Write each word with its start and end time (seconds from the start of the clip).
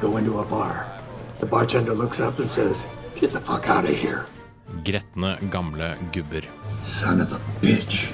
go 0.00 0.16
into 0.16 0.40
a 0.40 0.44
bar. 0.44 0.86
The 1.40 1.46
bartender 1.46 1.94
looks 1.94 2.20
up 2.20 2.38
and 2.38 2.50
says, 2.50 2.86
Get 3.20 3.32
the 3.32 3.40
fuck 3.40 3.68
out 3.68 3.84
of 3.84 3.96
here. 3.96 4.26
Gretne 4.84 5.38
gamle 5.50 5.96
gubber. 6.12 6.44
Son 6.84 7.20
of 7.20 7.32
a 7.32 7.40
bitch. 7.60 8.12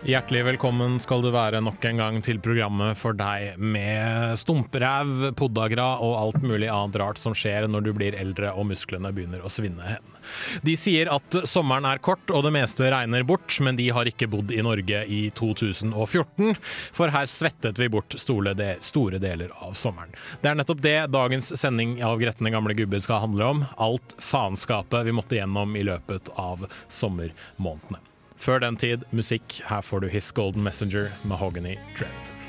Hjertelig 0.00 0.46
velkommen 0.46 0.94
skal 1.04 1.20
du 1.20 1.28
være 1.28 1.58
nok 1.60 1.84
en 1.84 1.98
gang 2.00 2.22
til 2.24 2.38
programmet 2.40 2.96
for 2.96 3.12
deg 3.12 3.58
med 3.60 4.32
stumperæv, 4.40 5.34
poddagra 5.36 5.90
og 6.00 6.14
alt 6.22 6.46
mulig 6.46 6.70
annet 6.72 6.96
rart 7.02 7.20
som 7.20 7.36
skjer 7.36 7.68
når 7.68 7.84
du 7.84 7.90
blir 7.98 8.16
eldre 8.16 8.54
og 8.56 8.70
musklene 8.70 9.12
begynner 9.12 9.44
å 9.44 9.52
svinne 9.52 9.84
hen. 9.84 10.16
De 10.66 10.76
sier 10.78 11.10
at 11.12 11.36
sommeren 11.48 11.86
er 11.88 12.02
kort 12.02 12.30
og 12.34 12.44
det 12.46 12.52
meste 12.54 12.88
regner 12.90 13.24
bort, 13.26 13.56
men 13.64 13.78
de 13.78 13.88
har 13.94 14.08
ikke 14.08 14.28
bodd 14.30 14.52
i 14.54 14.62
Norge 14.64 15.04
i 15.06 15.20
2014, 15.36 16.54
for 16.96 17.12
her 17.14 17.28
svettet 17.30 17.80
vi 17.80 17.90
bort 17.92 18.16
store, 18.20 18.54
deler 18.54 19.54
av 19.60 19.74
sommeren. 19.78 20.14
Det 20.42 20.50
er 20.50 20.58
nettopp 20.60 20.82
det 20.84 20.98
dagens 21.14 21.52
sending 21.58 21.98
av 22.06 22.20
Gretne 22.20 22.52
gamle 22.52 22.76
gubber 22.78 23.02
skal 23.04 23.24
handle 23.26 23.52
om. 23.54 23.64
Alt 23.76 24.16
faenskapet 24.22 25.06
vi 25.06 25.16
måtte 25.16 25.38
gjennom 25.38 25.76
i 25.76 25.84
løpet 25.86 26.32
av 26.40 26.66
sommermånedene. 26.88 28.02
Før 28.40 28.62
den 28.64 28.80
tid, 28.80 29.04
musikk. 29.12 29.60
Her 29.68 29.84
får 29.84 30.00
du 30.00 30.08
His 30.08 30.32
Golden 30.32 30.64
Messenger, 30.64 31.12
Mahogany 31.28 31.76
Dread. 31.98 32.39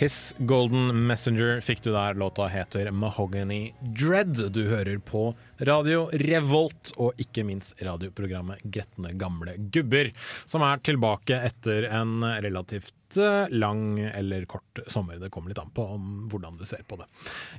His 0.00 0.34
Golden 0.38 1.06
Messenger 1.06 1.58
fikk 1.60 1.82
du 1.82 1.90
der. 1.92 2.14
Låta 2.14 2.46
heter 2.46 2.90
Mahogany 2.90 3.74
Dread. 3.80 4.52
Du 4.52 4.62
hører 4.64 4.96
på 4.98 5.34
Radio 5.58 6.06
Revolt, 6.12 6.94
og 6.96 7.20
ikke 7.20 7.44
minst 7.44 7.76
radioprogrammet 7.84 8.64
Gretne 8.64 9.12
gamle 9.20 9.58
gubber, 9.58 10.08
som 10.48 10.64
er 10.64 10.80
tilbake 10.88 11.36
etter 11.50 11.90
en 11.92 12.24
relativt 12.24 13.20
eh, 13.20 13.52
lang 13.52 14.00
eller 14.08 14.48
kort 14.48 14.80
sommer. 14.88 15.20
Det 15.20 15.28
kommer 15.28 15.52
litt 15.52 15.60
an 15.60 15.76
på 15.76 15.84
om 15.98 16.08
hvordan 16.32 16.56
du 16.56 16.64
ser 16.64 16.80
på 16.88 16.96
det. 16.96 17.04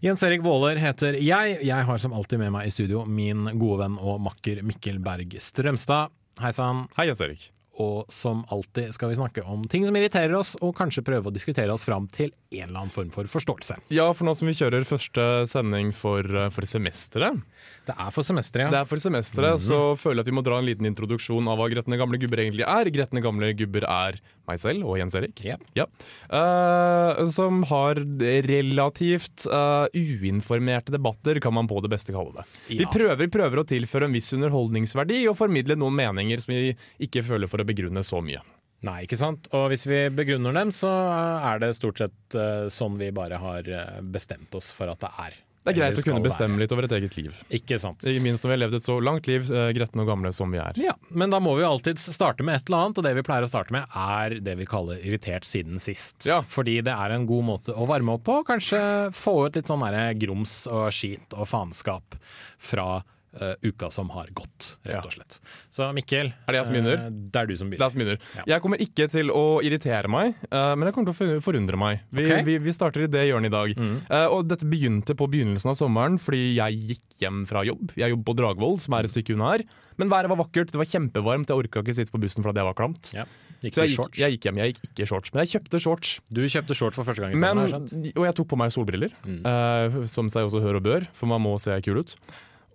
Jens 0.02 0.26
Erik 0.26 0.42
Våler 0.42 0.82
heter 0.82 1.22
jeg. 1.22 1.62
Jeg 1.62 1.90
har 1.94 2.02
som 2.02 2.18
alltid 2.18 2.42
med 2.42 2.56
meg 2.58 2.72
i 2.72 2.74
studio 2.74 3.06
min 3.06 3.54
gode 3.54 3.84
venn 3.86 4.02
og 4.02 4.18
makker 4.32 4.66
Mikkel 4.66 4.98
Berg 4.98 5.38
Strømstad. 5.38 6.10
Hei 6.42 6.56
sann. 6.58 6.88
Hei, 6.98 7.12
Jens 7.14 7.22
Erik 7.22 7.52
og 7.80 8.12
som 8.12 8.44
alltid 8.52 8.92
skal 8.96 9.12
vi 9.12 9.20
snakke 9.20 9.44
om 9.48 9.64
ting 9.72 9.86
som 9.88 9.96
irriterer 9.96 10.36
oss, 10.38 10.58
og 10.62 10.76
kanskje 10.78 11.06
prøve 11.08 11.32
å 11.32 11.36
diskutere 11.36 11.72
oss 11.74 11.88
fram 11.88 12.10
til 12.12 12.34
en 12.52 12.68
eller 12.68 12.80
annen 12.80 12.92
form 12.92 13.12
for 13.14 13.28
forståelse. 13.32 13.78
Ja, 13.96 14.10
for 14.16 14.28
nå 14.28 14.34
som 14.36 14.50
vi 14.50 14.56
kjører 14.58 14.84
første 14.88 15.26
sending 15.48 15.94
for, 15.96 16.20
eh, 16.26 16.50
for 16.52 16.68
semesteret 16.68 17.40
Det 17.88 17.96
er 17.96 18.12
for 18.12 18.28
semesteret, 18.28 18.68
ja. 18.68 18.72
Det 18.74 18.80
er 18.82 18.90
for 18.90 19.00
semesteret, 19.00 19.56
mm 19.56 19.62
så 19.62 19.96
føler 19.96 20.20
jeg 20.20 20.26
at 20.26 20.30
vi 20.32 20.36
må 20.36 20.44
dra 20.44 20.58
en 20.60 20.66
liten 20.66 20.88
introduksjon 20.90 21.48
av 21.48 21.60
hva 21.60 21.70
Gretne 21.72 21.98
gamle 22.00 22.18
gubber 22.20 22.42
egentlig 22.42 22.66
er. 22.66 22.90
Gretne 22.92 23.22
gamle 23.24 23.52
gubber 23.56 23.86
er 23.88 24.18
meg 24.50 24.60
selv 24.60 24.88
og 24.90 24.98
Jens 25.00 25.16
Erik. 25.16 25.38
Yep. 25.46 25.62
Ja. 25.78 25.86
Uh, 26.28 27.30
som 27.32 27.62
har 27.70 28.02
relativt 28.48 29.46
uh, 29.48 29.88
uinformerte 29.94 30.92
debatter, 30.92 31.40
kan 31.40 31.56
man 31.56 31.70
på 31.72 31.80
det 31.86 31.92
beste 31.94 32.16
kalle 32.16 32.42
det. 32.42 32.48
Ja. 32.74 32.82
Vi 32.82 32.90
prøver, 32.92 33.32
prøver 33.32 33.62
å 33.62 33.68
tilføre 33.68 34.10
en 34.10 34.18
viss 34.18 34.32
underholdningsverdi 34.36 35.24
og 35.30 35.38
formidle 35.40 35.78
noen 35.80 35.96
meninger 36.02 36.42
som 36.44 36.56
vi 36.56 36.74
ikke 37.08 37.24
føler 37.28 37.52
for 37.52 37.64
å 37.64 37.68
begrunne 37.68 38.04
så 38.04 38.24
mye. 38.26 38.42
Nei, 38.88 39.04
ikke 39.06 39.20
sant. 39.20 39.46
Og 39.54 39.70
hvis 39.72 39.86
vi 39.86 40.02
begrunner 40.14 40.56
dem, 40.58 40.74
så 40.74 40.90
er 40.90 41.62
det 41.62 41.76
stort 41.78 42.02
sett 42.02 42.38
uh, 42.38 42.66
sånn 42.74 42.98
vi 42.98 43.12
bare 43.14 43.38
har 43.42 43.68
eh, 43.70 44.02
bestemt 44.02 44.54
oss 44.58 44.72
for 44.74 44.90
at 44.90 45.02
det 45.04 45.12
er. 45.22 45.40
Det 45.62 45.76
er 45.76 45.78
greit 45.78 46.00
å 46.02 46.04
kunne 46.08 46.24
bestemme 46.26 46.58
litt 46.58 46.72
over 46.74 46.88
et 46.88 46.94
eget 46.98 47.14
liv. 47.20 47.36
Ikke 47.54 47.78
sant. 47.78 48.02
Ikke 48.10 48.24
minst 48.26 48.42
når 48.42 48.50
vi 48.50 48.56
har 48.56 48.62
levd 48.64 48.78
et 48.80 48.88
så 48.88 48.96
langt 48.98 49.30
liv, 49.30 49.46
uh, 49.54 49.68
gretne 49.78 50.02
og 50.02 50.10
gamle 50.10 50.32
som 50.34 50.50
vi 50.50 50.58
er. 50.64 50.82
Ja, 50.82 50.96
Men 51.14 51.30
da 51.34 51.38
må 51.44 51.54
vi 51.54 51.62
jo 51.62 51.70
alltid 51.70 52.02
starte 52.02 52.42
med 52.48 52.58
et 52.58 52.72
eller 52.72 52.88
annet, 52.88 52.98
og 52.98 53.06
det 53.06 53.14
vi 53.20 53.26
pleier 53.28 53.46
å 53.46 53.52
starte 53.52 53.76
med 53.76 53.86
er 53.94 54.40
det 54.42 54.58
vi 54.58 54.70
kaller 54.70 55.06
irritert 55.06 55.46
siden 55.46 55.78
sist. 55.82 56.26
Ja. 56.26 56.42
Fordi 56.42 56.80
det 56.82 56.98
er 56.98 57.14
en 57.14 57.30
god 57.30 57.50
måte 57.54 57.78
å 57.78 57.86
varme 57.90 58.18
opp 58.18 58.26
på, 58.26 58.42
kanskje 58.50 58.82
få 59.14 59.38
ut 59.46 59.62
litt 59.62 59.70
sånn 59.70 59.86
grums 60.26 60.64
og 60.72 60.90
skit 60.96 61.38
og 61.38 61.46
faenskap 61.54 62.18
fra 62.58 63.04
Uh, 63.32 63.54
uka 63.64 63.88
som 63.88 64.10
har 64.12 64.28
gått, 64.36 64.74
rett 64.84 65.06
og 65.08 65.14
slett. 65.14 65.38
Så 65.72 65.86
Mikkel, 65.96 66.34
er 66.36 66.52
det 66.52 66.58
jeg 66.60 66.68
som 66.68 66.74
begynner? 66.76 66.98
Uh, 67.00 67.20
det 67.32 67.40
er 67.40 67.48
du 67.48 67.54
som 67.56 67.70
begynner. 67.72 68.18
Er. 68.18 68.42
Ja. 68.42 68.44
Jeg 68.52 68.64
kommer 68.66 68.82
ikke 68.84 69.06
til 69.08 69.32
å 69.32 69.44
irritere 69.64 70.12
meg, 70.12 70.34
uh, 70.50 70.74
men 70.76 70.90
jeg 70.90 70.96
kommer 70.98 71.16
til 71.16 71.38
å 71.38 71.44
forundre 71.46 71.80
meg. 71.80 72.02
Vi, 72.12 72.26
okay. 72.26 72.44
vi, 72.44 72.58
vi 72.60 72.74
starter 72.76 73.06
i 73.06 73.08
det 73.08 73.24
hjørnet 73.30 73.48
i 73.48 73.54
dag. 73.54 73.72
Mm. 73.80 73.94
og 74.36 74.50
dette 74.52 74.68
begynte 74.68 75.16
på 75.16 75.30
begynnelsen 75.32 75.72
av 75.72 75.80
sommeren 75.80 76.20
fordi 76.20 76.58
jeg 76.58 76.82
gikk 76.92 77.24
hjem 77.24 77.46
fra 77.48 77.64
jobb. 77.64 77.96
Jeg 77.96 78.12
jobber 78.12 78.28
på 78.34 78.36
Dragvoll, 78.42 78.76
som 78.84 79.00
er 79.00 79.08
et 79.08 79.16
stykke 79.16 79.38
unna 79.38 79.54
her. 79.54 79.64
Men 80.02 80.12
været 80.12 80.34
var 80.34 80.42
vakkert, 80.44 80.76
det 80.76 80.84
var 80.84 80.92
kjempevarmt, 80.92 81.56
jeg 81.56 81.64
orka 81.64 81.86
ikke 81.86 81.98
sitte 82.02 82.12
på 82.12 82.20
bussen 82.20 82.44
fordi 82.44 82.60
det 82.60 82.68
var 82.68 82.78
klamt. 82.84 83.14
Ja. 83.16 83.30
Gikk 83.64 83.80
så 83.80 83.88
jeg 83.88 83.96
gikk, 83.96 84.20
jeg 84.20 84.36
gikk, 84.36 84.46
hjem, 84.50 84.60
jeg 84.60 84.74
gikk 84.74 84.86
ikke 84.92 85.08
shorts, 85.08 85.32
men 85.32 85.46
jeg 85.46 85.56
kjøpte 85.56 85.84
shorts. 85.88 86.14
Du 86.28 86.44
kjøpte 86.44 86.76
shorts 86.76 87.00
for 87.00 87.08
første 87.08 87.24
gang 87.24 87.36
i 87.38 87.40
sommer? 87.40 87.76
Og 88.12 88.24
jeg 88.28 88.42
tok 88.42 88.52
på 88.52 88.60
meg 88.60 88.76
solbriller, 88.76 89.16
mm. 89.24 90.08
som 90.12 90.32
seg 90.34 90.52
også 90.52 90.64
hør 90.66 90.82
og 90.82 90.90
bør, 90.90 91.12
for 91.16 91.32
man 91.32 91.46
må 91.46 91.56
se 91.62 91.80
kul 91.86 92.04
ut. 92.04 92.18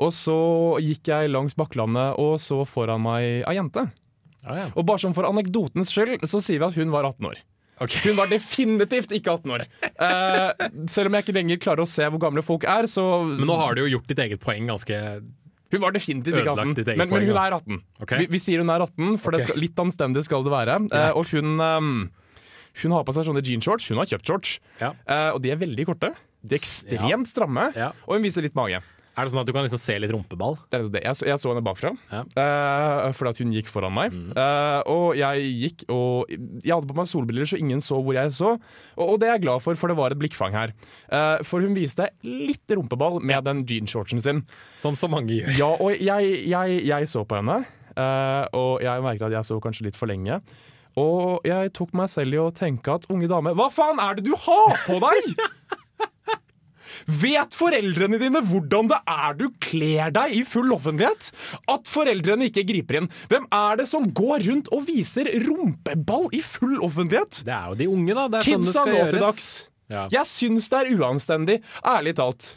Og 0.03 0.13
så 0.15 0.37
gikk 0.85 1.09
jeg 1.13 1.33
langs 1.33 1.57
Bakklandet 1.57 2.19
og 2.21 2.37
så 2.43 2.63
foran 2.69 3.05
meg 3.05 3.47
ei 3.49 3.57
jente. 3.57 3.87
Ah, 4.47 4.59
ja. 4.61 4.67
Og 4.77 4.87
bare 4.87 5.03
sånn 5.03 5.17
for 5.17 5.27
anekdotens 5.29 5.91
skyld 5.95 6.27
så 6.29 6.41
sier 6.45 6.61
vi 6.63 6.69
at 6.69 6.77
hun 6.79 6.93
var 6.95 7.09
18 7.09 7.31
år. 7.33 7.41
Okay. 7.77 8.07
Hun 8.07 8.17
var 8.17 8.31
definitivt 8.31 9.11
ikke 9.13 9.35
18 9.35 9.53
år. 9.53 9.65
Eh, 9.85 10.69
selv 10.89 11.11
om 11.11 11.17
jeg 11.17 11.27
ikke 11.27 11.35
lenger 11.37 11.59
klarer 11.61 11.85
å 11.85 11.91
se 11.91 12.07
hvor 12.09 12.23
gamle 12.23 12.45
folk 12.45 12.65
er, 12.65 12.89
så 12.89 13.05
Men 13.27 13.51
nå 13.51 13.57
har 13.61 13.77
du 13.77 13.83
jo 13.85 13.91
gjort 13.97 14.09
ditt 14.13 14.23
eget 14.25 14.41
poeng 14.43 14.71
ganske 14.71 15.01
hun 15.67 15.83
var 15.83 15.97
definitivt 15.97 16.39
ikke 16.39 16.53
18, 16.55 16.85
men, 16.95 17.09
men, 17.11 17.25
hun 17.27 17.39
er 17.43 17.57
18. 17.57 17.81
Okay. 18.05 18.21
Vi, 18.23 18.27
vi, 18.37 18.41
sier 18.41 18.63
hun 18.63 18.71
er 18.71 18.85
18, 18.85 19.17
for 19.19 19.35
okay. 19.35 19.49
skal, 19.49 19.59
litt 19.59 19.81
anstendig 19.83 20.23
skal 20.25 20.47
det 20.47 20.53
være. 20.53 20.77
Eh, 20.95 21.09
og 21.19 21.27
hun, 21.35 21.59
um, 21.59 21.91
hun 22.85 22.95
har 22.95 23.03
på 23.07 23.15
seg 23.17 23.27
sånne 23.27 23.43
jeanshorts. 23.45 23.89
Hun 23.91 23.99
har 23.99 24.09
kjøpt 24.13 24.31
shorts, 24.31 24.53
ja. 24.79 24.93
eh, 24.95 25.31
og 25.35 25.43
de 25.43 25.51
er 25.53 25.59
veldig 25.59 25.89
korte. 25.91 26.13
De 26.47 26.55
er 26.55 26.63
ekstremt 26.63 27.29
stramme, 27.29 27.67
ja. 27.75 27.91
og 28.07 28.15
hun 28.15 28.29
viser 28.29 28.47
litt 28.47 28.55
mage. 28.57 28.79
Er 29.17 29.25
det 29.25 29.33
sånn 29.33 29.41
at 29.41 29.49
du 29.49 29.53
kan 29.57 29.65
liksom 29.65 29.81
se 29.81 29.95
litt 29.97 30.13
rumpeball? 30.13 30.59
Det 30.69 30.77
er 30.77 30.89
det. 30.93 31.01
Jeg, 31.07 31.17
så, 31.17 31.25
jeg 31.31 31.41
så 31.41 31.49
henne 31.49 31.65
bakfra, 31.65 31.95
ja. 32.11 32.21
uh, 32.37 33.15
fordi 33.17 33.31
at 33.33 33.41
hun 33.41 33.55
gikk 33.57 33.71
foran 33.73 33.95
meg. 33.97 34.13
Mm. 34.13 34.35
Uh, 34.37 34.81
og 34.93 35.07
jeg 35.17 35.47
gikk 35.63 35.85
og 35.93 36.29
Jeg 36.29 36.75
hadde 36.75 36.91
på 36.91 36.97
meg 36.99 37.09
solbriller, 37.09 37.49
så 37.49 37.61
ingen 37.61 37.81
så 37.85 37.97
hvor 37.97 38.19
jeg 38.19 38.35
så. 38.37 38.53
Og, 38.99 39.15
og 39.15 39.17
det 39.23 39.31
er 39.31 39.39
jeg 39.39 39.47
glad 39.47 39.65
for, 39.65 39.79
for 39.81 39.93
det 39.93 39.97
var 39.97 40.13
et 40.13 40.21
blikkfang 40.21 40.53
her. 40.57 40.75
Uh, 41.09 41.41
for 41.49 41.65
hun 41.65 41.73
viste 41.77 42.11
litt 42.29 42.77
rumpeball 42.77 43.23
med 43.25 43.49
den 43.49 43.65
jeanshortsen 43.65 44.21
sin. 44.21 44.45
Som 44.77 45.01
så 45.01 45.09
mange 45.09 45.33
gjør. 45.39 45.53
Ja, 45.57 45.73
og 45.73 45.97
jeg, 45.97 46.37
jeg, 46.53 46.79
jeg 46.85 47.11
så 47.11 47.25
på 47.25 47.41
henne, 47.41 47.63
og 47.97 48.83
jeg 48.85 49.05
merket 49.05 49.31
at 49.31 49.39
jeg 49.39 49.49
så 49.49 49.57
kanskje 49.65 49.89
litt 49.89 49.97
for 49.97 50.13
lenge. 50.13 50.43
Og 51.01 51.45
jeg 51.49 51.73
tok 51.77 51.97
meg 51.97 52.13
selv 52.13 52.37
i 52.37 52.41
å 52.41 52.53
tenke 52.53 52.93
at 52.93 53.09
unge 53.13 53.29
dame, 53.33 53.57
hva 53.57 53.71
faen 53.73 54.01
er 54.01 54.19
det 54.19 54.29
du 54.29 54.35
har 54.37 54.77
på 54.85 55.01
deg?! 55.01 55.33
Vet 57.07 57.55
foreldrene 57.55 58.19
dine 58.19 58.41
hvordan 58.43 58.89
det 58.91 58.99
er 59.07 59.37
du 59.39 59.45
kler 59.63 60.11
deg 60.15 60.33
i 60.35 60.43
full 60.49 60.73
offentlighet? 60.75 61.29
At 61.71 61.87
foreldrene 61.91 62.49
ikke 62.51 62.65
griper 62.67 62.99
inn. 63.01 63.09
Hvem 63.31 63.47
er 63.55 63.79
det 63.83 63.87
som 63.91 64.09
går 64.11 64.43
rundt 64.49 64.71
og 64.75 64.83
viser 64.89 65.31
rumpeball 65.47 66.27
i 66.35 66.43
full 66.43 66.81
offentlighet? 66.83 67.45
Det 67.47 67.55
er 67.55 67.71
jo 67.71 67.79
de 67.79 67.89
unge, 67.95 68.15
da. 68.19 68.27
Det 68.35 68.41
er 68.43 68.49
Kidsa 68.51 68.59
sånn 68.59 68.67
det 68.67 68.77
skal 68.77 68.93
nå 69.07 69.11
til 69.15 69.27
dags. 69.29 69.49
Ja. 69.87 70.07
Jeg 70.11 70.27
syns 70.27 70.67
det 70.73 70.79
er 70.83 70.95
uanstendig, 70.99 71.61
ærlig 71.87 72.17
talt. 72.19 72.57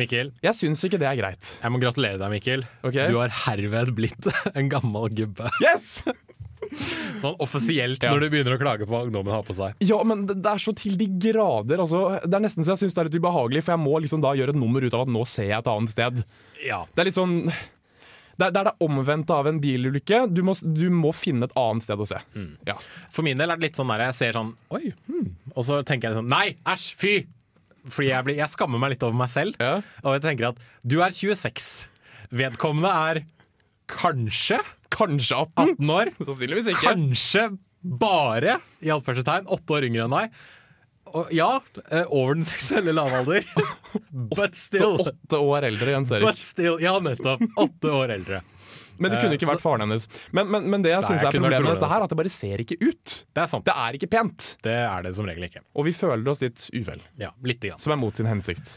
Mikkel, 0.00 0.30
Jeg 0.40 0.56
syns 0.56 0.80
ikke 0.88 0.96
det 1.02 1.04
er 1.10 1.18
greit. 1.20 1.50
jeg 1.60 1.68
må 1.74 1.76
gratulere 1.82 2.16
deg, 2.16 2.30
Mikkel. 2.32 2.62
Okay. 2.80 3.10
Du 3.12 3.18
har 3.20 3.28
herved 3.44 3.90
blitt 3.98 4.24
en 4.56 4.70
gammel 4.72 5.10
gubbe. 5.12 5.50
Yes! 5.60 5.98
Sånn 7.22 7.36
offisielt 7.42 8.02
når 8.06 8.24
du 8.24 8.28
begynner 8.32 8.56
å 8.56 8.60
klage 8.60 8.86
på 8.86 8.94
hva 8.94 9.04
ungdommen 9.06 9.34
har 9.34 9.44
på 9.46 9.56
seg. 9.56 9.76
Ja, 9.84 10.00
men 10.06 10.24
det 10.28 10.38
det 10.42 10.50
er 10.50 10.62
så 10.62 10.74
til 10.76 10.96
de 10.98 11.06
grader. 11.22 11.82
Altså, 11.84 12.00
det 12.24 12.34
er 12.34 12.42
nesten 12.42 12.66
så 12.66 12.74
jeg 12.74 12.84
syns 12.84 12.96
det 12.96 13.02
er 13.02 13.10
litt 13.10 13.20
ubehagelig, 13.22 13.62
for 13.66 13.76
jeg 13.76 13.82
må 13.84 14.00
liksom 14.02 14.24
da 14.24 14.32
gjøre 14.38 14.54
et 14.56 14.58
nummer 14.58 14.84
ut 14.84 14.96
av 14.96 15.04
at 15.06 15.12
nå 15.12 15.22
ser 15.28 15.50
jeg 15.50 15.58
et 15.58 15.70
annet 15.70 15.92
sted. 15.92 16.24
Ja. 16.64 16.82
Det 16.90 17.04
er 17.04 17.10
litt 17.10 17.18
sånn 17.20 17.38
det 18.32 18.46
er, 18.48 18.54
det 18.54 18.60
er 18.62 18.68
det 18.70 18.86
omvendte 18.86 19.36
av 19.36 19.46
en 19.46 19.60
bilulykke. 19.62 20.24
Du 20.32 20.40
må, 20.46 20.54
du 20.56 20.86
må 20.94 21.12
finne 21.14 21.46
et 21.46 21.54
annet 21.58 21.84
sted 21.84 22.00
å 22.00 22.08
se. 22.08 22.18
Ja. 22.66 22.78
For 23.12 23.26
min 23.26 23.38
del 23.38 23.52
er 23.52 23.60
det 23.60 23.68
litt 23.68 23.78
sånn 23.78 23.92
der 23.92 24.06
jeg 24.08 24.16
ser 24.18 24.38
sånn 24.38 24.54
Oi, 24.74 24.88
hmm. 25.06 25.28
Og 25.52 25.66
så 25.68 25.82
tenker 25.86 26.10
jeg 26.10 26.18
sånn 26.18 26.32
Nei, 26.32 26.56
æsj, 26.68 26.88
fy! 26.98 27.14
Fordi 27.82 28.08
jeg, 28.08 28.26
blir, 28.26 28.38
jeg 28.38 28.52
skammer 28.52 28.78
meg 28.78 28.94
litt 28.94 29.04
over 29.04 29.18
meg 29.18 29.30
selv. 29.30 29.58
Ja. 29.58 29.80
Og 30.04 30.16
jeg 30.16 30.22
tenker 30.24 30.52
at 30.52 30.60
du 30.86 31.00
er 31.02 31.14
26. 31.14 31.70
Vedkommende 32.32 32.92
er 33.10 33.22
kanskje 33.96 34.58
Kanskje 34.92 35.36
18? 35.38 35.76
18 35.78 35.90
år. 35.94 36.10
Sannsynligvis 36.20 36.66
ikke. 36.68 36.82
Kanskje 36.92 37.46
bare, 37.82 38.58
i 38.84 38.90
anførselstegn, 38.92 39.46
åtte 39.50 39.72
år 39.78 39.86
yngre 39.88 40.04
enn 40.04 40.12
deg. 40.18 40.34
Og 41.12 41.32
ja, 41.34 41.48
eh, 41.90 42.04
over 42.12 42.36
den 42.38 42.44
seksuelle 42.48 42.92
lavalder. 42.96 43.44
But 44.36 44.54
still. 44.56 45.00
åtte 45.02 45.40
år 45.40 45.66
eldre 45.70 45.96
enn 45.98 46.06
But 46.22 46.38
still. 46.40 46.76
Ja, 46.80 46.98
nettopp. 47.04 47.42
Åtte 47.60 47.90
år 47.92 48.14
eldre. 48.18 48.42
Men 49.00 49.10
det 49.10 49.18
kunne 49.22 49.32
Eh, 49.32 49.38
ikke 49.40 49.48
vært 49.48 49.64
faren 49.64 49.82
hennes. 49.86 50.04
Men, 50.36 50.50
men, 50.52 50.68
men 50.70 50.84
det 50.84 50.92
jeg 50.92 51.08
syns 51.08 51.24
er 51.24 51.32
problemet 51.32 51.64
med 51.64 51.74
dette 51.80 51.88
her, 51.90 52.02
er 52.04 52.06
at 52.06 52.12
det 52.12 52.18
bare 52.20 52.32
ser 52.32 52.60
ikke 52.62 52.76
ut. 52.84 53.14
Det 53.34 53.42
er 53.42 53.48
sant. 53.50 53.64
Det 53.66 53.74
er 53.74 53.96
ikke 53.98 54.08
pent. 54.12 54.48
Det 54.62 54.76
er 54.84 55.08
det 55.08 55.14
som 55.16 55.26
regel 55.28 55.48
ikke. 55.48 55.64
Og 55.74 55.88
vi 55.88 55.94
føler 55.96 56.28
oss 56.32 56.44
litt 56.44 56.68
uvel, 56.76 57.00
Ja, 57.20 57.32
litt 57.48 57.64
grann. 57.64 57.80
som 57.82 57.96
er 57.96 58.00
mot 58.00 58.16
sin 58.20 58.28
hensikt. 58.28 58.76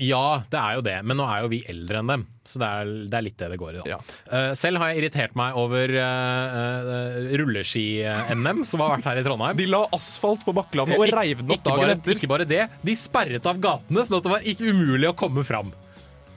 Ja, 0.00 0.42
det 0.48 0.56
er 0.58 0.74
jo 0.78 0.82
det, 0.86 0.94
men 1.04 1.18
nå 1.20 1.26
er 1.28 1.42
jo 1.44 1.48
vi 1.52 1.58
eldre 1.68 1.98
enn 2.00 2.08
dem. 2.08 2.22
Så 2.48 2.58
det 2.58 2.68
er, 2.68 2.92
det 3.12 3.16
er 3.18 3.24
litt 3.26 3.36
det 3.38 3.48
det 3.52 3.58
går 3.60 3.74
i. 3.76 3.82
da 3.82 3.90
Ja. 3.92 3.98
Uh, 4.32 4.54
Selv 4.58 4.80
har 4.80 4.90
jeg 4.90 5.02
irritert 5.02 5.36
meg 5.38 5.54
over 5.60 5.92
uh, 5.92 7.36
rulleski-NM, 7.38 8.64
som 8.66 8.80
har 8.82 8.94
vært 8.96 9.06
her 9.10 9.20
i 9.20 9.24
Trondheim. 9.26 9.56
De 9.60 9.66
la 9.68 9.82
asfalt 9.94 10.42
på 10.48 10.54
Bakklandet 10.56 10.96
og 10.98 11.04
Ikke- 11.06 11.20
reiv 11.20 11.44
den 11.44 11.52
opp 11.54 11.62
dagen 11.68 11.84
bare, 11.84 11.96
etter. 11.98 12.16
Ikke 12.16 12.30
bare 12.32 12.48
det, 12.48 12.62
de 12.82 12.94
sperret 12.98 13.46
av 13.52 13.60
gatene, 13.62 14.06
sånn 14.08 14.18
at 14.18 14.26
det 14.26 14.34
var 14.38 14.48
ikke 14.54 14.72
umulig 14.72 15.08
å 15.12 15.16
komme 15.18 15.44
fram. 15.46 15.70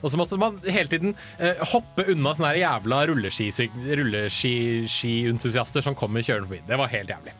Og 0.04 0.12
så 0.12 0.18
måtte 0.20 0.36
man 0.38 0.60
hele 0.68 0.86
tiden 0.92 1.14
eh, 1.40 1.56
hoppe 1.72 2.04
unna 2.12 2.34
sånne 2.36 2.52
jævla 2.60 3.00
rulleski- 3.08 3.48
rulleski-ski-entusiaster 3.96 5.80
som 5.82 5.96
kommer 5.98 6.20
kjørende 6.22 6.46
forbi. 6.52 6.62
Det 6.68 6.78
var 6.78 6.92
helt 6.92 7.08
jævlig. 7.10 7.32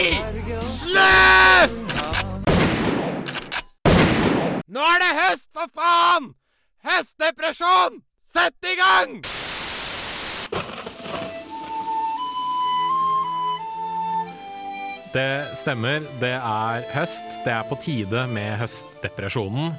Nei! 0.00 0.16
Slutt! 0.64 1.72
Nå 4.72 4.84
er 4.86 5.02
det 5.02 5.10
høst, 5.18 5.48
for 5.52 5.68
faen! 5.76 6.30
Høstdepresjon! 6.88 8.00
Sett 8.24 8.64
i 8.64 8.78
gang! 8.80 9.18
Det 15.12 15.26
stemmer. 15.58 16.06
Det 16.22 16.32
er 16.38 16.88
høst. 16.94 17.42
Det 17.44 17.52
er 17.52 17.68
på 17.68 17.76
tide 17.82 18.24
med 18.32 18.56
høstdepresjonen. 18.62 19.74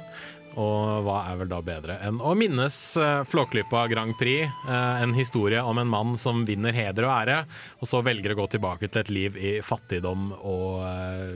Og 0.60 1.04
hva 1.06 1.18
er 1.30 1.38
vel 1.40 1.48
da 1.48 1.60
bedre 1.64 1.96
enn 2.04 2.18
å 2.20 2.34
minnes 2.36 2.74
uh, 3.00 3.22
Flåklypa 3.28 3.86
Grand 3.88 4.12
Prix, 4.20 4.50
eh, 4.68 5.02
en 5.02 5.14
historie 5.16 5.62
om 5.64 5.78
en 5.80 5.88
mann 5.88 6.18
som 6.20 6.42
vinner 6.48 6.74
heder 6.76 7.06
og 7.08 7.12
ære, 7.14 7.38
og 7.80 7.88
så 7.88 8.02
velger 8.04 8.34
å 8.34 8.42
gå 8.42 8.48
tilbake 8.56 8.90
til 8.90 9.00
et 9.00 9.12
liv 9.12 9.38
i 9.40 9.52
fattigdom 9.64 10.32
og 10.36 10.82
eh, 10.84 11.32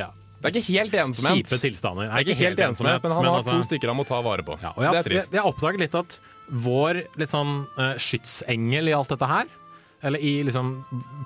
ja, 0.00 0.08
Det 0.40 0.50
er 0.50 0.56
ikke 0.58 0.74
helt 0.74 0.96
ensomhet. 1.04 1.44
kjipe 1.46 1.60
tilstander. 1.68 2.10
Det 2.10 2.18
er 2.18 2.26
ikke 2.26 2.40
helt 2.40 2.62
ensomhet, 2.66 3.02
men 3.06 3.14
han 3.14 3.28
har 3.30 3.38
altså- 3.40 3.58
to 3.60 3.68
stykker 3.70 3.92
han 3.92 4.00
må 4.00 4.06
ta 4.08 4.20
vare 4.26 4.42
på. 4.46 4.58
ja, 4.62 4.72
og 4.74 4.82
jeg, 4.82 4.90
det 4.90 4.98
er 4.98 5.02
jeg, 5.02 5.10
trist. 5.12 5.36
jeg 5.38 5.52
oppdaget 5.52 5.84
litt 5.84 5.94
at 6.02 6.18
vår 6.66 7.02
litt 7.22 7.30
sånn 7.30 7.54
uh, 7.78 7.94
skytsengel 8.02 8.90
i 8.90 8.96
alt 8.96 9.14
dette 9.14 9.28
her, 9.30 9.46
eller 10.02 10.18
i 10.18 10.42
liksom 10.42 10.74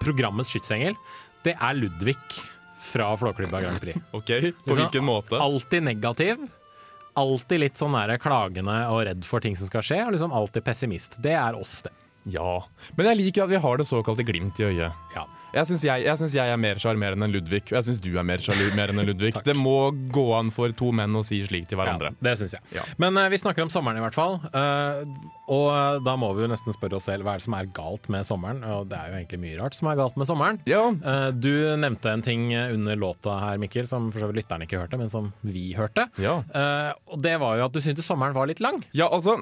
programmets 0.04 0.52
skytsengel, 0.52 0.98
det 1.46 1.56
er 1.56 1.74
Ludvig 1.78 2.18
fra 2.86 3.08
Flåklypa 3.16 3.60
Grand 3.64 3.80
Prix. 3.80 3.98
Ok, 4.12 4.30
På 4.66 4.76
hvilken 4.76 5.04
måte? 5.04 5.40
Alltid 5.40 5.82
negativ. 5.82 6.44
Alltid 7.16 7.62
litt 7.62 7.80
sånn 7.80 7.96
der 7.96 8.18
klagende 8.20 8.76
og 8.92 9.06
redd 9.08 9.24
for 9.24 9.40
ting 9.40 9.56
som 9.56 9.70
skal 9.70 9.84
skje, 9.86 10.02
og 10.04 10.12
liksom 10.16 10.34
alltid 10.36 10.66
pessimist. 10.66 11.16
Det 11.24 11.32
er 11.32 11.56
oss, 11.56 11.78
det. 11.86 11.94
Ja. 12.28 12.58
Men 12.98 13.12
jeg 13.12 13.20
liker 13.20 13.46
at 13.46 13.52
vi 13.54 13.62
har 13.62 13.80
det 13.80 13.86
såkalte 13.88 14.26
glimt 14.26 14.58
i 14.60 14.66
øyet. 14.68 15.04
Ja. 15.14 15.24
Jeg 15.56 15.68
syns 15.70 15.84
jeg, 15.86 16.04
jeg, 16.04 16.28
jeg 16.36 16.52
er 16.52 16.58
mer 16.60 16.80
sjarmerende 16.80 17.24
enn 17.24 17.32
Ludvig, 17.32 17.62
og 17.70 17.78
jeg 17.78 17.86
syns 17.88 18.00
du 18.04 18.10
er 18.20 18.26
mer 18.28 18.42
sjarmerende 18.44 19.02
enn 19.02 19.08
Ludvig. 19.08 19.32
det 19.48 19.54
må 19.56 19.88
gå 20.12 20.24
an 20.36 20.52
for 20.52 20.74
to 20.76 20.90
menn 20.96 21.16
å 21.16 21.22
si 21.24 21.40
slik 21.46 21.68
til 21.70 21.80
hverandre. 21.80 22.12
Ja, 22.12 22.24
det 22.28 22.34
syns 22.42 22.56
jeg. 22.58 22.64
Ja. 22.76 22.84
Men 23.00 23.16
uh, 23.16 23.24
vi 23.32 23.40
snakker 23.40 23.64
om 23.64 23.72
sommeren 23.72 24.00
i 24.00 24.04
hvert 24.04 24.16
fall. 24.16 24.36
Uh, 24.52 25.00
og 25.46 25.68
eh, 25.70 25.98
da 26.02 26.16
må 26.18 26.32
vi 26.34 26.42
jo 26.42 26.48
nesten 26.50 26.74
spørre 26.74 26.98
oss 26.98 27.04
selv 27.06 27.22
hva 27.22 27.36
er 27.36 27.38
det 27.38 27.46
som 27.46 27.54
er 27.54 27.68
galt 27.70 28.08
med 28.10 28.26
sommeren. 28.26 28.64
Og 28.66 28.88
det 28.90 28.98
er 28.98 29.12
jo 29.12 29.18
egentlig 29.20 29.38
mye 29.44 29.60
rart 29.60 29.76
som 29.78 29.88
er 29.90 30.00
galt 30.00 30.18
med 30.18 30.28
sommeren. 30.28 30.58
Ja. 30.68 30.82
Uh, 30.90 31.30
du 31.30 31.52
nevnte 31.78 32.10
en 32.10 32.24
ting 32.26 32.48
under 32.56 32.98
låta 32.98 33.38
her, 33.44 33.60
Mikkel, 33.62 33.86
som 33.88 34.10
for 34.10 34.24
så 34.24 34.30
vidt 34.30 34.42
lytterne 34.42 34.66
ikke 34.66 34.82
hørte, 34.82 34.98
men 35.00 35.12
som 35.12 35.30
vi 35.46 35.70
hørte. 35.78 36.08
Ja. 36.20 36.40
Og 37.06 37.22
det 37.22 37.36
var 37.40 37.56
jo 37.60 37.68
at 37.68 37.76
du 37.76 37.80
syntes 37.84 38.08
sommeren 38.08 38.36
var 38.36 38.50
litt 38.50 38.62
lang. 38.64 38.82
Ja, 38.96 39.06
altså 39.06 39.38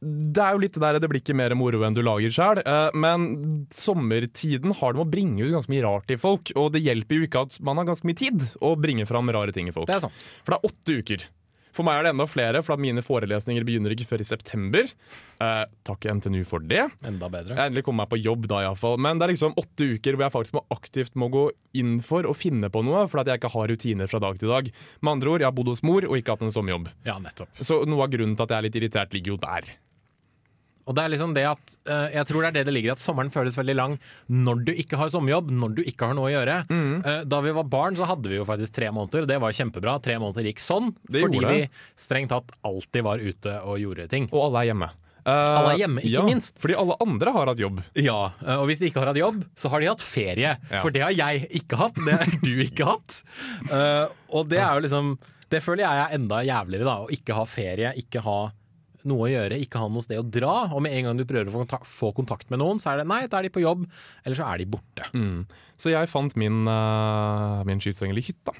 det 0.00 0.40
er 0.40 0.54
jo 0.56 0.62
litt 0.62 0.76
det 0.76 0.82
der, 0.82 0.98
det 1.02 1.10
blir 1.12 1.20
ikke 1.20 1.36
mer 1.36 1.52
moro 1.58 1.82
enn 1.84 1.96
du 1.96 2.00
lager 2.04 2.32
sjøl, 2.32 2.62
men 2.96 3.26
sommertiden 3.74 4.72
har 4.78 4.94
det 4.94 5.00
med 5.00 5.06
å 5.06 5.10
bringe 5.12 5.44
ut 5.44 5.52
ganske 5.52 5.72
mye 5.72 5.84
rart 5.84 6.08
til 6.08 6.20
folk. 6.20 6.52
Og 6.56 6.70
det 6.72 6.80
hjelper 6.86 7.20
jo 7.20 7.26
ikke 7.28 7.44
at 7.44 7.58
man 7.66 7.80
har 7.80 7.90
ganske 7.90 8.08
mye 8.08 8.16
tid 8.18 8.46
å 8.64 8.72
bringe 8.80 9.04
fram 9.08 9.28
rare 9.34 9.52
ting 9.52 9.68
i 9.68 9.74
folk. 9.76 9.90
Det 9.90 9.98
er 9.98 10.06
sant. 10.06 10.24
For 10.40 10.54
det 10.54 10.60
er 10.60 10.72
åtte 10.72 10.98
uker. 11.02 11.28
For 11.76 11.86
meg 11.86 12.00
er 12.00 12.06
det 12.08 12.10
enda 12.14 12.26
flere, 12.26 12.62
for 12.66 12.74
at 12.74 12.82
mine 12.82 13.02
forelesninger 13.04 13.64
begynner 13.66 13.92
ikke 13.94 14.08
før 14.08 14.24
i 14.24 14.26
september. 14.26 14.88
Eh, 15.40 15.60
takk 15.86 16.06
NTNU 16.18 16.40
for 16.48 16.64
det. 16.66 16.82
Enda 17.06 17.28
bedre. 17.30 17.54
Jeg 17.54 17.70
endelig 17.70 17.84
kommer 17.86 18.04
meg 18.04 18.10
på 18.12 18.18
jobb 18.20 18.48
da, 18.50 18.64
iallfall. 18.66 18.98
Men 19.02 19.20
det 19.20 19.28
er 19.28 19.34
liksom 19.34 19.54
åtte 19.60 19.86
uker 19.94 20.16
hvor 20.16 20.26
jeg 20.26 20.34
faktisk 20.34 20.56
må 20.58 20.64
aktivt 20.74 21.14
må 21.20 21.30
gå 21.32 21.44
inn 21.78 21.98
for 22.04 22.26
å 22.26 22.34
finne 22.36 22.72
på 22.72 22.82
noe, 22.86 23.04
fordi 23.10 23.34
jeg 23.34 23.42
ikke 23.42 23.52
har 23.54 23.70
rutiner 23.70 24.10
fra 24.10 24.22
dag 24.26 24.40
til 24.40 24.50
dag. 24.50 24.72
Med 25.00 25.12
andre 25.14 25.34
ord, 25.34 25.44
jeg 25.44 25.50
har 25.50 25.58
bodd 25.60 25.70
hos 25.72 25.84
mor 25.86 26.08
og 26.08 26.18
ikke 26.18 26.34
hatt 26.34 26.48
en 26.48 26.56
sommerjobb. 26.56 26.90
Ja, 27.06 27.20
nettopp. 27.22 27.62
Så 27.62 27.84
noe 27.88 28.08
av 28.08 28.12
grunnen 28.16 28.34
til 28.34 28.48
at 28.48 28.56
jeg 28.56 28.58
er 28.58 28.68
litt 28.68 28.80
irritert, 28.82 29.14
ligger 29.14 29.36
jo 29.36 29.40
der. 29.46 29.70
Og 30.90 30.96
det 30.98 31.04
er 31.06 31.12
liksom 31.12 31.34
det 31.36 31.44
at 31.46 31.74
uh, 31.86 32.08
Jeg 32.10 32.26
tror 32.26 32.42
det 32.42 32.48
er 32.50 32.56
det 32.58 32.64
det 32.66 32.74
ligger 32.74 32.90
i 32.90 32.96
at 32.96 33.02
sommeren 33.02 33.30
føles 33.30 33.54
veldig 33.58 33.76
lang 33.78 33.92
når 34.26 34.64
du 34.66 34.72
ikke 34.74 34.98
har 34.98 35.12
sommerjobb, 35.14 35.52
når 35.54 35.76
du 35.78 35.82
ikke 35.86 36.08
har 36.10 36.16
noe 36.18 36.26
å 36.26 36.32
gjøre. 36.34 36.56
Mm. 36.70 36.96
Uh, 37.06 37.20
da 37.30 37.38
vi 37.46 37.52
var 37.60 37.68
barn, 37.70 37.98
så 37.98 38.08
hadde 38.10 38.32
vi 38.32 38.40
jo 38.40 38.46
faktisk 38.48 38.74
tre 38.80 38.90
måneder. 38.94 39.28
Det 39.30 39.38
var 39.42 39.54
kjempebra. 39.54 39.94
Tre 40.02 40.18
måneder 40.18 40.50
gikk 40.50 40.62
sånn. 40.64 40.90
Det 41.06 41.22
fordi 41.22 41.44
vi 41.46 41.60
strengt 41.94 42.34
tatt 42.34 42.50
alltid 42.66 43.06
var 43.06 43.22
ute 43.22 43.54
og 43.62 43.78
gjorde 43.78 44.08
ting. 44.10 44.26
Og 44.34 44.48
alle 44.48 44.64
er 44.64 44.70
hjemme. 44.72 44.90
Eh, 45.20 45.30
Alle 45.30 45.74
er 45.74 45.80
hjemme, 45.82 46.00
ikke 46.00 46.16
ja, 46.16 46.22
minst. 46.24 46.54
Fordi 46.62 46.74
alle 46.80 46.94
andre 47.04 47.32
har 47.36 47.50
hatt 47.52 47.60
jobb. 47.60 47.82
Ja, 48.00 48.18
Og 48.56 48.62
hvis 48.70 48.80
de 48.80 48.88
ikke 48.88 49.02
har 49.02 49.10
hatt 49.12 49.18
jobb, 49.20 49.42
så 49.54 49.68
har 49.70 49.82
de 49.84 49.90
hatt 49.90 50.00
ferie. 50.02 50.54
Ja. 50.70 50.80
For 50.80 50.94
det 50.94 51.02
har 51.04 51.12
jeg 51.12 51.44
ikke 51.60 51.76
hatt. 51.76 52.00
Det 52.06 52.14
har 52.22 52.38
du 52.40 52.54
ikke 52.64 52.86
hatt. 52.88 53.18
Og 54.32 54.48
det 54.48 54.62
er 54.64 54.78
jo 54.78 54.86
liksom 54.86 55.12
Det 55.52 55.60
føler 55.62 55.84
jeg 55.84 56.00
er 56.06 56.16
enda 56.16 56.40
jævligere, 56.46 56.86
da. 56.88 56.96
Å 57.04 57.12
ikke 57.12 57.36
ha 57.36 57.44
ferie, 57.50 57.92
ikke 58.00 58.22
ha 58.24 58.38
noe 59.08 59.26
å 59.26 59.30
gjøre, 59.30 59.58
ikke 59.64 59.80
ha 59.82 59.88
noe 59.92 60.04
sted 60.04 60.18
å 60.20 60.24
dra. 60.26 60.54
Og 60.74 60.82
med 60.84 60.92
en 60.98 61.08
gang 61.10 61.20
du 61.20 61.24
prøver 61.28 61.48
å 61.48 61.54
få 61.54 61.62
kontakt, 61.64 61.88
få 61.88 62.10
kontakt 62.16 62.50
med 62.52 62.60
noen, 62.62 62.80
så 62.82 62.92
er 62.92 63.00
det 63.02 63.06
nei, 63.10 63.22
da 63.30 63.38
er 63.40 63.48
de 63.48 63.52
på 63.54 63.62
jobb, 63.64 63.86
eller 64.24 64.36
så 64.38 64.48
er 64.50 64.60
de 64.62 64.66
borte. 64.72 65.08
Så 65.80 65.92
jeg 65.94 66.10
fant 66.12 66.36
min, 66.40 66.64
uh, 66.68 67.62
min 67.68 67.80
skytsengel 67.82 68.20
i 68.20 68.26
hytta. 68.26 68.56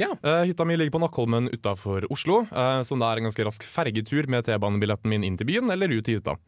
Ja. 0.00 0.14
Uh, 0.24 0.42
hytta 0.48 0.64
mi 0.64 0.76
ligger 0.80 0.94
på 0.96 1.02
Nakkholmen 1.02 1.50
utafor 1.52 2.06
Oslo, 2.12 2.42
uh, 2.52 2.80
som 2.88 3.00
det 3.02 3.08
er 3.08 3.20
en 3.20 3.28
ganske 3.28 3.44
rask 3.44 3.66
fergetur 3.68 4.28
med 4.32 4.46
T-banebilletten 4.48 5.12
min 5.12 5.24
inn 5.28 5.36
til 5.40 5.48
byen 5.50 5.68
eller 5.72 5.92
ut 5.92 6.04
til 6.08 6.16
hytta. 6.20 6.38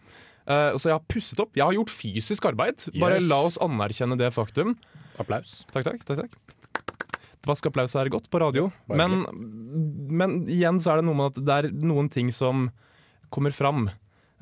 Uh, 0.49 0.73
så 0.81 0.89
jeg 0.89 0.97
har 0.97 1.05
pusset 1.13 1.41
opp. 1.45 1.53
Jeg 1.55 1.65
har 1.69 1.77
gjort 1.77 1.93
fysisk 1.93 2.49
arbeid. 2.49 2.89
Bare 2.99 3.21
Yes. 3.21 3.29
la 3.29 3.43
oss 3.47 3.59
anerkjenne 3.63 4.17
det 4.19 4.33
faktum. 4.35 4.73
Applaus. 5.21 5.67
Takk, 5.71 5.85
takk. 5.85 6.01
takk, 6.09 6.25
takk. 6.25 6.59
Vask 7.47 7.67
applaus 7.67 7.95
er 7.99 8.07
godt 8.09 8.29
på 8.31 8.39
radio. 8.39 8.69
Men, 8.87 9.25
men 10.15 10.35
igjen 10.47 10.79
så 10.83 10.93
er 10.93 11.01
det 11.01 11.07
noe 11.09 11.19
med 11.19 11.33
at 11.33 11.41
det 11.43 11.55
er 11.59 11.69
noen 11.75 12.09
ting 12.11 12.29
som 12.35 12.69
kommer 13.33 13.55
fram 13.57 13.89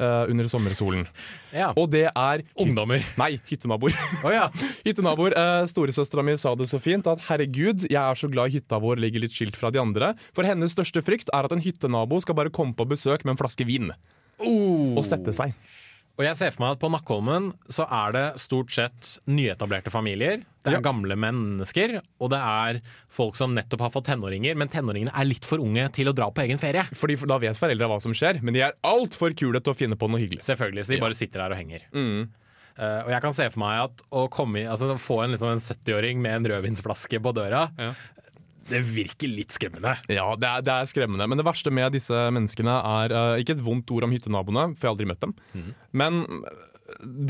uh, 0.01 0.25
under 0.31 0.49
sommersolen. 0.49 1.07
Ja. 1.51 1.73
Og 1.75 1.89
det 1.91 2.05
er 2.07 2.43
Ungdommer. 2.63 3.03
Nei, 3.19 3.33
hyttenaboer. 3.51 3.95
Oh, 4.25 4.31
ja. 4.31 4.47
Hyttenaboer. 4.87 5.35
Uh, 5.35 5.65
Storesøstera 5.71 6.23
mi 6.23 6.37
sa 6.39 6.55
det 6.55 6.69
så 6.71 6.79
fint 6.83 7.09
at 7.11 7.25
herregud, 7.27 7.89
jeg 7.91 7.99
er 7.99 8.19
så 8.19 8.31
glad 8.31 8.55
hytta 8.55 8.79
vår 8.83 9.03
ligger 9.03 9.25
litt 9.25 9.35
skilt 9.35 9.59
fra 9.59 9.73
de 9.75 9.83
andre. 9.83 10.13
For 10.37 10.47
hennes 10.47 10.77
største 10.77 11.03
frykt 11.03 11.33
er 11.35 11.49
at 11.49 11.55
en 11.57 11.65
hyttenabo 11.65 12.21
skal 12.23 12.39
bare 12.39 12.55
komme 12.55 12.77
på 12.79 12.87
besøk 12.91 13.27
med 13.27 13.35
en 13.35 13.43
flaske 13.43 13.67
vin 13.67 13.91
og 14.41 15.03
sette 15.05 15.35
seg. 15.37 15.53
Og 16.21 16.27
jeg 16.27 16.37
ser 16.37 16.51
for 16.53 16.61
meg 16.67 16.75
at 16.75 16.81
på 16.83 16.91
Nakkholmen 16.93 17.47
så 17.73 17.87
er 17.89 18.13
det 18.13 18.25
stort 18.43 18.73
sett 18.77 19.15
nyetablerte 19.31 19.89
familier. 19.93 20.43
Det 20.61 20.69
er 20.69 20.77
Ja. 20.77 20.81
gamle 20.85 21.17
mennesker, 21.17 22.03
og 22.21 22.29
det 22.35 22.37
er 22.45 22.81
folk 23.09 23.37
som 23.41 23.55
nettopp 23.57 23.81
har 23.87 23.91
fått 23.95 24.05
tenåringer, 24.11 24.55
men 24.61 24.69
tenåringene 24.69 25.15
er 25.17 25.25
litt 25.25 25.47
for 25.49 25.57
unge 25.65 25.87
til 25.97 26.11
å 26.11 26.15
dra 26.15 26.29
på 26.31 26.45
egen 26.45 26.59
ferie. 26.61 26.85
Fordi 26.93 27.17
Da 27.27 27.39
vet 27.39 27.57
foreldra 27.57 27.89
hva 27.89 28.01
som 28.03 28.13
skjer, 28.13 28.43
men 28.43 28.53
de 28.53 28.61
er 28.61 28.77
altfor 28.85 29.33
kule 29.35 29.61
til 29.65 29.73
å 29.73 29.77
finne 29.77 29.97
på 29.97 30.11
noe 30.11 30.21
hyggelig. 30.21 30.43
Selvfølgelig, 30.45 30.85
så 30.85 30.95
de 30.95 31.01
bare 31.01 31.15
sitter 31.17 31.41
der 31.41 31.53
og 31.57 31.57
henger. 31.57 31.81
Mm. 31.95 32.29
Uh, 32.79 33.03
og 33.05 33.11
jeg 33.11 33.21
kan 33.23 33.33
se 33.33 33.49
for 33.51 33.61
meg 33.61 33.81
at 33.85 34.03
å 34.13 34.29
komme 34.31 34.63
altså, 34.69 34.93
få 34.97 35.25
en, 35.25 35.33
liksom, 35.33 35.51
en 35.53 35.59
70-åring 35.59 36.21
med 36.21 36.37
en 36.37 36.53
rødvinsflaske 36.53 37.21
på 37.21 37.33
døra, 37.35 37.71
Ja. 37.79 37.95
Det 38.69 38.81
virker 38.87 39.31
litt 39.33 39.55
skremmende. 39.57 39.97
Ja, 40.13 40.27
det 40.39 40.49
er, 40.49 40.65
det 40.67 40.75
er 40.75 40.91
skremmende. 40.91 41.27
Men 41.31 41.41
det 41.41 41.47
verste 41.47 41.73
med 41.75 41.95
disse 41.97 42.17
menneskene 42.35 42.75
er 43.05 43.15
uh, 43.15 43.39
ikke 43.41 43.57
et 43.57 43.65
vondt 43.65 43.91
ord 43.97 44.07
om 44.07 44.13
hyttenaboene, 44.15 44.67
for 44.77 44.85
jeg 44.87 44.91
har 44.91 44.97
aldri 44.97 45.09
møtt 45.11 45.25
dem, 45.25 45.35
men 45.97 46.21
eh, 46.27 46.67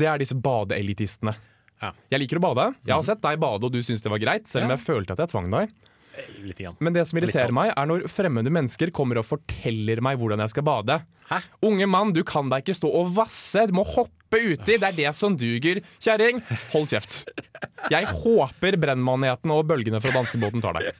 det 0.01 0.09
er 0.09 0.21
disse 0.21 0.35
badeelitistene. 0.37 1.33
Ja. 1.81 1.93
Jeg 2.13 2.21
liker 2.23 2.37
å 2.37 2.43
bade. 2.43 2.67
Jeg 2.85 2.93
har 2.93 3.05
sett 3.07 3.21
deg 3.23 3.39
bade, 3.41 3.65
og 3.65 3.73
du 3.73 3.79
syns 3.85 4.03
det 4.03 4.11
var 4.13 4.21
greit, 4.21 4.45
selv 4.49 4.67
om 4.67 4.73
Ja. 4.73 4.77
jeg 4.77 4.85
følte 4.85 5.15
at 5.15 5.23
jeg 5.23 5.33
tvang 5.33 5.49
deg. 5.53 5.71
Grann. 6.11 6.75
Men 6.83 6.93
det 6.93 7.05
som 7.07 7.17
irriterer 7.21 7.53
meg, 7.55 7.71
er 7.71 7.87
når 7.87 8.03
fremmede 8.11 8.51
mennesker 8.51 8.91
kommer 8.91 9.21
og 9.21 9.25
forteller 9.25 10.01
meg 10.03 10.19
hvordan 10.19 10.43
jeg 10.43 10.51
skal 10.51 10.65
bade. 10.67 10.97
Hæ? 11.29 11.37
Unge 11.63 11.87
mann, 11.87 12.11
du 12.13 12.19
kan 12.27 12.49
da 12.51 12.59
ikke 12.59 12.75
stå 12.75 12.91
og 12.99 13.13
vasse, 13.15 13.63
du 13.69 13.73
må 13.77 13.85
hoppe 13.87 14.20
uti. 14.39 14.77
Det 14.77 14.83
er 14.87 14.95
det 14.95 15.11
som 15.17 15.35
duger. 15.37 15.81
Kjerring, 15.99 16.41
hold 16.71 16.87
kjeft. 16.87 17.25
Jeg 17.91 18.05
håper 18.07 18.77
brennmaneten 18.79 19.51
og 19.51 19.65
bølgene 19.67 19.99
fra 20.01 20.11
danskebåten 20.15 20.61
tar 20.63 20.73
deg. 20.79 20.91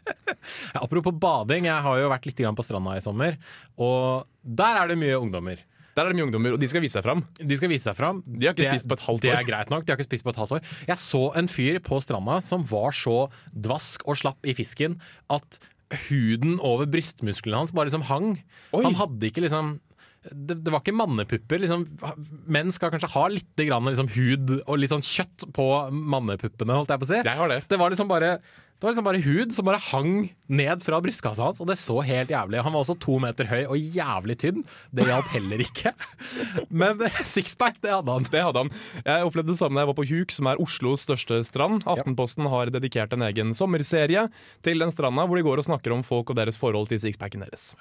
Ja, 0.73 0.81
apropos 0.83 1.13
bading, 1.13 1.65
jeg 1.69 1.81
har 1.85 1.99
jo 2.01 2.09
vært 2.11 2.25
litt 2.25 2.41
på 2.41 2.63
stranda 2.65 2.97
i 2.97 3.01
sommer, 3.03 3.37
og 3.77 4.25
der 4.43 4.81
er 4.81 4.87
det 4.91 4.97
mye 4.97 5.19
ungdommer. 5.21 5.59
Der 5.95 6.05
er 6.05 6.09
det 6.13 6.15
mye 6.17 6.25
ungdommer, 6.29 6.53
og 6.55 6.59
de 6.61 6.67
skal 6.71 6.81
vise 6.81 6.95
seg 6.95 7.03
fram. 7.03 7.21
De 7.37 7.55
skal 7.59 7.69
vise 7.69 7.83
seg 7.83 7.95
fram. 7.97 8.23
De 8.25 8.47
har 8.47 8.53
ikke 8.55 8.63
Det- 8.63 8.71
spist 8.79 8.87
på 8.87 8.95
et 8.95 9.05
halvt 9.05 9.21
Det 9.21 9.31
år. 9.33 9.39
er 9.39 9.43
greit 9.43 9.69
nok. 9.69 9.85
De 9.85 9.91
har 9.91 9.97
ikke 9.99 10.07
spist 10.07 10.23
på 10.23 10.29
et 10.31 10.35
halvt 10.39 10.51
år. 10.55 10.61
Jeg 10.87 10.95
så 10.97 11.35
en 11.35 11.47
fyr 11.47 11.79
på 11.83 11.99
stranda 12.01 12.41
som 12.41 12.63
var 12.63 12.91
så 12.91 13.29
dvask 13.53 14.01
og 14.07 14.15
slapp 14.15 14.39
i 14.45 14.53
fisken 14.53 14.99
at 15.29 15.59
huden 16.07 16.57
over 16.63 16.85
brystmusklene 16.87 17.57
hans 17.57 17.71
bare 17.75 17.89
liksom 17.89 18.03
hang. 18.07 18.41
Oi. 18.73 18.83
Han 18.83 18.95
hadde 18.95 19.27
ikke 19.27 19.43
liksom 19.43 19.79
det, 20.29 20.59
det 20.61 20.71
var 20.73 20.83
ikke 20.83 20.93
mannepupper. 20.95 21.63
Liksom, 21.63 21.85
menn 22.51 22.73
skal 22.73 22.93
kanskje 22.93 23.09
ha 23.15 23.27
litt 23.33 23.63
grann, 23.67 23.89
liksom, 23.89 24.11
hud 24.15 24.57
og 24.61 24.75
litt 24.77 24.93
sånn 24.93 25.05
kjøtt 25.05 25.47
på 25.55 25.69
mannepuppene. 25.91 26.77
holdt 26.77 26.93
jeg 26.93 27.01
på 27.01 27.09
å 27.09 27.13
si. 27.13 27.21
Det. 27.25 27.71
Det 27.71 27.81
var 27.81 27.93
liksom 27.93 28.11
bare 28.11 28.35
det 28.81 28.87
var 28.87 28.93
liksom 28.95 29.05
bare 29.05 29.19
hud 29.21 29.51
som 29.53 29.65
bare 29.67 29.77
hang 29.91 30.13
ned 30.49 30.79
fra 30.81 30.97
brystkassa 31.05 31.45
hans, 31.45 31.59
og 31.61 31.67
det 31.69 31.75
så 31.77 31.99
helt 32.01 32.31
jævlig 32.33 32.63
Han 32.65 32.73
var 32.73 32.81
også 32.81 32.95
to 32.97 33.19
meter 33.21 33.45
høy 33.45 33.59
og 33.67 33.77
jævlig 33.77 34.39
tynn. 34.41 34.63
Det 34.89 35.05
hjalp 35.05 35.27
heller 35.35 35.61
ikke. 35.61 35.91
Men 36.81 37.03
sixpack, 37.29 37.77
det 37.85 37.93
hadde 37.93 38.15
han. 38.15 38.25
Det 38.25 38.41
hadde 38.41 38.63
han. 38.63 38.71
Jeg 39.05 39.27
opplevde 39.27 39.53
det 39.53 39.59
samme 39.61 39.77
da 39.77 39.83
jeg 39.83 39.91
var 39.91 39.99
på 39.99 40.07
Huk, 40.09 40.33
som 40.33 40.49
er 40.49 40.63
Oslos 40.65 41.05
største 41.05 41.43
strand. 41.45 41.85
Aftenposten 41.85 42.49
har 42.49 42.73
dedikert 42.73 43.13
en 43.13 43.27
egen 43.29 43.53
sommerserie 43.53 44.25
til 44.65 44.81
den 44.81 44.93
stranda, 44.97 45.27
hvor 45.29 45.37
de 45.37 45.45
går 45.45 45.61
og 45.61 45.69
snakker 45.69 45.93
om 45.93 46.01
folk 46.01 46.33
og 46.33 46.41
deres 46.41 46.57
forhold 46.57 46.89
til 46.89 47.03
sixpacken 47.05 47.45
deres. 47.45 47.75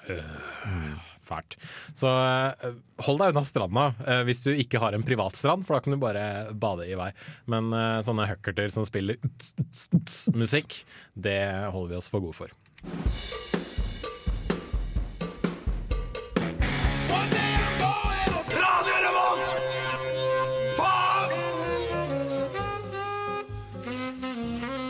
Fælt. 1.31 1.55
Så 1.95 2.09
eh, 2.11 2.73
hold 3.07 3.21
deg 3.21 3.31
unna 3.31 3.45
stranda 3.47 3.85
eh, 4.03 4.23
hvis 4.27 4.43
du 4.43 4.51
ikke 4.51 4.81
har 4.83 4.95
en 4.97 5.05
privat 5.07 5.37
strand, 5.39 5.63
for 5.67 5.77
da 5.77 5.83
kan 5.85 5.95
du 5.95 6.01
bare 6.01 6.25
bade 6.51 6.89
i 6.89 6.97
vei. 6.99 7.11
Men 7.51 7.71
eh, 7.75 8.01
sånne 8.05 8.27
huckerter 8.29 8.73
som 8.73 8.87
spiller 8.87 9.19
tss, 9.29 9.55
tss, 9.61 9.87
tss, 9.95 10.19
musikk, 10.35 10.81
det 11.15 11.39
holder 11.71 11.95
vi 11.95 12.01
oss 12.01 12.11
for 12.11 12.23
gode 12.23 12.35
for. 12.35 12.51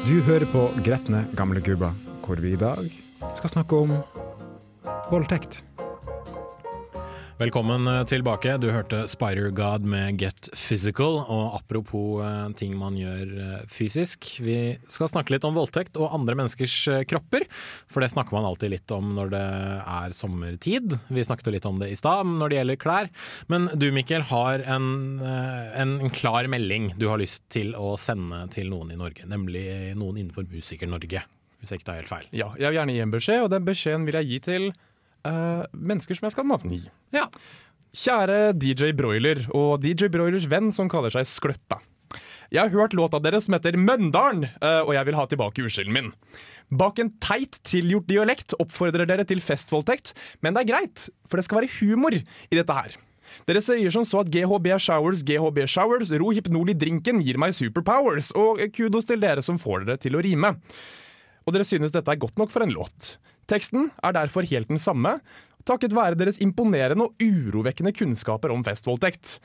Du 0.01 0.17
hører 0.27 0.43
på 0.51 0.65
Gretne 0.83 1.21
gamle 1.37 1.61
gubber, 1.63 1.93
hvor 2.25 2.41
vi 2.43 2.51
i 2.51 2.59
dag 2.59 2.89
skal 3.37 3.53
snakke 3.53 3.77
om 3.85 3.93
voldtekt. 5.11 5.61
Velkommen 7.41 7.87
eh, 7.87 8.03
tilbake. 8.05 8.51
Du 8.61 8.67
hørte 8.69 9.07
Spider 9.09 9.47
God 9.49 9.81
med 9.89 10.19
Get 10.21 10.51
Physical. 10.53 11.15
Og 11.25 11.55
apropos 11.57 12.19
eh, 12.21 12.51
ting 12.59 12.75
man 12.77 12.93
gjør 12.99 13.31
eh, 13.33 13.63
fysisk, 13.65 14.27
vi 14.45 14.75
skal 14.85 15.09
snakke 15.09 15.33
litt 15.33 15.47
om 15.47 15.57
voldtekt 15.57 15.97
og 15.97 16.13
andre 16.13 16.35
menneskers 16.37 16.75
kropper. 17.09 17.47
For 17.89 18.05
det 18.05 18.11
snakker 18.13 18.37
man 18.37 18.45
alltid 18.45 18.75
litt 18.75 18.93
om 18.93 19.15
når 19.17 19.33
det 19.33 19.41
er 19.95 20.13
sommertid. 20.13 20.93
Vi 21.09 21.25
snakket 21.25 21.49
jo 21.49 21.55
litt 21.55 21.65
om 21.65 21.81
det 21.81 21.89
i 21.89 21.97
stad 21.97 22.29
når 22.29 22.53
det 22.53 22.59
gjelder 22.59 22.79
klær. 22.83 23.09
Men 23.49 23.71
du 23.73 23.87
Mikkel 23.95 24.27
har 24.29 24.61
en, 24.75 24.91
en 25.25 25.97
klar 26.13 26.45
melding 26.51 26.91
du 27.01 27.07
har 27.09 27.23
lyst 27.23 27.47
til 27.49 27.73
å 27.73 27.95
sende 27.97 28.43
til 28.53 28.69
noen 28.69 28.93
i 28.93 29.01
Norge. 29.01 29.25
Nemlig 29.25 29.65
noen 29.97 30.21
innenfor 30.21 30.45
Musiker-Norge, 30.51 31.25
hvis 31.57 31.73
jeg 31.73 31.81
ikke 31.81 31.89
tar 31.89 32.01
helt 32.03 32.13
feil. 32.13 32.29
Ja, 32.29 32.53
jeg 32.53 32.69
vil 32.69 32.83
gjerne 32.83 32.99
gi 32.99 33.05
en 33.07 33.17
beskjed, 33.17 33.43
og 33.47 33.53
den 33.57 33.65
beskjeden 33.65 34.05
vil 34.05 34.21
jeg 34.21 34.33
gi 34.35 34.41
til 34.51 34.71
eh, 35.27 35.63
mennesker 35.73 36.17
som 36.17 36.27
jeg 36.27 36.35
skal 36.35 36.47
navngi. 36.49 36.81
Ja. 37.15 37.27
Kjære 37.91 38.53
DJ 38.55 38.93
Broiler 38.95 39.43
og 39.57 39.81
DJ 39.83 40.07
Broilers 40.13 40.47
venn 40.51 40.71
som 40.75 40.89
kaller 40.91 41.13
seg 41.13 41.27
Skløtta. 41.27 41.81
Jeg 42.51 42.67
har 42.67 42.73
hørt 42.73 42.95
låta 42.95 43.19
deres 43.23 43.45
som 43.47 43.55
heter 43.55 43.77
Møndalen, 43.79 44.49
eh, 44.59 44.81
og 44.83 44.91
jeg 44.95 45.07
vil 45.07 45.15
ha 45.15 45.27
tilbake 45.27 45.63
uskylden 45.63 45.95
min. 45.95 46.09
Bak 46.71 46.99
en 46.99 47.13
teit, 47.23 47.59
tilgjort 47.67 48.07
dialekt 48.07 48.55
oppfordrer 48.59 49.07
dere 49.07 49.23
til 49.27 49.43
festvoldtekt, 49.43 50.11
men 50.43 50.55
det 50.55 50.63
er 50.63 50.71
greit, 50.73 51.05
for 51.27 51.39
det 51.39 51.47
skal 51.47 51.61
være 51.61 51.71
humor 51.79 52.15
i 52.15 52.23
dette 52.59 52.75
her. 52.75 52.97
Dere 53.47 53.61
sier 53.63 53.93
som 53.93 54.03
så 54.07 54.21
at 54.23 54.31
GHB 54.31 54.73
Showers, 54.83 55.23
GHB 55.27 55.63
Showers, 55.71 56.11
ro 56.19 56.31
hypnol 56.35 56.73
i 56.73 56.77
drinken 56.77 57.21
gir 57.23 57.39
meg 57.39 57.55
superpowers, 57.55 58.33
og 58.35 58.59
kudos 58.75 59.07
til 59.07 59.23
dere 59.23 59.43
som 59.45 59.59
får 59.61 59.87
dere 59.87 60.01
til 60.03 60.17
å 60.19 60.23
rime. 60.23 60.55
Og 61.47 61.55
dere 61.55 61.67
synes 61.67 61.95
dette 61.95 62.11
er 62.11 62.19
godt 62.21 62.39
nok 62.39 62.51
for 62.53 62.65
en 62.65 62.73
låt. 62.75 63.15
Teksten 63.49 63.89
er 64.03 64.17
derfor 64.17 64.45
helt 64.49 64.69
den 64.71 64.81
samme, 64.81 65.17
takket 65.67 65.95
være 65.95 66.17
deres 66.19 66.41
imponerende 66.41 67.07
og 67.07 67.21
urovekkende 67.21 67.93
kunnskaper 67.95 68.53
om 68.53 68.65
festvoldtekt. 68.65 69.39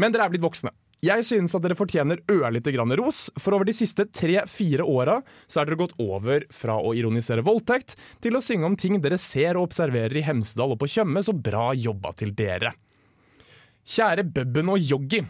Men 0.00 0.14
dere 0.14 0.26
er 0.28 0.34
blitt 0.34 0.44
voksne. 0.44 0.72
Jeg 1.02 1.24
synes 1.26 1.50
at 1.58 1.64
dere 1.64 1.74
fortjener 1.74 2.20
ørlite 2.30 2.70
grann 2.70 2.94
ros, 2.94 3.24
for 3.34 3.56
over 3.56 3.66
de 3.66 3.74
siste 3.74 4.04
tre-fire 4.14 4.84
åra 4.86 5.16
så 5.50 5.58
er 5.58 5.66
dere 5.66 5.80
gått 5.80 5.96
over 5.98 6.44
fra 6.54 6.76
å 6.78 6.92
ironisere 6.94 7.42
voldtekt 7.42 7.96
til 8.22 8.38
å 8.38 8.42
synge 8.44 8.68
om 8.68 8.76
ting 8.78 9.00
dere 9.02 9.18
ser 9.18 9.58
og 9.58 9.66
observerer 9.72 10.14
i 10.20 10.22
Hemsedal 10.22 10.76
og 10.76 10.78
på 10.78 10.86
Tjøme, 10.92 11.24
så 11.26 11.34
bra 11.34 11.72
jobba 11.74 12.14
til 12.14 12.30
dere. 12.38 12.70
Kjære 13.82 14.28
Bubben 14.30 14.70
og 14.70 14.78
Joggi. 14.78 15.24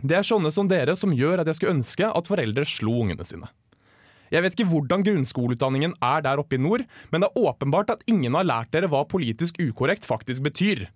Det 0.00 0.16
er 0.16 0.24
sånne 0.24 0.54
som 0.54 0.70
dere 0.70 0.96
som 0.96 1.12
gjør 1.12 1.42
at 1.42 1.50
jeg 1.50 1.58
skulle 1.58 1.76
ønske 1.76 2.08
at 2.08 2.32
foreldre 2.32 2.64
slo 2.64 3.02
ungene 3.02 3.28
sine. 3.28 3.52
Jeg 4.34 4.44
vet 4.44 4.56
ikke 4.56 4.70
hvordan 4.70 5.04
grunnskoleutdanningen 5.06 5.96
er 6.04 6.24
der 6.24 6.40
oppe 6.42 6.58
i 6.58 6.62
nord, 6.62 6.84
men 7.12 7.24
det 7.24 7.30
er 7.30 7.48
åpenbart 7.48 7.92
at 7.94 8.04
ingen 8.10 8.36
har 8.36 8.46
lært 8.46 8.72
dere 8.74 8.90
hva 8.92 9.04
politisk 9.08 9.60
ukorrekt 9.62 10.06
faktisk 10.08 10.44
betyr. 10.44 10.86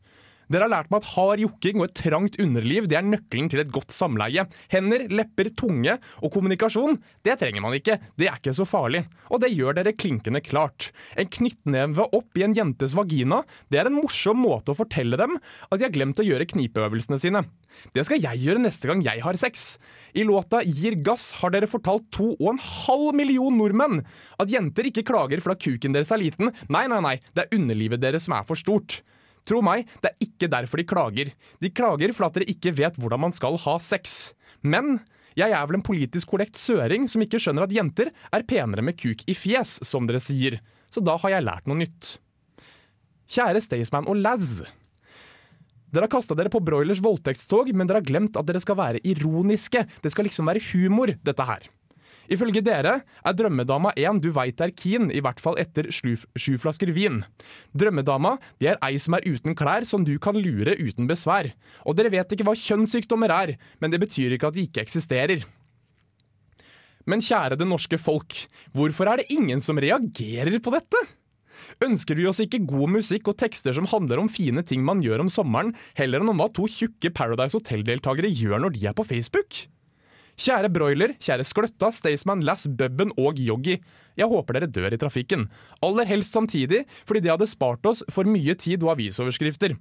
Dere 0.53 0.67
har 0.67 0.73
lært 0.73 0.91
meg 0.93 1.01
at 1.01 1.11
hard 1.15 1.41
jokking 1.41 1.81
og 1.81 1.87
et 1.87 1.95
trangt 1.97 2.35
underliv 2.43 2.85
det 2.91 2.99
er 2.99 3.07
nøkkelen 3.07 3.49
til 3.49 3.63
et 3.63 3.71
godt 3.73 3.93
samleie. 3.95 4.45
Hender, 4.73 5.07
lepper, 5.09 5.49
tunge 5.57 5.95
og 6.21 6.33
kommunikasjon, 6.35 6.99
det 7.25 7.39
trenger 7.41 7.65
man 7.65 7.77
ikke. 7.79 7.97
Det 8.21 8.29
er 8.29 8.37
ikke 8.37 8.53
så 8.59 8.67
farlig. 8.69 9.07
Og 9.33 9.41
det 9.41 9.53
gjør 9.55 9.79
dere 9.79 9.95
klinkende 9.97 10.43
klart. 10.45 10.91
En 11.17 11.31
knyttneve 11.33 12.05
opp 12.19 12.37
i 12.37 12.45
en 12.45 12.57
jentes 12.57 12.93
vagina, 12.99 13.41
det 13.73 13.81
er 13.81 13.89
en 13.89 13.97
morsom 13.97 14.43
måte 14.45 14.75
å 14.75 14.77
fortelle 14.77 15.17
dem 15.21 15.39
at 15.39 15.79
de 15.79 15.87
har 15.87 15.95
glemt 15.95 16.21
å 16.21 16.27
gjøre 16.27 16.49
knipeøvelsene 16.53 17.21
sine. 17.23 17.45
Det 17.97 18.05
skal 18.05 18.21
jeg 18.21 18.43
gjøre 18.45 18.61
neste 18.67 18.91
gang 18.91 19.01
jeg 19.07 19.25
har 19.25 19.41
sex. 19.41 19.79
I 20.13 20.27
låta 20.29 20.61
Gir 20.67 20.99
gass 21.01 21.31
har 21.41 21.55
dere 21.55 21.71
fortalt 21.71 22.11
to 22.13 22.35
og 22.35 22.51
en 22.53 22.61
halv 22.61 23.17
million 23.17 23.57
nordmenn 23.57 24.03
at 24.37 24.53
jenter 24.53 24.91
ikke 24.91 25.07
klager 25.09 25.41
fordi 25.41 25.73
kuken 25.73 25.97
deres 25.97 26.13
er 26.13 26.21
liten. 26.21 26.53
Nei, 26.69 26.85
nei, 26.93 27.01
nei, 27.01 27.17
det 27.33 27.47
er 27.47 27.57
underlivet 27.57 28.05
deres 28.05 28.29
som 28.29 28.37
er 28.37 28.45
for 28.49 28.61
stort. 28.61 29.01
Tro 29.49 29.63
meg, 29.65 29.89
det 30.03 30.13
er 30.13 30.27
ikke 30.27 30.51
derfor 30.51 30.79
de 30.79 30.87
klager. 30.87 31.33
De 31.63 31.71
klager 31.75 32.15
for 32.15 32.29
at 32.29 32.37
dere 32.37 32.51
ikke 32.51 32.75
vet 32.79 32.99
hvordan 33.01 33.25
man 33.25 33.35
skal 33.35 33.59
ha 33.65 33.79
sex. 33.83 34.33
Men 34.63 35.01
jeg 35.39 35.55
er 35.57 35.65
vel 35.67 35.81
en 35.81 35.87
politisk 35.87 36.35
korrekt 36.35 36.59
søring 36.61 37.09
som 37.11 37.25
ikke 37.25 37.41
skjønner 37.43 37.67
at 37.67 37.75
jenter 37.75 38.13
er 38.13 38.47
penere 38.49 38.85
med 38.85 38.99
kuk 39.01 39.25
i 39.27 39.35
fjes, 39.37 39.81
som 39.87 40.07
dere 40.07 40.21
sier. 40.23 40.61
Så 40.93 41.03
da 41.05 41.17
har 41.19 41.35
jeg 41.35 41.47
lært 41.47 41.67
noe 41.71 41.81
nytt. 41.81 42.17
Kjære 43.33 43.63
Staysman 43.65 44.09
og 44.13 44.21
Laz. 44.21 44.61
Dere 45.93 46.07
har 46.07 46.13
kasta 46.13 46.37
dere 46.37 46.53
på 46.53 46.61
Broilers 46.65 47.03
voldtektstog, 47.05 47.73
men 47.77 47.89
dere 47.89 48.01
har 48.01 48.09
glemt 48.09 48.37
at 48.41 48.49
dere 48.49 48.61
skal 48.63 48.79
være 48.79 49.03
ironiske. 49.09 49.85
Det 50.05 50.13
skal 50.13 50.29
liksom 50.29 50.49
være 50.49 50.63
humor, 50.71 51.13
dette 51.25 51.49
her. 51.49 51.67
Ifølge 52.33 52.63
dere 52.65 52.95
er 53.05 53.35
drømmedama 53.37 53.93
en 54.01 54.21
du 54.23 54.31
veit 54.33 54.61
er 54.65 54.73
keen, 54.73 55.11
i 55.13 55.21
hvert 55.21 55.41
fall 55.43 55.59
etter 55.61 55.91
sju, 55.93 56.17
flasker 56.63 56.93
vin. 56.97 57.23
Drømmedama 57.77 58.39
det 58.63 58.73
er 58.73 58.79
ei 58.87 58.97
som 59.03 59.19
er 59.19 59.27
uten 59.29 59.57
klær, 59.59 59.85
som 59.89 60.07
du 60.07 60.15
kan 60.23 60.39
lure 60.39 60.79
uten 60.81 61.11
besvær. 61.11 61.51
Og 61.85 61.99
dere 61.99 62.13
vet 62.15 62.33
ikke 62.33 62.47
hva 62.49 62.57
kjønnssykdommer 62.57 63.35
er, 63.35 63.57
men 63.83 63.93
det 63.93 64.01
betyr 64.01 64.37
ikke 64.37 64.49
at 64.49 64.57
de 64.57 64.65
ikke 64.65 64.85
eksisterer. 64.87 65.45
Men 67.05 67.25
kjære 67.25 67.59
det 67.59 67.67
norske 67.67 67.99
folk, 67.99 68.37
hvorfor 68.73 69.11
er 69.11 69.21
det 69.21 69.35
ingen 69.35 69.61
som 69.61 69.81
reagerer 69.83 70.57
på 70.63 70.73
dette? 70.73 71.01
Ønsker 71.83 72.17
vi 72.19 72.27
oss 72.31 72.41
ikke 72.43 72.63
god 72.69 72.95
musikk 72.97 73.33
og 73.33 73.39
tekster 73.43 73.75
som 73.77 73.89
handler 73.91 74.23
om 74.23 74.31
fine 74.31 74.63
ting 74.67 74.85
man 74.87 75.03
gjør 75.03 75.25
om 75.25 75.31
sommeren, 75.33 75.75
heller 75.99 76.23
enn 76.23 76.33
om 76.33 76.41
hva 76.41 76.49
to 76.55 76.69
tjukke 76.71 77.13
Paradise 77.15 77.59
Hotel-deltakere 77.59 78.31
gjør 78.31 78.65
når 78.65 78.77
de 78.77 78.89
er 78.89 78.97
på 78.97 79.07
Facebook? 79.09 79.65
Kjære 80.41 80.71
broiler, 80.73 81.13
kjære 81.21 81.45
Skløtta, 81.45 81.91
Staysman, 81.93 82.43
Lass, 82.47 82.65
Bubben 82.67 83.13
og 83.21 83.41
Joggi. 83.41 83.77
Jeg 84.17 84.29
håper 84.29 84.57
dere 84.57 84.71
dør 84.71 84.95
i 84.95 85.01
trafikken. 85.01 85.49
Aller 85.85 86.09
helst 86.09 86.33
samtidig, 86.33 86.85
fordi 87.09 87.25
det 87.25 87.35
hadde 87.35 87.51
spart 87.51 87.85
oss 87.89 88.03
for 88.13 88.29
mye 88.29 88.57
tid 88.59 88.83
og 88.85 88.95
avisoverskrifter. 88.97 89.77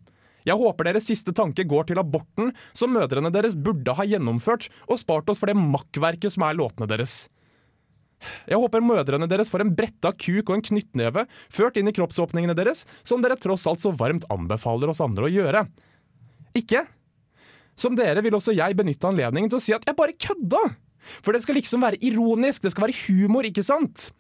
Jeg 0.48 0.58
håper 0.58 0.89
deres 0.89 1.05
siste 1.05 1.34
tanke 1.38 1.65
går 1.70 1.91
til 1.91 2.01
aborten 2.01 2.50
som 2.74 2.93
mødrene 2.96 3.29
deres 3.34 3.55
burde 3.55 3.93
ha 3.96 4.05
gjennomført, 4.10 4.67
og 4.89 5.00
spart 5.00 5.29
oss 5.29 5.41
for 5.41 5.51
det 5.51 5.60
makkverket 5.60 6.34
som 6.34 6.48
er 6.48 6.58
låtene 6.58 6.89
deres. 6.89 7.27
Jeg 8.50 8.60
håper 8.62 8.84
mødrene 8.86 9.29
deres 9.29 9.50
får 9.50 9.63
en 9.63 9.74
bretta 9.77 10.12
kuk 10.13 10.50
og 10.50 10.58
en 10.58 10.65
knyttneve 10.65 11.25
ført 11.53 11.77
inn 11.79 11.89
i 11.89 11.96
kroppsåpningene 11.96 12.58
deres, 12.58 12.86
som 13.01 13.22
dere 13.24 13.39
tross 13.39 13.65
alt 13.70 13.81
så 13.81 13.93
varmt 13.98 14.27
anbefaler 14.34 14.91
oss 14.93 15.01
andre 15.01 15.25
å 15.29 15.31
gjøre. 15.31 15.65
Ikke? 16.58 16.86
Som 17.82 17.98
dere 17.98 18.22
vil 18.22 18.36
også 18.38 18.54
jeg 18.54 18.78
benytte 18.78 19.10
anledningen 19.10 19.50
til 19.50 19.58
å 19.58 19.64
si 19.64 19.74
at 19.74 19.86
jeg 19.88 19.98
bare 19.98 20.18
kødda! 20.18 20.62
For 21.26 21.34
det 21.34 21.42
skal 21.42 21.58
liksom 21.58 21.82
være 21.82 21.98
ironisk, 22.06 22.62
det 22.62 22.76
skal 22.76 22.86
være 22.86 23.00
humor, 23.08 23.48
ikke 23.48 23.66
sant? 23.66 24.12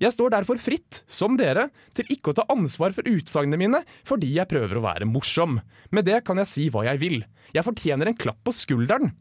Jeg 0.00 0.14
står 0.14 0.32
derfor 0.32 0.56
fritt, 0.56 1.02
som 1.04 1.34
dere, 1.36 1.66
til 1.92 2.08
ikke 2.08 2.32
å 2.32 2.38
ta 2.38 2.46
ansvar 2.48 2.94
for 2.96 3.04
utsagnene 3.10 3.58
mine 3.60 3.80
fordi 4.08 4.30
jeg 4.38 4.48
prøver 4.48 4.78
å 4.80 4.84
være 4.86 5.08
morsom. 5.08 5.58
Med 5.92 6.08
det 6.08 6.22
kan 6.24 6.40
jeg 6.40 6.48
si 6.48 6.68
hva 6.72 6.86
jeg 6.88 7.02
vil. 7.02 7.18
Jeg 7.52 7.66
fortjener 7.66 8.08
en 8.08 8.16
klapp 8.16 8.40
på 8.46 8.54
skulderen. 8.56 9.12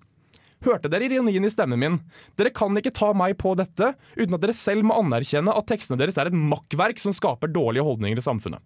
Hørte 0.64 0.92
dere 0.92 1.08
ironien 1.08 1.44
i 1.44 1.52
stemmen 1.52 1.80
min? 1.80 1.98
Dere 2.40 2.52
kan 2.56 2.76
ikke 2.80 2.96
ta 2.96 3.12
meg 3.16 3.36
på 3.40 3.52
dette 3.60 3.94
uten 4.16 4.36
at 4.36 4.44
dere 4.44 4.56
selv 4.56 4.88
må 4.88 4.96
anerkjenne 5.00 5.56
at 5.56 5.68
tekstene 5.72 6.00
deres 6.00 6.20
er 6.20 6.32
et 6.32 6.40
makkverk 6.40 7.00
som 7.04 7.16
skaper 7.16 7.52
dårlige 7.52 7.84
holdninger 7.88 8.20
i 8.20 8.24
samfunnet. 8.24 8.64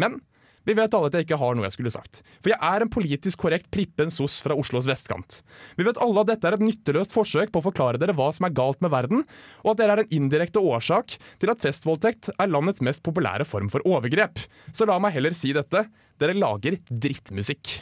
Men 0.00 0.20
Vi 0.68 0.76
vet 0.78 0.94
alle 0.94 1.10
at 1.10 1.16
jeg 1.18 1.26
ikke 1.26 1.38
har 1.40 1.56
noe 1.56 1.66
jeg 1.66 1.74
skulle 1.76 1.92
sagt. 1.94 2.22
For 2.40 2.52
jeg 2.52 2.60
er 2.62 2.84
en 2.84 2.92
politisk 2.92 3.42
korrekt 3.42 3.70
prippen 3.74 4.12
sos 4.14 4.38
fra 4.44 4.56
Oslos 4.58 4.88
vestkant. 4.90 5.40
Vi 5.78 5.86
vet 5.86 6.00
alle 6.02 6.22
at 6.22 6.32
dette 6.32 6.48
er 6.48 6.58
et 6.58 6.64
nytteløst 6.64 7.14
forsøk 7.16 7.52
på 7.52 7.62
å 7.62 7.66
forklare 7.68 8.00
dere 8.00 8.16
hva 8.18 8.30
som 8.34 8.46
er 8.48 8.56
galt 8.56 8.82
med 8.84 8.94
verden, 8.94 9.24
og 9.64 9.74
at 9.74 9.82
dere 9.82 9.98
er 9.98 10.04
en 10.04 10.16
indirekte 10.22 10.62
årsak 10.62 11.16
til 11.42 11.52
at 11.52 11.62
festvoldtekt 11.62 12.32
er 12.36 12.52
landets 12.52 12.82
mest 12.84 13.04
populære 13.06 13.46
form 13.48 13.72
for 13.72 13.84
overgrep. 13.88 14.44
Så 14.74 14.88
la 14.88 14.98
meg 15.02 15.16
heller 15.16 15.36
si 15.36 15.54
dette. 15.56 15.86
Dere 16.22 16.38
lager 16.38 16.78
drittmusikk. 16.86 17.80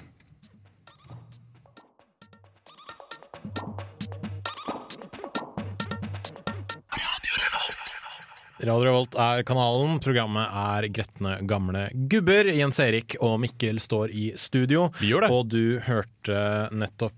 Radio 8.61 8.85
Revolt 8.85 9.15
er 9.17 9.41
kanalen. 9.49 9.97
Programmet 10.05 10.51
er 10.53 10.85
Gretne 10.93 11.39
gamle 11.49 11.87
gubber. 12.13 12.51
Jens 12.53 12.77
Erik 12.85 13.15
og 13.25 13.39
Mikkel 13.41 13.81
står 13.81 14.13
i 14.13 14.27
studio. 14.37 14.91
Og 15.31 15.47
du 15.49 15.79
hørte 15.87 16.11
nettopp 16.29 17.13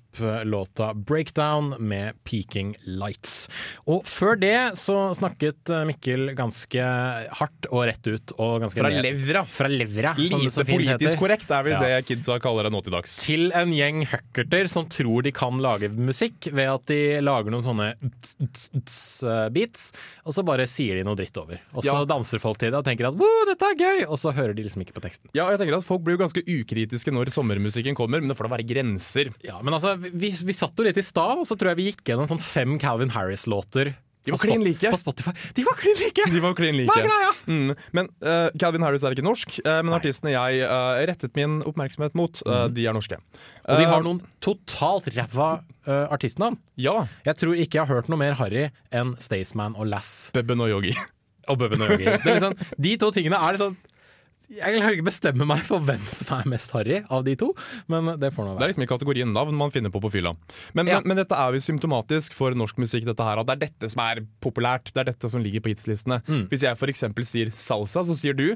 låta 0.45 0.93
'Breakdown' 0.95 1.79
med 1.79 2.13
'Peaking 2.25 2.75
Lights'. 2.87 3.49
Og 3.87 4.05
før 4.05 4.37
det 4.39 4.77
så 4.77 5.15
snakket 5.17 5.71
eh, 5.73 5.85
Mikkel 5.89 6.35
ganske 6.37 6.83
hardt 7.33 7.67
og 7.73 7.87
rett 7.89 8.07
ut. 8.07 8.33
Og 8.39 8.67
Fra 8.73 8.91
levra. 8.93 9.47
Fra 9.49 9.69
levra, 9.69 10.13
som 10.29 10.41
det 10.45 10.53
så 10.53 10.61
Lite 10.67 10.73
politisk 10.73 11.09
heter. 11.15 11.19
korrekt 11.19 11.51
er 11.51 11.63
vel 11.65 11.73
Ja. 11.73 11.81
det 11.81 12.07
kidsa 12.07 12.39
kaller 12.41 12.65
det 12.65 12.73
nå 12.73 12.83
til 12.85 12.93
dags. 12.93 13.17
Til 13.25 13.53
en 13.57 13.73
gjeng 13.73 14.05
huckerter 14.07 14.69
som 14.69 14.85
tror 14.87 15.23
de 15.23 15.33
kan 15.33 15.57
lage 15.59 15.89
musikk 15.89 16.53
ved 16.53 16.69
at 16.69 16.85
de 16.87 17.21
lager 17.23 17.51
noen 17.51 17.65
sånne 17.65 17.95
tss, 18.21 18.37
tss, 18.53 18.71
tss, 18.85 19.23
eh, 19.25 19.49
beats, 19.49 19.93
og 20.27 20.35
så 20.35 20.45
bare 20.45 20.67
sier 20.67 20.97
de 20.97 21.05
noe 21.05 21.17
dritt 21.17 21.37
over. 21.39 21.59
Og 21.75 21.83
så 21.85 21.87
Ja. 21.87 22.05
danser 22.05 22.39
folk 22.39 22.59
til 22.59 22.71
det 22.71 22.77
og 22.79 22.85
tenker 22.85 23.09
at 23.09 23.15
wow, 23.17 23.47
dette 23.49 23.63
er 23.65 23.75
gøy, 23.81 24.05
og 24.11 24.19
så 24.19 24.31
hører 24.35 24.55
de 24.55 24.63
liksom 24.63 24.83
ikke 24.85 24.93
på 24.93 25.01
teksten. 25.09 25.31
Ja, 25.33 25.49
jeg 25.49 25.59
tenker 25.59 25.79
at 25.79 25.85
Folk 25.85 26.03
blir 26.05 26.19
jo 26.19 26.25
ganske 26.27 26.45
ukritiske 26.45 27.11
når 27.11 27.33
sommermusikken 27.33 27.95
kommer, 27.97 28.21
men 28.21 28.29
det 28.29 28.37
får 28.37 28.49
da 28.51 28.57
være 28.59 28.69
grenser. 28.69 28.92
Ja, 29.47 29.61
men 29.65 29.77
altså, 29.77 29.97
vi, 29.97 30.33
vi 30.33 30.57
satt 30.57 30.79
jo 30.79 30.87
litt 30.87 31.01
i 31.01 31.05
stad, 31.05 31.43
og 31.43 31.49
så 31.49 31.57
tror 31.59 31.73
jeg 31.73 31.81
vi 31.81 31.91
gikk 31.91 32.03
gjennom 32.13 32.29
sånn 32.31 32.43
fem 32.43 32.79
Calvin 32.83 33.13
Harris-låter. 33.15 33.95
De 34.23 34.31
var 34.31 34.39
klin 34.39 34.63
like. 34.63 34.91
På 34.91 34.99
Spotify. 35.01 35.33
De 35.55 35.65
var 35.67 35.75
klin 35.79 35.97
like! 35.99 36.27
De 36.31 36.43
var 36.43 36.53
klin 36.55 36.77
like. 36.79 36.93
Hva 36.93 37.01
er 37.01 37.09
greia? 37.09 37.31
Mm. 37.51 37.73
Men 37.99 38.11
uh, 38.23 38.51
Calvin 38.61 38.85
Harris 38.87 39.03
er 39.03 39.17
ikke 39.17 39.25
norsk, 39.27 39.57
uh, 39.65 39.81
men 39.83 39.97
artistene 39.97 40.35
jeg 40.35 40.63
uh, 40.63 41.01
rettet 41.11 41.35
min 41.39 41.59
oppmerksomhet 41.67 42.15
mot, 42.19 42.43
mm. 42.47 42.77
de 42.77 42.87
er 42.87 42.95
norske. 42.95 43.19
Og 43.67 43.83
de 43.83 43.89
har 43.89 44.07
noen 44.07 44.23
totalt 44.43 45.11
ræva 45.17 45.51
artistnavn. 45.83 46.61
Ja. 46.79 47.09
Jeg 47.27 47.41
tror 47.41 47.59
ikke 47.59 47.81
jeg 47.81 47.89
har 47.89 47.99
hørt 47.99 48.11
noe 48.13 48.21
mer 48.21 48.37
harry 48.39 48.69
enn 48.95 49.17
Staysman 49.19 49.75
og 49.75 49.91
Lass. 49.91 50.31
Bebben 50.37 50.63
og 50.63 50.71
Yogi. 50.71 50.95
og 51.51 51.59
Bubben 51.59 51.83
og 51.83 51.91
Yogi. 51.91 52.07
Det 52.07 52.21
er 52.23 52.37
liksom, 52.37 52.55
de 52.87 52.93
to 53.03 53.11
tingene 53.15 53.41
er 53.43 53.57
litt 53.57 53.65
sånn 53.65 53.79
Jeg 54.53 54.81
kan 54.83 54.93
ikke 54.93 55.07
bestemme 55.07 55.47
meg 55.49 55.63
for 55.65 55.81
hvem 55.81 56.03
som 56.09 56.33
er 56.37 56.49
mest 56.53 56.73
harry 56.77 56.99
av 57.09 57.23
de 57.25 57.35
to, 57.41 57.53
men 57.93 58.13
det 58.21 58.33
får 58.37 58.45
nå 58.49 58.57
Det 58.59 58.67
er 58.67 58.73
liksom 58.75 58.85
i 58.85 58.91
kategorien 58.91 59.33
navn 59.33 59.57
man 59.57 59.73
finner 59.73 59.93
på 59.95 60.01
på 60.05 60.11
fylla. 60.13 60.35
Men, 60.75 60.87
Ja. 60.91 60.99
men, 61.01 61.09
men 61.13 61.21
dette 61.23 61.33
er 61.39 61.53
jo 61.57 61.63
symptomatisk 61.65 62.35
for 62.37 62.53
norsk 62.59 62.77
musikk, 62.83 63.07
dette 63.09 63.25
her, 63.25 63.41
at 63.41 63.47
det 63.49 63.55
er 63.57 63.63
dette 63.69 63.91
som 63.93 64.03
er 64.05 64.21
populært. 64.45 64.93
Det 64.93 65.01
er 65.05 65.11
dette 65.13 65.31
som 65.33 65.41
ligger 65.43 65.65
på 65.65 65.73
hitslistene. 65.73 66.21
Mm. 66.29 66.45
Hvis 66.53 66.63
jeg 66.67 66.77
f.eks. 66.77 67.05
sier 67.33 67.51
salsa, 67.55 68.05
så 68.05 68.15
sier 68.19 68.37
du 68.37 68.51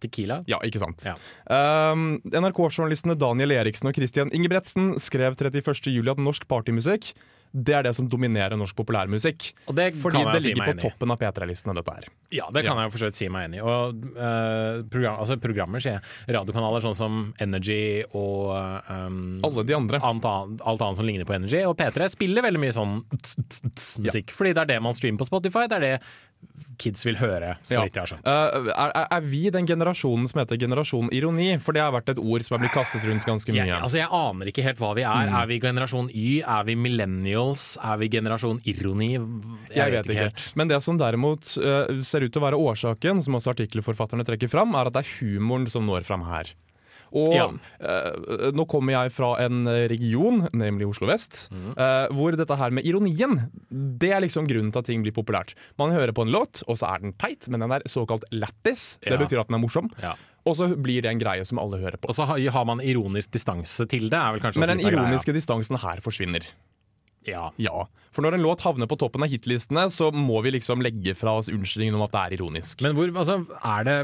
Tequila. 0.00 0.42
ja, 0.46 0.58
ikke 0.60 0.80
sant. 0.82 1.04
Ja. 1.06 1.14
Um, 1.48 2.18
NRK-journalistene 2.28 3.14
Daniel 3.16 3.54
Eriksen 3.56 3.88
og 3.88 3.96
Christian 3.96 4.28
Ingebretsen 4.36 4.94
skrev 5.00 5.36
31.07 5.40 6.10
at 6.12 6.20
norsk 6.20 6.44
partymusikk 6.50 7.14
det 7.52 7.74
er 7.78 7.82
det 7.86 7.94
som 7.96 8.08
dominerer 8.10 8.56
norsk 8.58 8.76
populærmusikk. 8.76 9.52
Og 9.70 9.76
det 9.78 9.92
Fordi 10.00 10.20
kan 10.22 10.32
det 10.34 10.42
ligger 10.42 10.46
si 10.46 10.54
meg 10.60 10.80
på 10.80 10.88
toppen 10.90 11.12
av 11.14 11.18
P3-listene, 11.20 11.74
dette 11.78 11.94
her. 11.94 12.08
Ja, 12.34 12.48
det 12.52 12.64
kan 12.66 12.76
Ja. 12.76 12.82
jeg 12.82 12.90
jo 12.90 12.94
for 12.96 13.04
så 13.04 13.10
vidt 13.10 13.18
si 13.20 13.28
meg 13.32 13.46
enig 13.48 13.60
i. 13.60 13.64
Og 13.64 14.04
uh, 14.18 14.82
program, 14.92 15.18
altså 15.22 15.38
programmer, 15.40 15.80
sier 15.80 15.98
jeg. 16.00 16.02
Radiokanaler 16.36 16.84
sånn 16.84 16.96
som 16.98 17.20
Energy 17.40 18.02
og 18.12 18.50
um, 18.90 19.40
Alle 19.46 19.64
de 19.64 19.74
andre. 19.76 20.00
alt, 20.02 20.24
annet, 20.24 20.60
alt 20.66 20.80
annet 20.82 20.96
som 21.00 21.06
ligner 21.06 21.24
på 21.28 21.36
Energy. 21.38 21.62
Og 21.68 21.76
P3 21.78 22.08
spiller 22.12 22.42
veldig 22.42 22.60
mye 22.60 22.76
sånn 22.76 22.98
tss, 23.16 23.36
tss, 23.48 23.62
tss, 23.74 23.90
musikk, 24.04 24.30
fordi 24.36 24.52
det 24.56 24.64
er 24.66 24.72
det 24.74 24.80
man 24.82 24.94
streamer 24.96 25.18
på 25.22 25.28
Spotify. 25.30 25.66
Det 25.70 25.76
er 25.80 25.86
det 25.86 25.94
kids 26.80 27.04
vil 27.06 27.16
høre, 27.16 27.54
så 27.64 27.82
vidt 27.86 27.96
jeg 27.96 28.02
har 28.02 28.10
skjønt. 28.10 28.26
Uh, 28.26 28.68
er, 28.72 28.92
er- 29.06 29.24
vi 29.26 29.42
den 29.50 29.66
generasjonen 29.68 30.28
som 30.28 30.42
heter 30.42 30.58
generasjon 30.60 31.08
ironi? 31.16 31.48
For 31.62 31.72
det 31.76 31.82
har 31.82 31.94
vært 31.94 32.12
et 32.12 32.20
ord 32.20 32.44
som 32.44 32.56
er 32.58 32.64
blitt 32.64 32.74
kastet 32.76 33.06
rundt 33.08 33.24
ganske 33.26 33.54
mye. 33.54 33.64
Jeg, 33.64 33.80
altså 33.80 34.00
jeg 34.02 34.10
aner 34.12 34.50
ikke 34.52 34.64
helt 34.66 34.82
hva 34.82 34.92
vi 34.98 35.06
er. 35.08 35.32
Er 35.40 35.48
vi 35.50 35.58
generasjon 35.62 36.10
Y? 36.12 36.26
Er 36.44 36.68
vi 36.68 36.76
millennials? 36.76 37.64
Er 37.82 37.96
vi 38.02 38.10
generasjon 38.12 38.60
ironi? 38.68 39.14
Jeg 39.74 39.96
vet 39.96 40.12
ikke. 40.12 40.28
helt. 40.28 40.44
Men 40.60 40.68
det 40.72 40.82
som 40.84 41.00
derimot 41.00 41.48
uh, 41.62 41.96
ser 42.04 42.26
ut 42.26 42.32
til 42.34 42.42
å 42.42 42.46
være 42.46 42.60
årsaken, 42.60 43.24
som 43.24 43.40
også 43.40 43.54
artikkelforfatterne 43.56 44.26
trekker 44.28 44.52
fram, 44.52 44.76
er 44.76 44.90
at 44.92 44.98
det 44.98 45.06
er 45.06 45.14
humoren 45.20 45.66
som 45.72 45.88
når 45.88 46.04
fram 46.06 46.26
her. 46.28 46.52
Og 47.16 47.34
Ja. 47.36 47.48
uh, 47.48 48.50
nå 48.52 48.66
kommer 48.68 48.96
jeg 48.98 49.14
fra 49.16 49.32
en 49.46 49.64
region, 49.90 50.44
nemlig 50.52 50.90
Oslo 50.90 51.08
vest, 51.08 51.46
mm. 51.54 51.72
uh, 51.78 52.06
hvor 52.12 52.36
dette 52.36 52.60
her 52.60 52.74
med 52.76 52.86
ironien, 52.86 53.38
det 53.70 54.12
er 54.12 54.22
liksom 54.24 54.48
grunnen 54.50 54.72
til 54.74 54.82
at 54.84 54.90
ting 54.90 55.04
blir 55.06 55.16
populært. 55.16 55.54
Man 55.80 55.94
hører 55.96 56.12
på 56.16 56.26
en 56.26 56.34
låt, 56.34 56.62
og 56.68 56.78
så 56.78 56.92
er 56.92 57.04
den 57.06 57.16
teit, 57.16 57.48
men 57.48 57.64
den 57.64 57.72
er 57.72 57.86
såkalt 57.88 58.26
lættis. 58.34 58.96
Det 59.04 59.18
betyr 59.18 59.42
at 59.42 59.50
den 59.50 59.58
er 59.58 59.64
morsom. 59.64 59.90
Ja. 60.02 60.14
Og 60.46 60.54
så 60.54 60.68
blir 60.78 61.02
det 61.02 61.10
en 61.10 61.20
greie 61.20 61.44
som 61.46 61.58
alle 61.58 61.80
hører 61.82 61.98
på. 61.98 62.12
Og 62.12 62.18
så 62.18 62.26
har, 62.28 62.64
man 62.68 62.82
ironisk 62.84 63.32
distanse 63.34 63.86
til 63.90 64.08
det. 64.12 64.22
Men 64.54 64.76
den 64.76 64.84
ironiske 64.84 65.32
greia. 65.32 65.40
distansen 65.40 65.80
her 65.82 66.02
forsvinner. 66.04 66.46
Ja. 67.26 67.48
Ja, 67.58 67.88
For 68.14 68.22
når 68.22 68.36
en 68.38 68.44
låt 68.46 68.62
havner 68.62 68.86
på 68.86 68.96
toppen 69.00 69.24
av 69.26 69.32
hitlistene, 69.32 69.88
så 69.90 70.12
må 70.14 70.38
vi 70.46 70.54
liksom 70.54 70.80
legge 70.84 71.16
fra 71.18 71.34
oss 71.40 71.50
unnskyldningen 71.50 71.98
om 71.98 72.04
at 72.06 72.14
det 72.14 72.22
er 72.22 72.36
ironisk. 72.38 72.84
Men 72.86 72.94
hvor, 72.96 73.10
altså, 73.10 73.40
er 73.58 73.88
det 73.88 73.96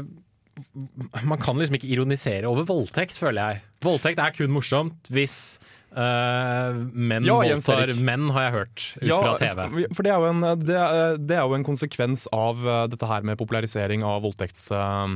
Man 1.25 1.39
kan 1.41 1.57
liksom 1.57 1.75
ikke 1.79 1.89
ironisere 1.95 2.45
over 2.49 2.65
voldtekt, 2.69 3.17
føler 3.17 3.41
jeg. 3.53 3.61
Voldtekt 3.83 4.19
er 4.21 4.35
kun 4.35 4.51
morsomt 4.53 5.09
hvis 5.13 5.35
uh, 5.97 6.77
menn 6.93 7.25
Ja, 7.25 7.39
voldtar 7.41 7.93
menn, 8.05 8.27
har 8.35 8.47
jeg 8.47 8.53
hørt 8.59 8.83
ut 9.01 9.07
Ja, 9.09 9.17
fra 9.23 9.33
TV. 9.41 9.63
for- 9.95 10.05
det 10.05 10.13
er, 10.13 10.19
jo 10.21 10.29
en, 10.29 10.45
det, 10.61 10.77
er, 10.77 11.17
det 11.17 11.37
er 11.39 11.47
jo 11.47 11.57
en 11.57 11.65
konsekvens 11.65 12.27
av 12.33 12.61
dette 12.93 13.09
her 13.09 13.25
med 13.25 13.39
popularisering 13.41 14.05
av 14.05 14.21
voldtekts... 14.27 14.67
uh, 14.75 15.15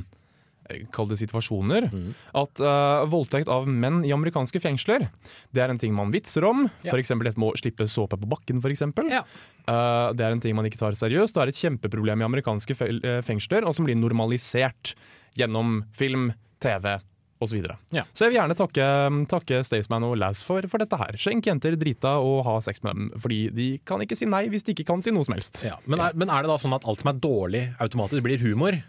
Kall 0.94 1.10
det 1.12 1.20
situasjoner. 1.22 1.90
Mm. 1.92 2.14
At 2.38 2.62
uh, 2.64 3.06
voldtekt 3.10 3.52
av 3.52 3.68
menn 3.70 4.04
i 4.08 4.14
amerikanske 4.16 4.62
fengsler 4.64 5.08
Det 5.54 5.64
er 5.64 5.72
en 5.72 5.80
ting 5.82 5.94
man 5.96 6.12
vitser 6.14 6.46
om. 6.48 6.66
Ja. 6.86 6.96
Eksempel 6.98 7.30
dette 7.30 7.42
med 7.42 7.54
å 7.54 7.60
slippe 7.60 7.88
såpe 7.92 8.20
på 8.20 8.30
bakken. 8.30 8.62
For 8.64 8.74
eksempel. 8.74 9.12
Ja. 9.14 9.24
Uh, 9.68 10.14
det 10.18 10.26
er 10.26 10.36
en 10.36 10.44
ting 10.44 10.58
man 10.58 10.68
ikke 10.70 10.82
tar 10.82 10.98
seriøst. 10.98 11.36
Det 11.36 11.44
er 11.44 11.54
et 11.54 11.62
kjempeproblem 11.62 12.24
i 12.24 12.28
amerikanske 12.28 12.76
eh, 12.88 13.22
fengsler, 13.26 13.68
og 13.68 13.76
som 13.76 13.88
blir 13.88 13.98
normalisert 14.00 14.96
gjennom 15.38 15.82
film, 15.98 16.32
TV 16.64 16.98
osv. 17.44 17.60
Så, 17.64 17.76
Ja. 17.96 18.04
så 18.14 18.26
jeg 18.26 18.34
vil 18.34 18.40
gjerne 18.40 18.58
takke, 18.58 18.88
takke 19.32 19.60
Staysman 19.68 20.06
og 20.08 20.16
Laz 20.18 20.42
for, 20.46 20.66
for 20.72 20.82
dette 20.82 20.98
her. 21.00 21.18
Skjenk 21.20 21.46
jenter 21.50 21.78
drita 21.80 22.16
og 22.24 22.44
ha 22.48 22.56
sex 22.66 22.82
med 22.86 22.96
dem, 22.98 23.10
fordi 23.24 23.40
de 23.54 23.68
kan 23.88 24.02
ikke 24.04 24.18
si 24.20 24.26
nei 24.30 24.46
hvis 24.52 24.66
de 24.68 24.74
ikke 24.76 24.88
kan 24.90 25.04
si 25.06 25.14
noe 25.16 25.28
som 25.28 25.36
helst. 25.38 25.62
Ja. 25.68 25.78
Men, 25.86 26.02
er, 26.04 26.18
men 26.18 26.32
er 26.34 26.46
det 26.46 26.52
da 26.54 26.58
sånn 26.62 26.76
at 26.78 26.88
alt 26.88 27.04
som 27.04 27.12
er 27.14 27.20
dårlig, 27.24 27.64
automatisk 27.84 28.26
blir 28.26 28.42
humor? 28.46 28.80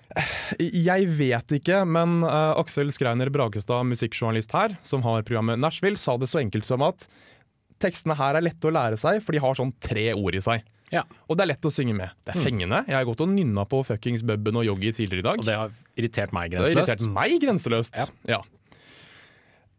Jeg 0.59 1.09
vet 1.19 1.57
ikke, 1.61 1.83
men 1.89 2.23
uh, 2.27 2.57
Aksel 2.61 2.93
Skreiner 2.95 3.31
Bragestad, 3.35 3.85
musikkjournalist 3.91 4.55
her, 4.57 4.79
som 4.87 5.05
har 5.07 5.25
programmet 5.29 5.61
Nashville, 5.61 6.01
sa 6.01 6.17
det 6.19 6.31
så 6.33 6.41
enkelt 6.43 6.67
som 6.69 6.83
at 6.87 7.07
tekstene 7.83 8.17
her 8.19 8.35
er 8.39 8.43
lette 8.49 8.67
å 8.67 8.73
lære 8.75 8.99
seg, 8.99 9.21
for 9.23 9.37
de 9.37 9.43
har 9.45 9.55
sånn 9.59 9.71
tre 9.85 10.09
ord 10.17 10.35
i 10.35 10.43
seg. 10.43 10.65
Ja. 10.93 11.03
Og 11.29 11.37
det 11.37 11.45
er 11.45 11.51
lett 11.53 11.67
å 11.69 11.73
synge 11.73 11.95
med. 11.97 12.11
Det 12.25 12.35
er 12.37 12.41
fengende. 12.45 12.83
Jeg 12.89 12.97
har 12.97 13.05
gått 13.09 13.21
og 13.25 13.29
nynna 13.29 13.65
på 13.69 13.83
fuckings 13.85 14.23
Bubben 14.25 14.57
og 14.57 14.65
Joggi 14.65 14.93
tidligere 14.97 15.21
i 15.21 15.27
dag. 15.31 15.39
Og 15.43 15.45
det 15.49 15.57
har 15.59 15.71
irritert 15.97 16.33
meg 16.33 16.51
Det 16.51 16.59
har 16.61 16.67
grenseløst. 16.67 16.89
irritert 16.89 17.13
meg 17.19 17.41
grenseløst. 17.43 17.97
Ja. 17.99 18.07
Ja. 18.39 18.41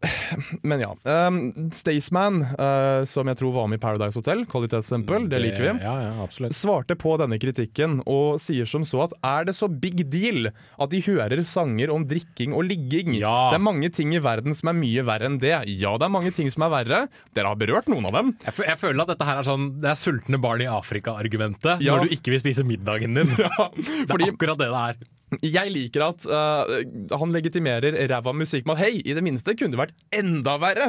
Men 0.62 0.80
ja. 0.80 0.90
Um, 1.04 1.70
Staysman, 1.74 2.40
uh, 2.56 3.04
som 3.08 3.28
jeg 3.28 3.38
tror 3.40 3.52
var 3.54 3.68
med 3.70 3.80
i 3.80 3.82
Paradise 3.82 4.16
Hotel, 4.16 4.46
kvalitetsstempel, 4.48 5.26
det 5.30 5.40
liker 5.44 5.66
vi. 5.66 5.72
Ja, 5.84 5.94
ja. 6.08 6.48
Svarte 6.56 6.96
på 6.98 7.16
denne 7.20 7.38
kritikken 7.42 7.98
og 8.08 8.40
sier 8.42 8.68
som 8.68 8.86
så 8.88 9.04
at 9.06 9.14
er 9.26 9.48
det 9.50 9.56
så 9.58 9.68
big 9.68 10.02
deal 10.12 10.50
at 10.50 10.92
de 10.94 11.02
hører 11.04 11.44
sanger 11.48 11.92
om 11.92 12.06
drikking 12.08 12.56
og 12.56 12.64
ligging? 12.70 13.12
Ja. 13.18 13.50
Det 13.52 13.60
er 13.60 13.66
mange 13.66 13.92
ting 13.94 14.14
i 14.16 14.22
verden 14.24 14.56
som 14.56 14.72
er 14.72 14.78
mye 14.80 15.04
verre 15.06 15.28
enn 15.30 15.40
det. 15.42 15.54
Ja, 15.68 15.94
det 16.00 16.08
er 16.08 16.14
mange 16.16 16.32
ting 16.36 16.50
som 16.52 16.64
er 16.66 16.74
verre. 16.78 17.02
Dere 17.36 17.52
har 17.52 17.60
berørt 17.60 17.90
noen 17.92 18.08
av 18.08 18.16
dem. 18.16 18.34
Jeg, 18.46 18.56
jeg 18.72 18.80
føler 18.80 19.04
at 19.04 19.12
dette 19.14 19.28
her 19.28 19.40
er 19.42 19.46
sånn 19.46 19.68
Det 19.82 19.92
er 19.92 19.98
sultne 20.00 20.40
barn 20.40 20.64
i 20.64 20.68
Afrika-argumentet 20.70 21.84
når 21.84 22.06
du 22.06 22.14
ikke 22.16 22.32
vil 22.34 22.42
spise 22.42 22.64
middagen 22.66 23.16
din. 23.20 23.30
Det 23.36 24.08
fordi- 24.08 24.30
er 24.30 24.34
akkurat 24.34 24.58
det 24.60 24.70
det 24.70 24.78
er. 24.80 24.98
Jeg 25.42 25.70
liker 25.70 26.02
at 26.08 26.24
uh, 26.26 27.16
han 27.20 27.30
legitimerer 27.34 27.94
ræva 28.10 28.32
musikk 28.34 28.66
med 28.66 28.78
at 28.78 28.84
hei, 28.86 28.96
i 29.04 29.14
det 29.14 29.22
minste 29.22 29.54
kunne 29.54 29.74
det 29.76 29.78
vært 29.84 29.96
enda 30.16 30.56
verre. 30.62 30.88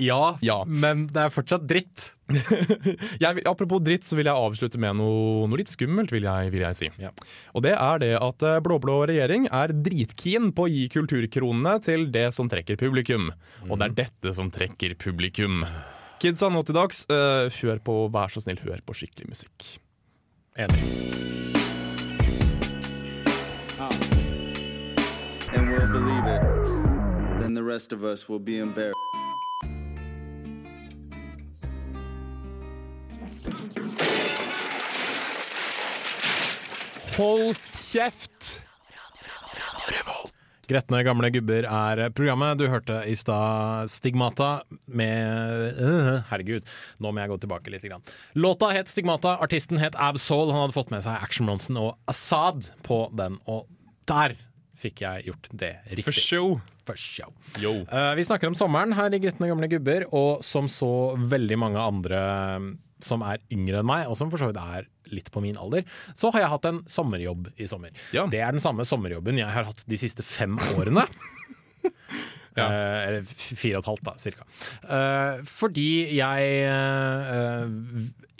Ja, 0.00 0.36
Ja. 0.40 0.62
men 0.64 1.08
det 1.12 1.18
er 1.26 1.32
fortsatt 1.34 1.66
dritt. 1.68 2.14
Jeg, 3.20 3.42
apropos 3.44 3.82
dritt, 3.84 4.06
så 4.06 4.16
vil 4.16 4.30
jeg 4.30 4.38
avslutte 4.38 4.78
med 4.80 4.96
noe, 4.96 5.48
noe 5.50 5.58
litt 5.60 5.68
skummelt, 5.68 6.12
vil 6.14 6.24
jeg, 6.24 6.52
vil 6.54 6.62
jeg 6.64 6.78
si. 6.78 6.88
Ja. 7.02 7.10
Og 7.52 7.66
det 7.66 7.74
er 7.74 8.00
det 8.00 8.12
at 8.16 8.46
eh, 8.46 8.60
blå-blå 8.64 9.00
regjering 9.10 9.48
er 9.52 9.74
dritkeen 9.74 10.52
på 10.56 10.64
å 10.68 10.70
gi 10.72 10.86
kulturkronene 10.94 11.74
til 11.84 12.06
det 12.14 12.30
som 12.38 12.48
trekker 12.48 12.78
publikum. 12.80 13.28
Og 13.68 13.76
det 13.82 13.90
er 13.90 13.98
dette 14.06 14.32
som 14.38 14.48
trekker 14.54 14.94
publikum. 15.02 15.66
Kidsa 16.22 16.48
nå 16.54 16.62
til 16.68 16.78
dags, 16.80 17.04
uh, 17.10 17.50
hør 17.60 17.82
på, 17.84 18.00
vær 18.14 18.32
så 18.32 18.40
snill, 18.46 18.62
hør 18.64 18.80
på 18.86 18.96
skikkelig 19.02 19.34
musikk. 19.34 19.70
Enig. 20.56 21.49
And 23.80 25.70
we'll 25.70 25.92
believe 25.92 26.24
it. 26.24 26.42
Then 27.40 27.54
the 27.54 27.62
rest 27.62 27.92
of 27.92 28.04
us 28.04 28.28
will 28.28 28.38
be 28.38 28.58
embarrassed. 28.58 28.96
Hold 37.16 37.56
kjeft! 37.74 38.59
Gretne 40.70 41.00
gamle 41.02 41.32
gubber 41.34 41.66
er 41.66 42.00
programmet. 42.14 42.60
Du 42.60 42.68
hørte 42.70 43.00
i 43.10 43.16
stad 43.18 43.90
Stigmata 43.90 44.60
med 44.86 45.80
øh, 45.82 46.20
Herregud, 46.28 46.68
nå 47.02 47.10
må 47.10 47.24
jeg 47.24 47.32
gå 47.32 47.38
tilbake 47.42 47.72
litt. 47.74 47.86
Grann. 47.90 48.04
Låta 48.38 48.68
het 48.70 48.90
Stigmata, 48.90 49.34
artisten 49.42 49.80
het 49.82 49.98
Absol. 49.98 50.52
Han 50.52 50.68
hadde 50.68 50.76
fått 50.76 50.92
med 50.94 51.02
seg 51.06 51.18
Action 51.18 51.50
Bronson 51.50 51.80
og 51.80 51.96
Assad 52.10 52.70
på 52.86 53.02
den, 53.18 53.40
og 53.50 53.66
der 54.10 54.36
fikk 54.80 55.02
jeg 55.02 55.26
gjort 55.26 55.50
det 55.50 55.72
riktig. 55.90 56.06
For 56.06 56.20
show. 56.20 56.54
For 56.86 57.00
show. 57.00 57.34
Uh, 57.90 58.12
vi 58.18 58.28
snakker 58.28 58.52
om 58.52 58.56
sommeren 58.58 58.94
her 58.96 59.10
i 59.10 59.20
Gretne 59.22 59.50
gamle 59.50 59.68
gubber, 59.72 60.06
og 60.14 60.44
som 60.46 60.70
så 60.70 61.16
veldig 61.18 61.58
mange 61.60 61.82
andre 61.82 62.22
som 63.04 63.24
er 63.26 63.42
yngre 63.52 63.80
enn 63.80 63.88
meg, 63.88 64.06
og 64.06 64.16
som 64.20 64.30
for 64.30 64.40
så 64.40 64.50
vidt 64.50 64.60
er 64.60 64.86
litt 65.14 65.30
på 65.32 65.42
min 65.44 65.58
alder, 65.60 65.86
så 66.14 66.32
har 66.34 66.44
jeg 66.44 66.52
hatt 66.54 66.70
en 66.70 66.82
sommerjobb 66.90 67.52
i 67.56 67.68
sommer. 67.70 67.94
Ja. 68.16 68.26
Det 68.30 68.42
er 68.42 68.56
den 68.56 68.64
samme 68.64 68.86
sommerjobben 68.88 69.40
jeg 69.40 69.50
har 69.50 69.68
hatt 69.70 69.84
de 69.88 70.00
siste 70.00 70.26
fem 70.26 70.58
årene. 70.76 71.06
Ja. 72.58 72.64
Uh, 72.66 73.00
eller 73.06 73.28
fire 73.30 73.78
og 73.78 73.84
et 73.84 73.88
halvt, 73.88 74.00
da, 74.08 74.12
cirka. 74.18 74.44
Uh, 74.82 75.38
fordi 75.46 76.16
jeg 76.16 76.56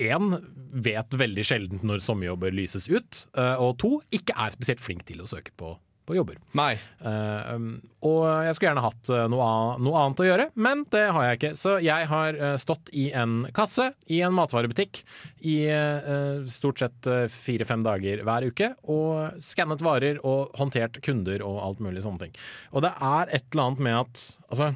én 0.01 0.33
vet 0.71 1.17
veldig 1.21 1.45
sjelden 1.47 1.83
når 1.87 2.03
sommerjobber 2.05 2.55
lyses 2.55 2.89
ut, 2.91 3.25
eh, 3.37 3.61
og 3.61 3.77
to 3.83 3.99
ikke 4.15 4.37
er 4.39 4.55
spesielt 4.55 4.83
flink 4.83 5.05
til 5.09 5.23
å 5.23 5.29
søke 5.31 5.53
på, 5.59 5.75
på 6.09 6.17
jobber. 6.17 6.39
Nei. 6.59 6.73
Um, 6.99 7.79
og 8.07 8.25
jeg 8.47 8.57
skulle 8.57 8.71
gjerne 8.71 8.85
hatt 8.85 9.11
eh, 9.13 9.27
noe, 9.31 9.47
noe 9.85 10.01
annet 10.01 10.23
å 10.23 10.27
gjøre, 10.27 10.47
men 10.59 10.83
det 10.91 11.05
har 11.15 11.27
jeg 11.27 11.39
ikke. 11.39 11.53
Så 11.61 11.77
jeg 11.85 12.09
har 12.11 12.39
eh, 12.39 12.57
stått 12.61 12.91
i 12.97 13.11
en 13.17 13.45
kasse 13.57 13.91
i 14.11 14.23
en 14.25 14.35
matvarebutikk 14.35 15.03
i 15.47 15.57
uh, 15.71 16.43
stort 16.51 16.83
sett 16.83 17.09
fire-fem 17.33 17.85
dager 17.85 18.25
hver 18.27 18.49
uke, 18.51 18.73
og 18.93 19.41
skannet 19.43 19.85
varer 19.85 20.21
og 20.27 20.55
håndtert 20.59 21.01
kunder 21.05 21.45
og 21.47 21.61
alt 21.65 21.83
mulig 21.85 22.05
sånne 22.05 22.27
ting. 22.27 22.39
Og 22.75 22.85
det 22.85 22.93
er 22.97 23.35
et 23.37 23.47
eller 23.53 23.69
annet 23.69 23.85
med 23.87 23.99
at 24.01 24.25
altså, 24.51 24.73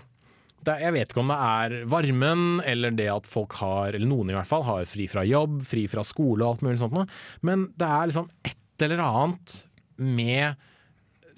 det, 0.64 0.76
jeg 0.80 0.94
vet 0.96 1.12
ikke 1.12 1.22
om 1.24 1.32
det 1.32 1.40
er 1.46 1.76
varmen, 1.92 2.44
eller 2.68 2.94
det 2.96 3.08
at 3.12 3.28
folk 3.28 3.56
har, 3.60 3.92
eller 3.92 4.08
noen 4.08 4.32
i 4.32 4.36
hvert 4.36 4.48
fall, 4.48 4.64
har 4.66 4.86
fri 4.88 5.08
fra 5.10 5.24
jobb, 5.28 5.60
fri 5.68 5.86
fra 5.90 6.04
skole 6.06 6.44
og 6.44 6.54
alt 6.54 6.64
mulig 6.66 6.80
sånt 6.80 6.96
noe, 6.96 7.08
men 7.44 7.68
det 7.80 7.88
er 7.88 8.10
liksom 8.10 8.30
et 8.46 8.84
eller 8.84 9.02
annet 9.04 9.58
med 9.96 10.70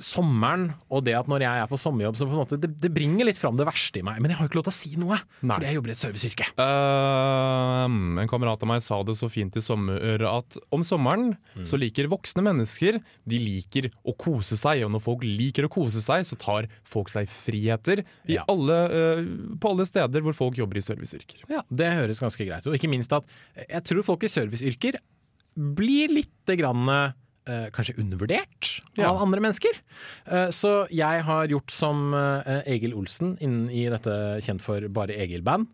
sommeren 0.02 0.68
og 0.92 1.04
det 1.06 1.14
at 1.16 1.28
når 1.30 1.40
jeg 1.44 1.62
er 1.62 1.68
på 1.70 1.78
sommerjobb, 1.80 2.16
så 2.18 2.26
på 2.28 2.34
en 2.34 2.40
måte 2.42 2.58
det, 2.60 2.68
det 2.82 2.90
bringer 2.94 3.24
litt 3.28 3.38
fram 3.40 3.56
det 3.58 3.66
verste 3.68 4.00
i 4.00 4.04
meg. 4.06 4.20
Men 4.20 4.30
jeg 4.32 4.38
har 4.38 4.46
jo 4.46 4.50
ikke 4.50 4.58
lov 4.60 4.66
til 4.68 4.74
å 4.74 4.76
si 4.76 4.90
noe, 5.00 5.18
Nei. 5.40 5.56
fordi 5.56 5.68
jeg 5.70 5.78
jobber 5.78 5.92
i 5.92 5.94
et 5.96 6.00
serviceyrke. 6.02 6.48
Uh, 6.60 8.20
en 8.22 8.30
kamerat 8.30 8.62
av 8.64 8.70
meg 8.70 8.84
sa 8.84 8.98
det 9.06 9.16
så 9.18 9.28
fint 9.32 9.56
i 9.56 9.62
sommer 9.64 10.22
at 10.28 10.58
om 10.74 10.84
sommeren 10.86 11.34
så 11.66 11.78
liker 11.80 12.08
voksne 12.12 12.44
mennesker 12.46 12.98
De 13.28 13.38
liker 13.40 13.88
å 14.06 14.14
kose 14.18 14.58
seg, 14.60 14.84
og 14.86 14.92
når 14.94 15.04
folk 15.04 15.24
liker 15.26 15.66
å 15.68 15.72
kose 15.72 16.02
seg, 16.04 16.26
så 16.28 16.38
tar 16.40 16.68
folk 16.86 17.10
seg 17.12 17.28
friheter 17.32 18.04
i 18.28 18.36
Ja. 18.36 18.44
alle, 18.52 18.78
uh, 18.92 19.56
på 19.60 19.72
alle 19.72 19.86
steder 19.88 20.24
hvor 20.24 20.36
folk 20.36 20.58
jobber 20.60 20.78
i 20.80 20.84
serviceyrker. 20.84 21.44
Ja, 21.48 21.62
Det 21.72 21.92
høres 21.96 22.20
ganske 22.22 22.44
greit 22.44 22.66
ut. 22.66 22.72
Og 22.72 22.78
ikke 22.78 22.90
minst 22.92 23.12
at 23.16 23.24
jeg 23.64 23.84
tror 23.88 24.04
folk 24.04 24.24
i 24.26 24.32
serviceyrker 24.32 24.98
blir 25.56 26.12
lite 26.12 26.56
grann 26.60 26.84
eh, 27.46 27.68
kanskje 27.74 27.96
undervurdert 28.02 28.80
Ja. 28.98 29.10
av 29.10 29.22
andre 29.22 29.40
mennesker. 29.40 29.78
Eh, 30.26 30.48
så 30.50 30.86
jeg 30.90 31.22
har 31.26 31.46
gjort 31.48 31.70
som 31.70 32.12
eh, 32.14 32.62
Egil 32.66 32.94
Olsen 32.94 33.36
innen 33.40 33.70
i 33.70 33.86
dette 33.92 34.40
kjent 34.46 34.62
for 34.62 34.86
Bare 34.88 35.14
Egil-band. 35.16 35.66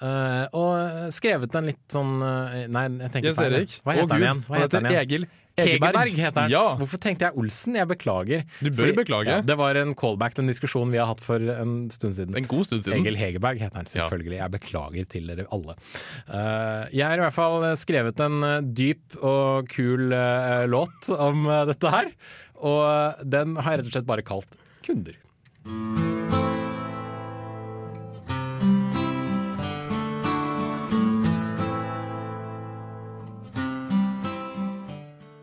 eh, 0.00 0.46
og 0.56 1.12
skrevet 1.12 1.54
en 1.58 1.66
litt 1.68 1.82
sånn 1.92 2.22
eh, 2.24 2.66
Nei, 2.72 2.86
jeg 3.04 3.10
tenker 3.12 3.30
Jens. 3.34 3.42
Erik. 3.44 3.74
Hva 3.84 3.92
Å, 3.92 3.96
heter 3.98 4.14
han 4.14 4.22
igjen? 4.24 4.44
Hva 4.48 4.60
heter 4.62 4.80
han 4.80 4.88
heter? 4.90 5.02
Egil 5.04 5.26
Hegerberg 5.64 6.00
Hegerberg 6.00 6.24
heter 6.24 6.44
han. 6.44 6.52
Ja. 6.52 6.64
Hvorfor 6.80 7.00
tenkte 7.02 7.28
jeg 7.28 7.38
Olsen? 7.40 7.76
Jeg 7.78 7.88
beklager. 7.90 8.44
Du 8.60 8.70
bør 8.74 8.92
beklage. 8.96 9.38
det 9.46 9.56
var 9.58 9.78
en 9.80 9.94
callback 9.98 10.36
til 10.36 10.44
en 10.44 10.52
diskusjon 10.52 10.92
vi 10.92 11.00
har 11.00 11.10
hatt 11.10 11.22
for 11.24 11.40
en 11.54 11.90
stund 11.94 12.16
siden. 12.18 12.36
En 12.38 12.48
god 12.50 12.68
stund 12.68 12.84
siden. 12.84 13.00
Egil 13.00 13.18
Hegerberg 13.20 13.62
heter 13.62 13.82
han 13.82 13.90
selvfølgelig. 13.90 14.38
Jeg 14.40 14.54
beklager 14.56 15.10
til 15.16 15.30
dere 15.30 15.46
alle. 15.54 15.76
Uh, 16.28 16.86
jeg 16.94 17.06
har 17.06 17.18
i 17.18 17.24
hvert 17.26 17.36
fall 17.36 17.66
skrevet 17.80 18.20
en 18.24 18.42
eh, 18.46 18.58
dyp 18.80 19.16
og 19.20 19.70
kul 19.70 20.12
uh, 20.14 20.66
låt 20.70 21.10
om 21.16 21.46
uh, 21.48 21.62
dette 21.68 21.94
her. 21.94 22.12
Og 22.60 23.24
den 23.24 23.56
har 23.60 23.76
jeg 23.76 23.82
rett 23.82 23.90
og 23.90 23.98
slett 23.98 24.10
bare 24.10 24.26
kalt 24.26 24.60
Kunder. 24.84 25.16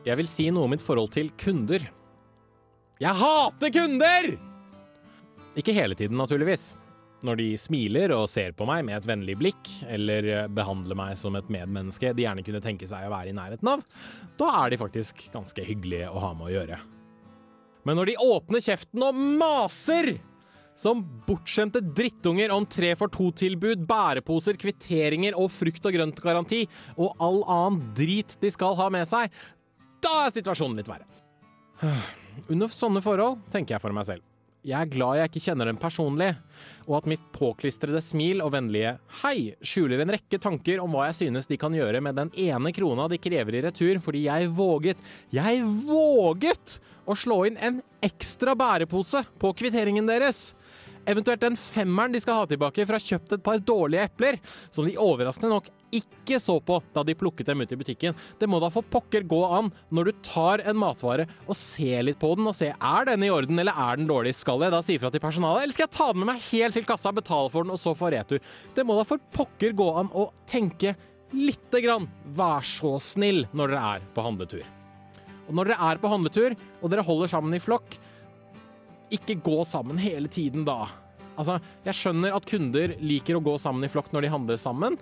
Jeg 0.08 0.15
vil 0.22 0.30
si 0.32 0.46
noe 0.56 0.67
om 0.67 0.72
mitt 0.72 0.84
forhold 0.84 1.12
til 1.12 1.34
kunder. 1.36 1.84
Jeg 3.02 3.20
hater 3.20 3.72
kunder! 3.76 4.30
Ikke 5.60 5.74
hele 5.76 5.98
tiden, 6.00 6.15
naturligvis. 6.20 6.72
Når 7.26 7.39
de 7.39 7.48
smiler 7.60 8.13
og 8.13 8.28
ser 8.30 8.54
på 8.56 8.65
meg 8.70 8.86
med 8.88 9.00
et 9.00 9.08
vennlig 9.10 9.36
blikk, 9.39 9.72
eller 9.89 10.30
eh, 10.32 10.50
behandler 10.54 10.96
meg 10.96 11.17
som 11.20 11.36
et 11.36 11.50
medmenneske 11.52 12.13
de 12.15 12.24
gjerne 12.24 12.46
kunne 12.46 12.62
tenke 12.63 12.88
seg 12.88 13.08
å 13.08 13.12
være 13.12 13.34
i 13.34 13.36
nærheten 13.36 13.72
av, 13.74 13.84
da 14.39 14.52
er 14.62 14.72
de 14.72 14.80
faktisk 14.80 15.26
ganske 15.34 15.65
hyggelige 15.65 16.12
å 16.13 16.22
ha 16.24 16.32
med 16.38 16.52
å 16.52 16.54
gjøre. 16.54 16.80
Men 17.89 18.00
når 18.00 18.12
de 18.12 18.17
åpner 18.22 18.63
kjeften 18.63 19.04
og 19.08 19.17
maser 19.41 20.13
som 20.78 21.02
bortskjemte 21.26 21.82
drittunger 21.82 22.54
om 22.54 22.67
tre 22.70 22.91
for 23.00 23.10
to-tilbud, 23.12 23.82
bæreposer, 23.89 24.60
kvitteringer 24.62 25.36
og 25.39 25.50
frukt 25.52 25.88
og 25.89 25.96
grønt-garanti, 25.98 26.63
og 27.02 27.17
all 27.24 27.41
annen 27.50 27.96
drit 27.98 28.38
de 28.43 28.52
skal 28.54 28.78
ha 28.78 28.91
med 28.93 29.10
seg, 29.10 29.34
da 30.08 30.24
er 30.26 30.34
situasjonen 30.39 30.80
litt 30.80 30.89
verre. 30.89 31.08
Under 32.52 32.72
sånne 32.74 33.04
forhold 33.06 33.43
tenker 33.54 33.76
jeg 33.78 33.84
for 33.84 33.96
meg 33.96 34.08
selv. 34.08 34.26
Jeg 34.67 34.76
er 34.84 34.89
glad 34.91 35.15
jeg 35.15 35.30
ikke 35.30 35.41
kjenner 35.46 35.70
dem 35.70 35.78
personlig, 35.80 36.28
og 36.89 36.98
at 36.98 37.06
mitt 37.08 37.24
påklistrede 37.32 38.02
smil 38.04 38.41
og 38.43 38.52
vennlige 38.52 38.98
hei 39.22 39.54
skjuler 39.63 40.02
en 40.04 40.12
rekke 40.12 40.39
tanker 40.43 40.82
om 40.84 40.91
hva 40.91 41.06
jeg 41.08 41.20
synes 41.22 41.48
de 41.48 41.60
kan 41.62 41.76
gjøre 41.78 42.02
med 42.04 42.17
den 42.20 42.34
ene 42.50 42.74
krona 42.76 43.06
de 43.08 43.20
krever 43.22 43.56
i 43.56 43.63
retur 43.63 44.02
fordi 44.04 44.26
jeg 44.26 44.50
våget, 44.58 45.00
jeg 45.32 45.63
våget 45.88 46.80
å 47.08 47.15
slå 47.15 47.46
inn 47.48 47.62
en 47.63 47.80
ekstra 48.04 48.58
bærepose 48.60 49.24
på 49.39 49.54
kvitteringen 49.62 50.10
deres. 50.10 50.50
Eventuelt 51.08 51.46
den 51.46 51.56
femmeren 51.56 52.12
de 52.12 52.20
skal 52.20 52.41
ha 52.41 52.48
tilbake 52.50 52.84
fra 52.89 53.00
kjøpt 53.00 53.38
et 53.38 53.46
par 53.46 53.63
dårlige 53.63 54.10
epler, 54.10 54.41
som 54.67 54.84
de 54.84 54.98
overraskende 55.00 55.54
nok 55.54 55.72
ikke 55.93 56.39
så 56.41 56.58
på 56.63 56.80
da 56.93 57.04
de 57.08 57.15
plukket 57.15 57.47
dem 57.47 57.62
ut 57.63 57.71
i 57.71 57.80
butikken. 57.80 58.15
Det 58.39 58.50
må 58.50 58.60
da 58.60 58.69
for 58.73 58.86
pokker 58.91 59.26
gå 59.30 59.39
an 59.58 59.69
når 59.93 60.10
du 60.10 60.21
tar 60.26 60.63
en 60.67 60.80
matvare 60.80 61.28
og 61.45 61.58
ser 61.58 62.04
litt 62.08 62.19
på 62.19 62.34
den 62.36 62.50
og 62.50 62.58
ser 62.58 62.76
er 62.76 63.08
den 63.08 63.23
i 63.23 63.32
orden 63.34 63.60
eller 63.62 63.78
er 63.88 64.00
den 64.00 64.10
dårlig. 64.10 64.36
Skal 64.36 64.65
jeg 64.65 64.73
da 64.73 64.82
si 64.86 64.97
fra 65.00 65.12
til 65.13 65.23
personalet, 65.23 65.63
eller 65.63 65.78
skal 65.78 65.88
jeg 65.88 65.95
ta 65.97 66.10
den 66.12 66.23
med 66.23 66.32
meg 66.34 66.47
helt 66.50 66.78
til 66.78 66.88
kassa, 66.88 67.13
betale 67.15 67.52
for 67.54 67.67
den 67.67 67.76
og 67.76 67.82
så 67.82 67.95
få 67.97 68.12
retur? 68.13 68.43
Det 68.76 68.86
må 68.88 68.97
da 68.97 69.08
for 69.08 69.21
pokker 69.36 69.78
gå 69.78 69.89
an 70.04 70.12
å 70.12 70.30
tenke 70.50 70.95
lite 71.36 71.84
grann. 71.84 72.10
Vær 72.36 72.67
så 72.67 72.97
snill 73.04 73.45
når 73.56 73.73
dere 73.73 73.95
er 73.95 74.12
på 74.15 74.28
handletur. 74.28 74.67
Og 75.47 75.56
når 75.56 75.71
dere 75.71 75.91
er 75.91 76.00
på 76.04 76.12
handletur, 76.12 76.56
og 76.82 76.91
dere 76.91 77.08
holder 77.08 77.32
sammen 77.32 77.56
i 77.56 77.63
flokk, 77.63 77.95
ikke 79.15 79.39
gå 79.39 79.62
sammen 79.63 80.00
hele 80.02 80.28
tiden 80.28 80.65
da. 80.67 80.82
Altså, 81.38 81.60
jeg 81.86 81.95
skjønner 81.95 82.36
at 82.36 82.47
kunder 82.50 82.95
liker 83.00 83.38
å 83.38 83.43
gå 83.45 83.54
sammen 83.62 83.86
i 83.86 83.91
flokk 83.91 84.10
når 84.12 84.26
de 84.26 84.34
handler 84.34 84.60
sammen, 84.60 84.97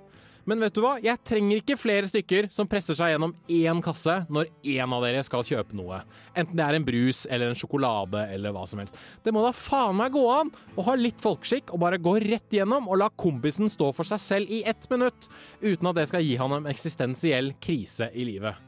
men 0.45 0.61
vet 0.61 0.75
du 0.75 0.81
hva? 0.83 0.95
Jeg 1.01 1.21
trenger 1.25 1.61
ikke 1.61 1.77
flere 1.79 2.09
stykker 2.09 2.47
som 2.53 2.67
presser 2.69 2.97
seg 2.97 3.15
gjennom 3.15 3.33
én 3.49 3.81
kasse 3.85 4.19
når 4.29 4.51
én 4.75 4.93
av 4.93 5.05
dere 5.05 5.23
skal 5.25 5.45
kjøpe 5.47 5.77
noe. 5.77 6.03
Enten 6.37 6.57
det 6.57 6.65
er 6.67 6.77
en 6.77 6.85
brus 6.85 7.23
eller 7.25 7.49
en 7.49 7.57
sjokolade 7.57 8.27
eller 8.35 8.53
hva 8.53 8.65
som 8.69 8.81
helst. 8.81 8.99
Det 9.25 9.33
må 9.33 9.41
da 9.45 9.53
faen 9.57 9.97
meg 9.97 10.13
gå 10.13 10.23
an 10.29 10.53
å 10.77 10.85
ha 10.85 10.95
litt 10.99 11.23
folkeskikk 11.23 11.73
og 11.73 11.81
bare 11.81 12.01
gå 12.01 12.17
rett 12.23 12.53
gjennom 12.53 12.85
og 12.85 13.01
la 13.01 13.09
kompisen 13.09 13.71
stå 13.73 13.89
for 13.97 14.07
seg 14.07 14.21
selv 14.21 14.53
i 14.53 14.61
ett 14.69 14.85
minutt, 14.93 15.29
uten 15.65 15.89
at 15.89 15.97
det 15.97 16.07
skal 16.11 16.25
gi 16.25 16.37
han 16.37 16.59
en 16.59 16.69
eksistensiell 16.69 17.55
krise 17.63 18.11
i 18.13 18.27
livet. 18.29 18.61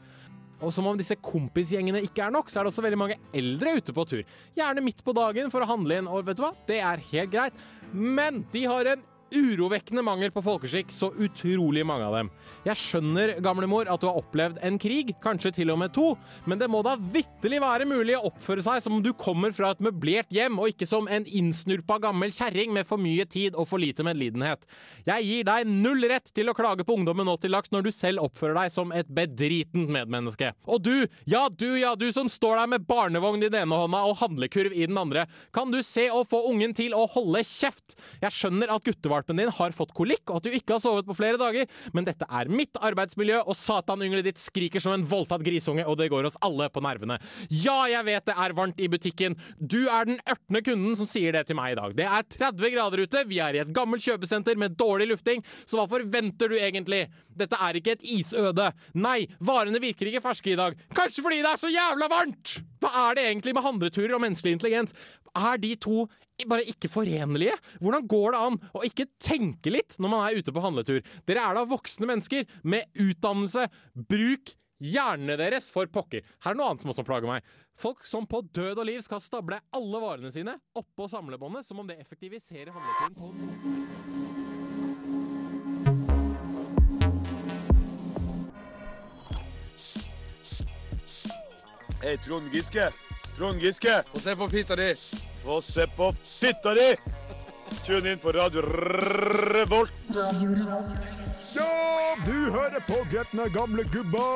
Og 0.58 0.72
som 0.74 0.88
om 0.90 0.96
disse 0.98 1.14
kompisgjengene 1.22 2.02
ikke 2.02 2.24
er 2.26 2.34
nok, 2.34 2.50
så 2.50 2.58
er 2.58 2.66
det 2.66 2.72
også 2.72 2.82
veldig 2.82 2.98
mange 2.98 3.18
eldre 3.36 3.76
ute 3.78 3.94
på 3.94 4.04
tur. 4.10 4.24
Gjerne 4.58 4.82
midt 4.82 5.04
på 5.06 5.14
dagen 5.14 5.52
for 5.54 5.62
å 5.62 5.70
handle 5.70 6.00
inn, 6.00 6.10
og 6.10 6.26
vet 6.26 6.40
du 6.40 6.42
hva? 6.42 6.50
Det 6.66 6.80
er 6.82 7.04
helt 7.12 7.30
greit. 7.30 7.62
Men 7.92 8.42
de 8.50 8.64
har 8.66 8.90
en 8.90 9.06
urovekkende 9.34 10.02
mangel 10.04 10.32
på 10.34 10.42
folkeskikk, 10.44 10.92
så 10.94 11.10
utrolig 11.20 11.84
mange 11.86 12.06
av 12.08 12.16
dem. 12.18 12.30
Jeg 12.66 12.80
skjønner, 12.80 13.34
gamlemor, 13.44 13.88
at 13.90 14.02
du 14.02 14.08
har 14.08 14.18
opplevd 14.20 14.60
en 14.64 14.78
krig, 14.80 15.14
kanskje 15.24 15.52
til 15.60 15.72
og 15.74 15.80
med 15.82 15.92
to, 15.96 16.12
men 16.48 16.60
det 16.60 16.68
må 16.70 16.82
da 16.86 16.96
vitterlig 16.98 17.60
være 17.62 17.88
mulig 17.88 18.16
å 18.18 18.26
oppføre 18.30 18.64
seg 18.64 18.82
som 18.84 18.98
om 18.98 19.04
du 19.04 19.12
kommer 19.18 19.54
fra 19.56 19.72
et 19.74 19.82
møblert 19.84 20.32
hjem, 20.34 20.58
og 20.60 20.72
ikke 20.72 20.88
som 20.88 21.08
en 21.12 21.26
innsnurpa 21.26 21.98
gammel 22.02 22.32
kjerring 22.34 22.72
med 22.74 22.88
for 22.88 23.00
mye 23.00 23.26
tid 23.28 23.56
og 23.58 23.68
for 23.70 23.82
lite 23.82 24.06
medlidenhet. 24.06 24.66
Jeg 25.08 25.26
gir 25.28 25.48
deg 25.48 25.68
null 25.70 26.08
rett 26.10 26.32
til 26.34 26.50
å 26.50 26.56
klage 26.56 26.86
på 26.86 26.96
ungdommen 26.98 27.28
nå 27.28 27.36
til 27.42 27.54
laks 27.54 27.72
når 27.74 27.88
du 27.88 27.92
selv 27.94 28.24
oppfører 28.26 28.62
deg 28.62 28.74
som 28.74 28.92
et 28.96 29.10
bedritent 29.12 29.90
medmenneske. 29.92 30.52
Og 30.68 30.82
du, 30.84 30.94
ja 31.28 31.44
du, 31.52 31.68
ja 31.80 31.94
du 31.98 32.08
som 32.14 32.30
står 32.32 32.62
der 32.62 32.72
med 32.74 32.86
barnevogn 32.88 33.42
i 33.42 33.48
den 33.50 33.62
ene 33.62 33.82
hånda 33.82 34.04
og 34.08 34.18
handlekurv 34.22 34.74
i 34.74 34.86
den 34.88 34.98
andre, 35.00 35.26
kan 35.54 35.72
du 35.72 35.80
se 35.86 36.08
og 36.12 36.28
få 36.30 36.42
ungen 36.50 36.74
til 36.76 36.96
å 36.96 37.04
holde 37.10 37.44
kjeft? 37.46 37.96
Jeg 38.22 38.34
skjønner 38.34 38.72
at 38.72 38.86
guttevalpen 39.18 39.36
din 39.36 39.50
har 39.50 39.72
fått 39.72 39.94
kolikk, 39.94 40.30
og 40.30 40.38
at 40.38 40.46
du 40.46 40.54
ikke 40.54 40.76
har 40.76 40.82
sovet 40.82 41.06
på 41.06 41.16
flere 41.16 41.38
dager, 41.38 41.66
men 41.92 42.04
dette 42.06 42.26
er 42.28 42.48
mitt 42.48 42.76
arbeidsmiljø, 42.80 43.42
og 43.46 43.56
satan-ynglet 43.56 44.24
ditt 44.24 44.38
skriker 44.38 44.80
som 44.80 44.92
en 44.94 45.06
voldtatt 45.06 45.42
grisunge, 45.42 45.84
og 45.86 45.98
det 45.98 46.10
går 46.10 46.28
oss 46.28 46.38
alle 46.40 46.68
på 46.70 46.82
nervene. 46.84 47.18
Ja, 47.50 47.86
jeg 47.88 48.04
vet 48.06 48.26
det 48.28 48.36
er 48.36 48.54
varmt 48.56 48.80
i 48.80 48.88
butikken. 48.88 49.36
Du 49.58 49.88
er 49.88 50.08
den 50.08 50.20
ørtende 50.28 50.62
kunden 50.62 50.96
som 50.96 51.08
sier 51.08 51.32
det 51.32 51.46
til 51.48 51.58
meg 51.58 51.74
i 51.74 51.80
dag. 51.80 51.96
Det 51.96 52.06
er 52.06 52.28
30 52.38 52.74
grader 52.74 53.04
ute, 53.04 53.24
vi 53.28 53.40
er 53.42 53.56
i 53.58 53.62
et 53.62 53.74
gammelt 53.74 54.04
kjøpesenter 54.04 54.58
med 54.58 54.78
dårlig 54.78 55.10
lufting, 55.12 55.44
så 55.66 55.80
hva 55.80 55.88
forventer 55.90 56.52
du 56.52 56.58
egentlig? 56.58 57.06
Dette 57.38 57.58
er 57.62 57.78
ikke 57.78 57.96
et 57.96 58.08
isøde. 58.18 58.72
Nei, 58.98 59.20
varene 59.40 59.82
virker 59.82 60.10
ikke 60.10 60.24
ferske 60.24 60.54
i 60.54 60.58
dag. 60.58 60.78
Kanskje 60.94 61.24
fordi 61.24 61.44
det 61.44 61.54
er 61.54 61.62
så 61.62 61.70
jævla 61.72 62.10
varmt! 62.10 62.58
Hva 62.82 62.90
er 63.08 63.18
det 63.18 63.26
egentlig 63.26 63.54
med 63.56 63.66
handleturer 63.66 64.16
og 64.16 64.22
menneskelig 64.24 64.56
intelligens? 64.58 64.94
Er 65.38 65.60
de 65.60 65.74
to 65.80 66.06
bare 66.48 66.66
ikke 66.70 66.90
forenlige? 66.92 67.56
Hvordan 67.82 68.06
går 68.10 68.34
det 68.34 68.44
an 68.46 68.60
å 68.78 68.84
ikke 68.86 69.08
tenke 69.22 69.72
litt 69.74 69.98
når 69.98 70.12
man 70.12 70.24
er 70.26 70.38
ute 70.38 70.54
på 70.54 70.62
handletur? 70.62 71.02
Dere 71.26 71.44
er 71.44 71.58
da 71.58 71.66
voksne 71.68 72.08
mennesker 72.10 72.46
med 72.62 72.86
utdannelse. 72.94 73.66
Bruk 74.08 74.54
hjernene 74.78 75.38
deres, 75.40 75.66
for 75.74 75.90
pokker. 75.90 76.22
Her 76.44 76.54
er 76.54 76.58
noe 76.58 76.70
annet 76.70 76.84
som 76.84 76.94
også 76.94 77.06
plager 77.06 77.30
meg. 77.30 77.46
Folk 77.78 78.06
som 78.06 78.26
på 78.30 78.42
død 78.46 78.78
og 78.78 78.86
liv 78.86 79.02
skal 79.04 79.22
stable 79.22 79.60
alle 79.74 80.02
varene 80.02 80.32
sine 80.34 80.56
oppå 80.78 81.10
samlebåndet, 81.10 81.66
som 81.66 81.82
om 81.82 81.90
det 81.90 82.00
effektiviserer 82.02 82.74
handleturen 82.74 83.18
på 83.18 84.37
Hei, 92.02 92.16
Trond 92.16 92.54
Giske. 92.54 92.90
Trond 93.36 93.62
Giske. 93.62 94.02
Få 94.12 94.20
se 94.20 94.36
på 94.36 94.48
fitta 94.48 94.76
di. 94.76 94.94
Få 95.44 95.62
se 95.62 95.86
på 95.86 96.12
fitta 96.40 96.74
di! 96.74 96.96
Tune 97.86 98.12
inn 98.12 98.18
på 98.18 98.32
Radio 98.32 98.62
Revolt. 98.62 99.92
Ja, 101.54 102.16
du 102.26 102.50
hører 102.54 102.80
på 102.86 103.02
Gretne 103.10 103.48
gamle 103.50 103.82
gubba! 103.90 104.28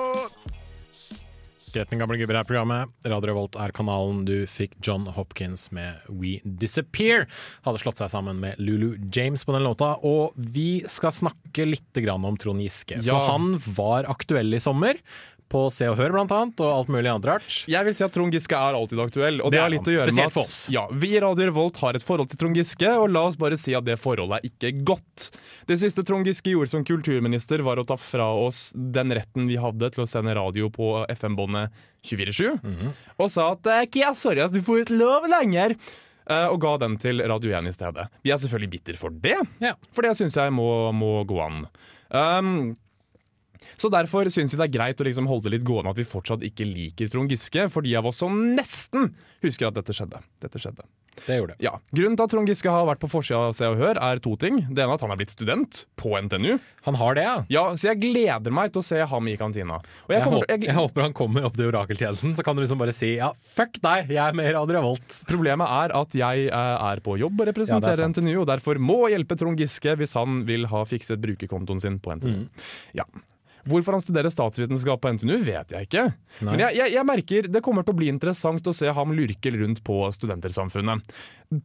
Gretne 1.73 1.97
gamle 1.97 2.19
gubber 2.21 2.37
er 2.37 2.45
programmet. 2.45 2.91
Radio 3.09 3.31
Revolt 3.31 3.57
er 3.57 3.73
kanalen. 3.73 4.27
Du 4.29 4.43
fikk 4.51 4.75
John 4.85 5.07
Hopkins 5.09 5.71
med 5.73 6.03
We 6.11 6.35
Disappear. 6.45 7.25
Hadde 7.65 7.81
slått 7.81 8.03
seg 8.03 8.11
sammen 8.13 8.43
med 8.43 8.61
Lulu 8.61 8.99
James 9.15 9.47
på 9.47 9.55
den 9.57 9.65
låta. 9.65 9.95
Og 10.05 10.37
vi 10.37 10.83
skal 10.91 11.15
snakke 11.17 11.65
litt 11.71 12.03
om 12.13 12.37
Trond 12.37 12.61
Giske. 12.61 13.01
Ja. 13.07 13.23
Han 13.31 13.55
var 13.73 14.05
aktuell 14.13 14.53
i 14.53 14.61
sommer. 14.61 15.01
På 15.53 15.67
Se 15.69 15.85
og 15.91 15.99
Hør, 15.99 16.15
blant 16.15 16.31
annet, 16.33 16.61
og 16.65 16.71
alt 16.73 16.89
mulig 16.89 17.11
andre 17.13 17.35
rart. 17.35 17.57
Jeg 17.69 17.85
vil 17.85 17.93
si 17.99 18.05
at 18.07 18.15
Trond 18.15 18.33
Giske 18.33 18.57
er 18.57 18.73
alltid 18.79 19.01
aktuell. 19.05 19.41
Og 19.45 19.51
Det 19.53 19.59
det, 19.59 19.61
har 19.61 19.73
litt 19.75 19.89
å 19.91 19.93
gjøre 19.93 20.15
med 20.17 20.39
at. 20.41 20.55
Ja, 20.73 20.87
Vi 20.97 21.11
i 21.13 21.21
Radio 21.21 21.45
Revolt 21.51 21.77
har 21.83 21.99
et 21.99 22.03
forhold 22.09 22.31
til 22.33 22.39
Trond 22.41 22.57
Giske, 22.57 22.89
og 22.97 23.11
la 23.13 23.27
oss 23.29 23.37
bare 23.37 23.59
si 23.61 23.75
at 23.77 23.85
det 23.85 23.99
forholdet 24.01 24.39
er 24.41 24.49
ikke 24.49 24.71
godt. 24.89 25.27
Det 25.69 25.77
siste 25.83 26.05
Trond 26.09 26.25
Giske 26.25 26.55
gjorde 26.55 26.73
som 26.73 26.85
kulturminister, 26.89 27.61
var 27.63 27.77
å 27.77 27.85
ta 27.85 27.99
fra 28.01 28.31
oss 28.33 28.73
den 28.75 29.13
retten 29.13 29.45
vi 29.51 29.59
hadde 29.61 29.91
til 29.93 30.05
å 30.05 30.09
sende 30.09 30.33
radio 30.41 30.71
på 30.73 31.05
FM-båndet 31.13 31.69
24-7, 32.03 32.57
Mhm. 32.65 32.95
og 33.21 33.29
sa 33.31 33.51
at 33.53 33.67
eh, 33.67 33.85
Kia, 33.93 34.15
sorry, 34.15 34.41
ass, 34.41 34.53
du 34.57 34.63
får 34.63 34.87
ikke 34.87 34.97
lov 34.99 35.29
lenger. 35.29 35.77
eh, 36.31 36.47
Og 36.49 36.61
ga 36.61 36.79
den 36.79 36.97
til 36.97 37.21
Radio 37.21 37.53
1 37.59 37.69
i 37.69 37.73
stedet. 37.77 38.09
Vi 38.25 38.31
er 38.33 38.37
selvfølgelig 38.41 38.71
bitter 38.71 38.97
for 38.97 39.11
det, 39.11 39.37
Ja. 39.61 39.75
for 39.93 40.01
det 40.03 40.17
syns 40.17 40.35
jeg 40.35 40.51
må, 40.51 40.93
må 40.95 41.27
gå 41.27 41.39
an. 41.45 41.67
Um, 42.11 42.77
så 43.77 43.91
derfor 43.93 44.31
syns 44.33 44.55
vi 44.55 44.61
det 44.63 44.69
er 44.71 44.75
greit 44.79 45.01
å 45.03 45.07
liksom 45.09 45.29
holde 45.31 45.49
det 45.49 45.57
litt 45.59 45.67
gående 45.69 45.93
at 45.95 46.01
vi 46.01 46.07
fortsatt 46.09 46.43
ikke 46.47 46.67
liker 46.69 47.11
Trond 47.13 47.31
Giske, 47.33 47.69
for 47.73 47.83
de 47.87 47.95
av 47.99 48.07
oss 48.11 48.21
som 48.23 48.35
nesten 48.57 49.13
husker 49.43 49.71
at 49.71 49.79
dette 49.79 49.95
skjedde. 49.97 50.21
Dette 50.43 50.61
skjedde. 50.63 50.85
Det 51.27 51.35
gjorde 51.37 51.53
det. 51.53 51.61
Ja, 51.67 51.75
Grunnen 51.93 52.15
til 52.17 52.25
at 52.25 52.31
Trond 52.33 52.49
Giske 52.49 52.71
har 52.73 52.87
vært 52.89 53.03
på 53.03 53.09
forsida 53.13 53.43
av 53.51 53.53
Se 53.55 53.67
og 53.69 53.77
Hør, 53.77 53.99
er 54.01 54.21
to 54.25 54.33
ting. 54.41 54.63
Det 54.73 54.81
ene 54.81 54.95
er 54.95 54.97
at 54.97 55.03
han 55.05 55.13
er 55.13 55.19
blitt 55.21 55.35
student 55.35 55.83
på 56.01 56.15
NTNU. 56.25 56.55
Han 56.87 56.97
har 56.99 57.19
det, 57.19 57.25
ja. 57.27 57.35
Ja, 57.53 57.65
Så 57.77 57.91
jeg 57.91 58.01
gleder 58.01 58.55
meg 58.55 58.73
til 58.73 58.81
å 58.81 58.87
se 58.87 59.03
ham 59.11 59.29
i 59.29 59.35
kantina. 59.37 59.77
Jeg 60.09 60.17
Jeg, 60.17 60.25
kommer, 60.25 60.47
jeg, 60.49 60.63
jeg 60.71 60.77
håper 60.79 61.05
han 61.05 61.13
kommer 61.15 61.45
opp 61.47 61.59
til 61.59 61.69
orakeltjenesten, 61.69 62.33
så 62.39 62.43
kan 62.47 62.57
du 62.57 62.63
liksom 62.65 62.81
bare 62.81 62.95
si 62.97 63.13
ja, 63.19 63.29
fuck 63.45 63.77
deg, 63.85 64.09
jeg 64.17 64.23
er 64.25 64.39
med 64.39 64.49
i 64.49 64.55
Radio 64.57 64.79
Revolt. 64.79 65.19
Problemet 65.29 65.69
er 65.83 65.95
at 66.01 66.17
jeg 66.17 66.47
eh, 66.49 66.87
er 66.89 67.05
på 67.05 67.19
jobb 67.21 67.45
og 67.45 67.51
representerer 67.53 68.07
Ja. 68.07 68.09
NTNU, 68.09 68.33
og 68.41 68.49
derfor 68.49 68.81
må 68.81 69.03
hjelpe 69.13 69.37
Trond 69.39 69.61
Giske 69.61 69.93
hvis 70.01 70.17
han 70.19 70.47
vil 70.49 70.65
ha 70.73 70.81
fikset 70.89 71.21
brukerkontoen 71.23 71.85
sin 71.85 72.01
på 72.03 72.17
NTNU. 72.17 72.47
Mm. 72.47 72.49
Ja. 72.97 73.05
Hvorfor 73.69 73.97
han 73.97 74.03
studerer 74.03 74.33
statsvitenskap 74.33 75.03
på 75.03 75.13
NTNU, 75.17 75.37
vet 75.47 75.75
jeg 75.75 75.87
ikke. 75.89 76.07
Men 76.47 76.65
jeg, 76.65 76.79
jeg, 76.81 76.95
jeg 76.97 77.07
merker 77.07 77.49
det 77.53 77.63
kommer 77.65 77.87
til 77.87 77.95
å 77.95 78.01
bli 78.01 78.09
interessant 78.11 78.67
å 78.67 78.75
se 78.75 78.91
ham 78.91 79.15
lurke 79.15 79.53
rundt 79.55 79.83
på 79.87 80.01
Studentersamfunnet. 80.17 81.15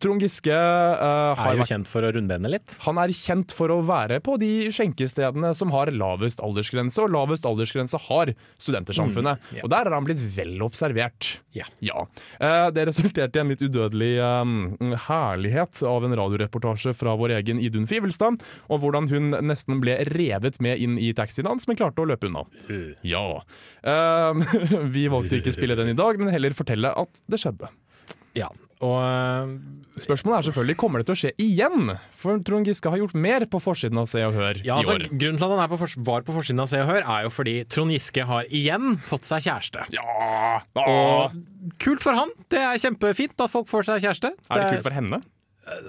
Trond 0.04 0.20
Giske 0.20 0.52
uh, 0.52 1.32
har 1.40 1.54
Er 1.54 1.56
jo 1.56 1.62
vært 1.64 1.72
kjent 1.72 1.88
for 1.88 2.04
å 2.04 2.10
rundbene 2.12 2.50
litt. 2.52 2.76
Han 2.84 2.98
er 3.00 3.14
kjent 3.16 3.54
for 3.56 3.72
å 3.72 3.78
være 3.88 4.20
på 4.24 4.36
de 4.42 4.68
skjenkestedene 4.76 5.54
som 5.56 5.72
har 5.72 5.94
lavest 5.96 6.42
aldersgrense, 6.44 7.00
og 7.06 7.14
lavest 7.16 7.48
aldersgrense 7.48 8.02
har 8.10 8.34
Studentersamfunnet. 8.60 9.48
ja. 9.56 9.64
Og 9.64 9.72
der 9.72 9.88
er 9.88 9.96
han 9.96 10.08
blitt 10.08 10.20
vel 10.36 10.60
observert. 10.66 11.38
Ja. 11.56 11.68
Uh, 12.42 12.68
Det 12.76 12.84
resulterte 12.90 13.40
i 13.40 13.42
en 13.42 13.54
litt 13.54 13.64
udødelig 13.64 14.12
eh, 14.20 14.98
herlighet 15.08 15.80
av 15.88 16.04
en 16.06 16.16
radioreportasje 16.20 16.92
fra 16.98 17.16
vår 17.18 17.38
egen 17.40 17.62
Idun 17.64 17.88
Fivelstad, 17.90 18.44
og 18.68 18.84
hvordan 18.84 19.08
hun 19.12 19.32
nesten 19.48 19.80
ble 19.82 19.96
revet 20.12 20.60
med 20.64 20.84
inn 20.84 20.98
i 21.00 21.14
taxien 21.18 21.48
hans, 21.48 21.64
men 21.70 21.80
klarte 21.80 21.87
å 21.96 22.08
løpe 22.12 22.28
unna. 22.30 22.44
Ja. 23.08 23.26
Uh, 23.86 24.46
Vi 24.96 25.08
valgte 25.12 25.40
ikke 25.40 25.54
å 25.54 25.58
spille 25.58 25.78
den 25.80 25.94
i 25.94 25.98
dag, 25.98 26.20
men 26.20 26.34
heller 26.34 26.56
fortelle 26.58 26.92
at 26.92 27.22
det 27.32 27.42
skjedde. 27.42 27.72
Ja. 28.38 28.52
Og 28.86 28.98
øh, 29.02 29.54
Spørsmålet 29.98 30.38
er 30.38 30.46
selvfølgelig 30.46 30.78
kommer 30.78 31.02
det 31.02 31.08
til 31.08 31.16
å 31.16 31.18
skje 31.18 31.32
igjen, 31.42 31.94
for 32.14 32.38
Trond 32.46 32.68
Giske 32.70 32.92
har 32.94 33.00
gjort 33.02 33.16
mer 33.18 33.46
på 33.50 33.58
forsiden 33.64 33.98
av 33.98 34.06
Se 34.12 34.22
og 34.22 34.36
Hør 34.38 34.60
ja, 34.62 34.76
i 34.76 34.84
altså, 34.84 34.94
år. 34.94 35.08
Grunnen 35.10 35.40
til 35.40 35.48
at 35.48 35.54
han 35.56 35.62
er 35.64 35.72
på 35.72 35.80
var 36.06 36.28
på 36.28 36.36
forsiden 36.36 36.62
av 36.62 36.70
Se 36.70 36.82
og 36.84 36.92
Hør, 36.92 37.02
er 37.02 37.26
jo 37.26 37.32
fordi 37.34 37.56
Trond 37.74 37.96
Giske 37.96 38.28
har 38.30 38.52
igjen 38.54 39.00
fått 39.08 39.26
seg 39.26 39.48
kjæreste. 39.48 39.88
Ja! 39.96 40.60
Og 40.84 41.40
kult 41.82 42.06
for 42.06 42.20
han. 42.20 42.30
Det 42.54 42.62
er 42.62 42.78
kjempefint 42.84 43.42
at 43.42 43.54
folk 43.56 43.72
får 43.72 43.90
seg 43.90 44.06
kjæreste. 44.06 44.36
Er 44.46 44.62
det 44.62 44.70
kult 44.76 44.86
for 44.86 45.00
henne? 45.00 45.24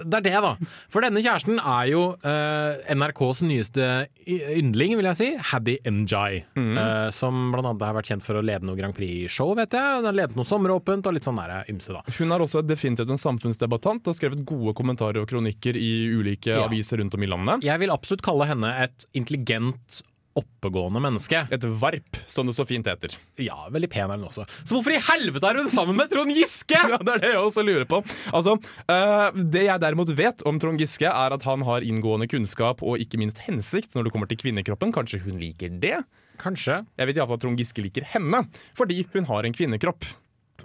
Det 0.03 0.17
er 0.19 0.23
det, 0.25 0.33
da. 0.43 0.51
For 0.91 1.01
denne 1.05 1.21
kjæresten 1.23 1.59
er 1.61 1.85
jo 1.91 2.01
uh, 2.19 2.95
NRKs 2.95 3.41
nyeste 3.47 3.85
yndling, 4.27 4.95
vil 4.99 5.07
jeg 5.11 5.19
si. 5.19 5.29
Haddy 5.51 5.77
Njai. 5.87 6.43
Mm. 6.59 6.71
Uh, 6.77 7.07
som 7.15 7.49
blant 7.53 7.69
annet 7.71 7.85
har 7.87 7.95
vært 7.97 8.11
kjent 8.11 8.25
for 8.25 8.39
å 8.39 8.43
lede 8.45 8.67
noe 8.67 8.77
Grand 8.79 8.95
Prix-show, 8.97 9.53
vet 9.59 9.73
jeg. 9.77 9.99
Hun 10.01 10.09
har 10.09 10.17
ledet 10.19 10.37
noe 10.39 10.47
sommeråpent 10.49 11.07
og 11.09 11.15
litt 11.15 11.27
sånn 11.27 11.39
der 11.39 11.63
ymse, 11.71 11.95
da. 11.95 12.03
Hun 12.19 12.35
er 12.35 12.43
også 12.45 12.63
definitivt 12.67 13.13
en 13.15 13.21
samfunnsdebattant. 13.21 14.05
Har 14.09 14.17
skrevet 14.17 14.43
gode 14.47 14.75
kommentarer 14.77 15.21
og 15.23 15.29
kronikker 15.31 15.77
i 15.79 15.91
ulike 16.19 16.51
Ja. 16.53 16.65
aviser 16.67 16.99
rundt 17.01 17.15
om 17.15 17.23
i 17.23 17.29
landet. 17.31 17.63
Jeg 17.67 17.79
vil 17.79 17.91
absolutt 17.93 18.23
kalle 18.25 18.47
henne 18.49 18.73
et 18.83 19.05
intelligent, 19.17 20.01
oppegående 20.37 21.01
menneske. 21.03 21.41
Et 21.51 21.65
varp, 21.81 22.19
som 22.29 22.47
det 22.47 22.53
så 22.57 22.65
fint 22.67 22.85
heter. 22.87 23.15
Ja, 23.41 23.57
veldig 23.73 23.89
pen 23.91 24.11
er 24.11 24.19
hun 24.19 24.27
også. 24.29 24.45
Så 24.61 24.75
hvorfor 24.75 24.93
i 24.93 25.01
helvete 25.09 25.49
er 25.49 25.59
hun 25.61 25.71
sammen 25.71 25.97
med 25.99 26.11
Trond 26.11 26.33
Giske?! 26.35 26.77
Ja, 26.89 26.97
Det 27.01 27.15
er 27.15 27.23
det 27.23 27.31
jeg 27.33 27.41
også 27.41 27.63
lurer 27.65 27.85
på. 27.89 28.01
Altså, 28.33 28.55
eh, 28.89 29.41
Det 29.55 29.65
jeg 29.65 29.81
derimot 29.83 30.13
vet 30.17 30.45
om 30.49 30.59
Trond 30.61 30.79
Giske, 30.81 31.09
er 31.09 31.35
at 31.35 31.43
han 31.47 31.65
har 31.67 31.85
inngående 31.85 32.29
kunnskap 32.31 32.83
og 32.85 33.01
ikke 33.01 33.19
minst 33.21 33.41
hensikt 33.47 33.95
når 33.97 34.07
det 34.07 34.13
kommer 34.15 34.29
til 34.29 34.39
kvinnekroppen. 34.41 34.93
Kanskje 34.95 35.21
hun 35.25 35.39
liker 35.41 35.73
det? 35.81 35.97
Kanskje. 36.39 36.81
Jeg 36.97 37.09
vet 37.09 37.19
iallfall 37.19 37.39
at 37.39 37.43
Trond 37.43 37.59
Giske 37.59 37.83
liker 37.83 38.05
henne, 38.13 38.45
fordi 38.77 39.03
hun 39.13 39.27
har 39.27 39.43
en 39.47 39.55
kvinnekropp. 39.55 40.07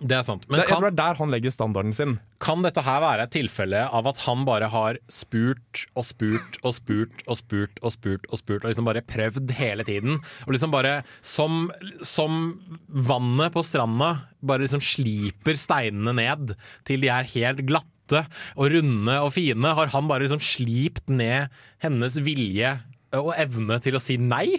Det 0.01 0.17
er 0.17 0.25
sant. 0.27 0.45
Men 0.49 0.59
Det, 0.59 0.65
jeg 0.65 0.71
tror 0.73 0.81
kan, 0.81 0.85
det 0.85 0.93
er 0.93 0.99
der 1.01 1.21
han 1.21 1.33
legger 1.35 1.55
standarden 1.55 1.95
sin. 1.97 2.17
kan 2.43 2.65
dette 2.65 2.83
her 2.85 3.01
være 3.05 3.27
et 3.27 3.35
tilfelle 3.35 3.85
av 3.87 4.09
at 4.11 4.23
han 4.27 4.45
bare 4.49 4.69
har 4.73 4.99
spurt 5.13 5.85
og 5.95 6.07
spurt 6.09 6.59
og 6.63 6.75
spurt 6.77 7.25
og 7.27 7.39
spurt 7.39 7.81
og 7.83 7.95
spurt 7.95 8.29
og 8.31 8.41
spurt 8.41 8.65
og 8.65 8.71
liksom 8.71 8.89
bare 8.89 9.05
prøvd 9.07 9.55
hele 9.59 9.87
tiden? 9.87 10.21
Og 10.47 10.55
liksom 10.57 10.75
bare 10.75 11.03
som, 11.25 11.71
som 12.03 12.61
vannet 12.89 13.55
på 13.55 13.65
stranda 13.67 14.13
bare 14.45 14.67
liksom 14.67 14.83
sliper 14.85 15.59
steinene 15.61 16.15
ned 16.17 16.57
til 16.89 17.05
de 17.05 17.13
er 17.13 17.31
helt 17.37 17.65
glatte 17.69 18.25
og 18.61 18.69
runde 18.75 19.15
og 19.25 19.31
fine, 19.33 19.71
har 19.79 19.89
han 19.95 20.09
bare 20.11 20.27
liksom 20.27 20.43
slipt 20.45 21.09
ned 21.09 21.49
hennes 21.81 22.19
vilje 22.21 22.77
og 23.17 23.33
evne 23.39 23.79
til 23.81 23.97
å 23.97 24.03
si 24.03 24.19
nei? 24.21 24.59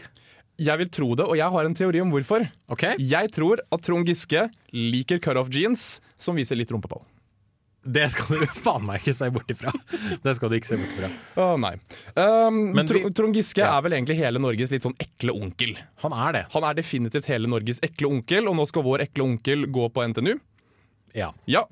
Jeg 0.61 0.77
vil 0.79 0.89
tro 0.93 1.09
det, 1.19 1.25
og 1.27 1.35
jeg 1.35 1.51
har 1.51 1.65
en 1.67 1.73
teori 1.75 1.99
om 2.01 2.11
hvorfor. 2.13 2.45
OK? 2.71 2.85
Jeg 3.01 3.31
tror 3.35 3.59
at 3.71 3.81
Trond 3.83 4.07
Giske 4.07 4.45
liker 4.71 5.19
cutoff 5.19 5.49
jeans 5.51 5.99
som 6.17 6.35
viser 6.39 6.55
litt 6.55 6.71
rumpeball. 6.71 7.03
Det 7.85 8.07
skal 8.09 8.39
du 8.39 8.45
faen 8.65 8.81
meg 8.87 9.03
ikke 9.03 9.13
se 9.13 9.27
bort 9.29 9.51
ifra. 9.53 9.69
Det 10.23 10.31
skal 10.37 10.49
du 10.49 10.55
ikke 10.57 10.71
se 10.71 10.77
bort 10.79 10.95
ifra. 10.95 11.09
Å 11.43 11.49
nei. 11.61 11.75
Um, 12.17 12.71
Men 12.73 12.87
vi- 12.89 13.03
Trond 13.13 13.35
Giske 13.37 13.61
Ja. 13.61 13.75
er 13.77 13.83
vel 13.85 13.93
egentlig 13.99 14.15
hele 14.17 14.39
Norges 14.41 14.71
litt 14.73 14.81
sånn 14.87 14.95
ekle 14.97 15.35
onkel. 15.37 15.75
Han 16.01 16.15
er 16.17 16.31
det. 16.39 16.43
Han 16.55 16.63
er 16.65 16.73
definitivt 16.79 17.27
hele 17.29 17.51
Norges 17.51 17.83
ekle 17.85 18.09
onkel, 18.09 18.47
og 18.49 18.55
nå 18.57 18.65
skal 18.71 18.81
vår 18.87 19.03
ekle 19.05 19.27
onkel 19.27 19.67
gå 19.69 19.89
på 19.93 20.07
NTNU. 20.07 20.39
Ja. 21.15 21.29
Ja, 21.47 21.63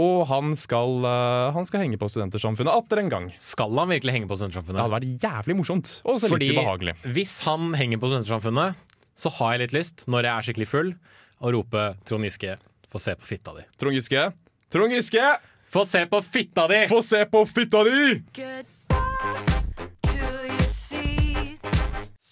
Og 0.00 0.24
han 0.26 0.56
skal, 0.58 0.96
uh, 1.06 1.52
han 1.54 1.66
skal 1.68 1.84
henge 1.84 1.98
på 2.00 2.08
Studentersamfunnet 2.10 2.72
atter 2.74 2.98
en 3.04 3.10
gang. 3.12 3.28
Skal 3.38 3.70
han 3.78 3.92
virkelig 3.92 4.14
henge 4.16 4.28
på 4.30 4.36
Studentersamfunnet? 4.38 4.78
Det 4.80 4.84
hadde 4.84 4.96
vært 4.98 5.22
jævlig 5.22 5.56
morsomt, 5.60 5.92
og 6.04 6.18
så 6.22 6.30
litt 6.34 6.50
ubehagelig. 6.56 6.96
hvis 7.14 7.36
han 7.46 7.70
henger 7.78 8.02
på 8.02 8.10
Studentersamfunnet, 8.10 8.74
så 9.18 9.30
har 9.38 9.54
jeg 9.54 9.62
litt 9.66 9.76
lyst, 9.78 10.04
når 10.10 10.26
jeg 10.28 10.32
er 10.34 10.48
skikkelig 10.48 10.68
full, 10.70 10.90
å 11.38 11.52
rope 11.54 11.84
Trond 12.06 12.26
Giske, 12.26 12.56
få 12.90 12.98
se 13.02 13.14
på 13.18 13.26
fitta 13.30 13.54
di. 13.54 13.62
Trond 13.78 13.94
Giske, 13.98 14.26
Trond 14.74 14.92
Giske, 14.94 15.28
Få 15.68 15.82
se 15.84 16.00
på 16.08 16.22
fitta 16.24 16.62
di! 16.70 16.78
få 16.88 17.02
se 17.04 17.26
på 17.28 17.42
fitta 17.44 17.82
di! 17.84 18.22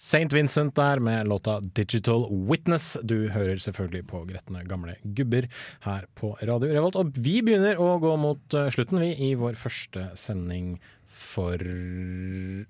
St. 0.07 0.31
Vincent 0.31 0.71
der 0.75 1.01
med 1.03 1.27
låta 1.27 1.59
'Digital 1.59 2.29
Witness'. 2.47 2.95
Du 3.03 3.27
hører 3.27 3.57
selvfølgelig 3.59 4.07
på 4.07 4.21
Gretne 4.29 4.63
gamle 4.63 4.95
gubber 5.03 5.49
her 5.83 6.05
på 6.15 6.31
Radio 6.47 6.71
Revolt. 6.71 6.95
Og 6.95 7.11
vi 7.17 7.41
begynner 7.43 7.75
å 7.75 7.97
gå 7.99 8.13
mot 8.15 8.55
eh, 8.55 8.69
slutten, 8.71 9.01
vi, 9.03 9.11
i 9.19 9.33
vår 9.35 9.59
første 9.59 10.05
sending 10.15 10.77
for 11.07 11.55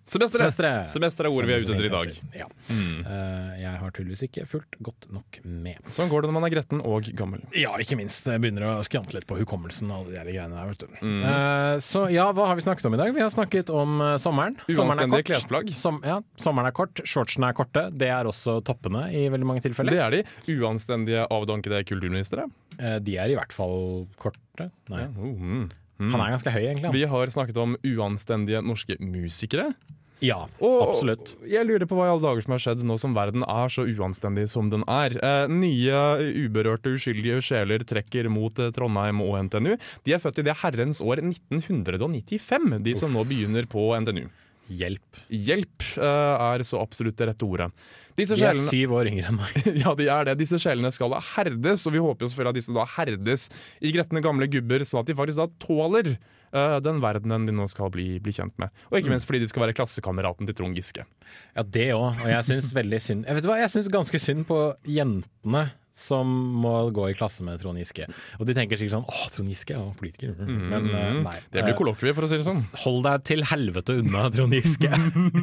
Semesteret. 0.05 0.37
semesteret. 0.37 0.89
Semester 0.91 1.27
er 1.27 1.33
ordet 1.33 1.47
vi 1.49 1.55
er 1.55 1.63
ute 1.65 1.73
etter 1.73 1.87
i 1.87 1.91
dag. 1.91 2.11
Ja. 2.37 2.47
Eh, 2.69 3.53
jeg 3.63 3.73
har 3.81 3.93
tydeligvis 3.95 4.23
ikke 4.27 4.45
fulgt 4.49 4.77
godt 4.85 5.07
nok 5.13 5.39
med. 5.43 5.79
Sånn 5.93 6.11
går 6.11 6.23
det 6.23 6.29
når 6.29 6.37
man 6.37 6.47
er 6.47 6.53
gretten 6.53 6.83
og 6.85 7.09
gammel. 7.17 7.41
Ja, 7.57 7.73
ikke 7.81 7.97
minst. 7.99 8.27
Jeg 8.29 8.43
begynner 8.43 8.67
å 8.69 8.73
skrante 8.85 9.17
litt 9.17 9.27
på 9.29 9.39
hukommelsen. 9.41 9.89
og 9.93 10.11
de 10.11 10.19
greiene 10.21 10.53
der, 10.53 10.69
vet 10.69 10.85
du. 10.85 10.99
Mm. 11.01 11.23
Uh, 11.25 11.73
så 11.83 12.05
ja, 12.13 12.27
hva 12.35 12.51
har 12.51 12.59
vi 12.59 12.67
snakket 12.67 12.89
om 12.89 12.97
i 12.97 13.01
dag? 13.01 13.15
Vi 13.15 13.25
har 13.25 13.33
snakket 13.33 13.73
om 13.73 13.97
uh, 14.03 14.11
sommeren. 14.21 14.59
Er 14.67 14.77
Uanstendige 14.77 15.29
klesplagg. 15.31 15.73
Som, 15.77 15.99
ja, 16.05 16.19
sommeren 16.39 16.69
er 16.69 16.77
kort, 16.77 17.01
shortsene 17.09 17.49
er 17.49 17.57
korte. 17.57 17.87
Det 17.89 18.11
er 18.13 18.29
også 18.29 18.59
toppene 18.67 19.07
i 19.17 19.25
veldig 19.33 19.49
mange 19.49 19.65
tilfeller. 19.65 19.97
Det 19.97 20.05
er 20.05 20.19
de. 20.19 20.57
Uanstendige, 20.57 21.25
avdankede 21.33 21.81
kulturministre. 21.89 22.47
De 22.77 23.17
er 23.17 23.33
i 23.33 23.37
hvert 23.37 23.55
fall 23.55 24.05
korte. 24.21 24.69
Nei. 24.93 25.09
Oh, 25.17 25.33
mm. 25.33 25.67
Han 25.99 26.19
er 26.21 26.33
ganske 26.35 26.51
høy, 26.53 26.63
egentlig. 26.69 26.91
Vi 26.93 27.05
har 27.09 27.31
snakket 27.33 27.57
om 27.61 27.77
uanstendige 27.83 28.61
norske 28.65 28.97
musikere. 29.01 29.71
Ja, 30.17 30.47
Og 30.65 30.79
absolutt. 30.81 31.35
jeg 31.45 31.61
lurer 31.69 31.85
på 31.85 31.93
hva 31.93 32.07
i 32.07 32.09
alle 32.09 32.23
dager 32.23 32.41
som 32.41 32.55
har 32.55 32.61
skjedd 32.63 32.81
nå 32.89 32.95
som 32.97 33.13
verden 33.13 33.43
er 33.45 33.69
så 33.69 33.83
uanstendig 33.85 34.47
som 34.49 34.71
den 34.73 34.81
er. 34.89 35.13
Eh, 35.13 35.45
nye 35.53 35.99
uberørte, 36.47 36.95
uskyldige 36.97 37.37
sjeler 37.45 37.85
trekker 37.85 38.25
mot 38.33 38.57
eh, 38.57 38.71
Trondheim 38.73 39.21
og 39.21 39.37
NTNU. 39.45 39.75
De 40.07 40.15
er 40.17 40.23
født 40.23 40.41
i 40.41 40.47
det 40.47 40.55
herrens 40.63 41.03
år 41.05 41.21
1995, 41.21 42.81
de 42.81 42.95
som 42.97 43.13
nå 43.13 43.21
begynner 43.29 43.69
på 43.69 43.91
NTNU. 44.01 44.25
Hjelp. 44.67 45.19
Hjelp 45.31 45.85
uh, 45.95 46.53
er 46.53 46.63
så 46.67 46.81
absolutt 46.81 47.17
det 47.19 47.29
rette 47.29 47.47
ordet. 47.47 47.69
Disse 48.17 48.35
De 48.35 48.41
er 48.43 48.55
sjelene 48.55 48.71
syv 48.71 48.95
år 48.97 49.09
yngre 49.11 49.29
enn 49.31 49.37
meg. 49.39 49.69
ja, 49.83 49.93
de 49.97 50.07
er 50.11 50.27
det. 50.27 50.37
Disse 50.41 50.59
sjelene 50.61 50.91
skal 50.95 51.13
da 51.13 51.21
herdes, 51.35 51.85
og 51.87 51.95
vi 51.95 52.01
håper 52.03 52.25
jo 52.25 52.31
selvfølgelig 52.31 52.55
at 52.55 52.59
disse 52.59 52.75
da 52.75 52.87
herdes 52.97 53.47
i 53.79 53.93
gretne 53.95 54.23
gamle 54.25 54.49
gubber, 54.51 54.83
sånn 54.87 55.03
at 55.03 55.11
de 55.11 55.15
faktisk 55.17 55.39
da 55.39 55.47
tåler 55.63 56.13
uh, 56.15 56.77
den 56.83 57.01
verdenen 57.03 57.47
de 57.47 57.55
nå 57.55 57.69
skal 57.71 57.91
bli, 57.93 58.09
bli 58.23 58.35
kjent 58.35 58.55
med. 58.61 58.73
Og 58.91 58.99
ikke 58.99 59.13
minst 59.13 59.29
fordi 59.29 59.43
de 59.45 59.49
skal 59.51 59.67
være 59.67 59.77
klassekameraten 59.77 60.49
til 60.49 60.57
Trond 60.57 60.77
Giske. 60.77 61.07
Ja, 61.55 61.63
det 61.63 61.89
òg. 61.95 62.23
Og 62.23 62.31
jeg 62.31 62.47
syns 62.47 62.71
veldig 62.75 62.99
synd 63.03 63.27
Jeg 63.27 63.35
vet 63.37 63.47
hva, 63.49 63.57
jeg 63.59 63.73
syns 63.73 63.91
ganske 63.91 64.21
synd 64.21 64.47
på 64.49 64.61
jentene 64.87 65.67
som 65.97 66.29
må 66.61 66.73
gå 66.93 67.09
i 67.09 67.15
klasse 67.17 67.45
med 67.45 67.57
Trond 67.61 67.81
Giske. 67.81 68.05
Og 68.37 68.45
de 68.47 68.55
tenker 68.57 68.77
sikkert 68.77 68.99
sånn 68.99 69.07
åh, 69.09 69.23
Trond 69.33 69.49
Giske 69.49 69.73
er 69.73 69.81
ja, 69.81 69.93
politiker. 69.97 70.35
Men 70.37 70.91
eh, 70.91 71.13
nei. 71.23 71.37
Mm. 71.41 71.47
Det 71.55 71.63
blir 71.65 71.77
kollokvie, 71.79 72.13
for 72.13 72.27
å 72.27 72.29
si 72.29 72.37
det 72.37 72.45
sånn. 72.45 72.61
Hold 72.83 73.01
deg 73.07 73.25
til 73.31 73.45
helvete 73.49 73.97
unna, 74.03 74.27
Trond 74.33 74.53
Giske. 74.53 74.91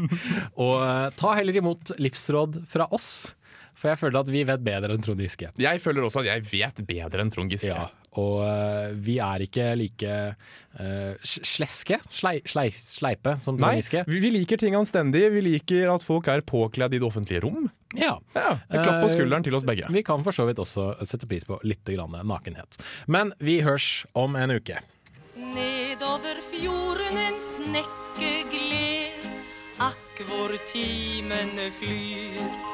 og 0.65 0.77
eh, 0.87 1.09
ta 1.19 1.35
heller 1.41 1.59
imot 1.59 1.97
livsråd 1.99 2.63
fra 2.71 2.87
oss, 2.95 3.11
for 3.75 3.91
jeg 3.91 4.01
føler 4.05 4.23
at 4.23 4.31
vi 4.31 4.47
vet 4.47 4.63
bedre 4.65 4.95
enn 4.95 5.03
Trond 5.05 5.27
Giske. 5.27 5.51
Jeg 5.61 5.83
føler 5.83 6.07
også 6.07 6.23
at 6.23 6.31
jeg 6.31 6.47
vet 6.53 6.87
bedre 6.87 7.27
enn 7.27 7.35
Trond 7.35 7.51
Giske. 7.51 7.75
Ja, 7.75 7.91
og 8.21 8.45
uh, 8.47 8.95
vi 9.03 9.17
er 9.23 9.43
ikke 9.43 9.73
like 9.79 10.13
uh, 10.79 11.15
sleske, 11.27 11.99
slei, 12.15 12.37
slei, 12.47 12.69
sleipe, 12.71 13.35
som 13.43 13.59
Trond 13.59 13.81
Giske. 13.81 14.05
Nei, 14.07 14.21
vi 14.23 14.31
liker 14.37 14.61
ting 14.63 14.79
anstendig. 14.79 15.27
Vi 15.35 15.43
liker 15.43 15.91
at 15.97 16.07
folk 16.07 16.31
er 16.31 16.45
påkledd 16.47 16.95
i 16.95 17.03
det 17.03 17.09
offentlige 17.09 17.43
rom. 17.43 17.67
Ja. 17.95 18.19
Ja, 18.35 18.59
En 18.69 18.83
klapp 18.83 19.01
på 19.03 19.09
Eh, 19.09 19.15
skulderen 19.15 19.45
til 19.47 19.55
oss 19.55 19.65
begge. 19.65 19.87
Vi 19.91 20.03
kan 20.03 20.25
for 20.25 20.33
så 20.33 20.47
vidt 20.49 20.59
også 20.59 20.95
sette 21.07 21.27
pris 21.31 21.45
på 21.47 21.61
litt 21.63 21.85
grann 21.85 22.15
nakenhet. 22.27 22.79
Men 23.07 23.33
vi 23.39 23.61
hørs 23.61 24.05
om 24.15 24.37
en 24.37 24.51
uke. 24.51 24.81
Nedover 25.37 26.41
fjorden 26.51 27.19
en 27.19 27.41
snekke 27.43 28.33
gled, 28.51 29.27
akk 29.79 30.23
hvor 30.29 30.55
timene 30.71 31.71
flyr. 31.79 32.74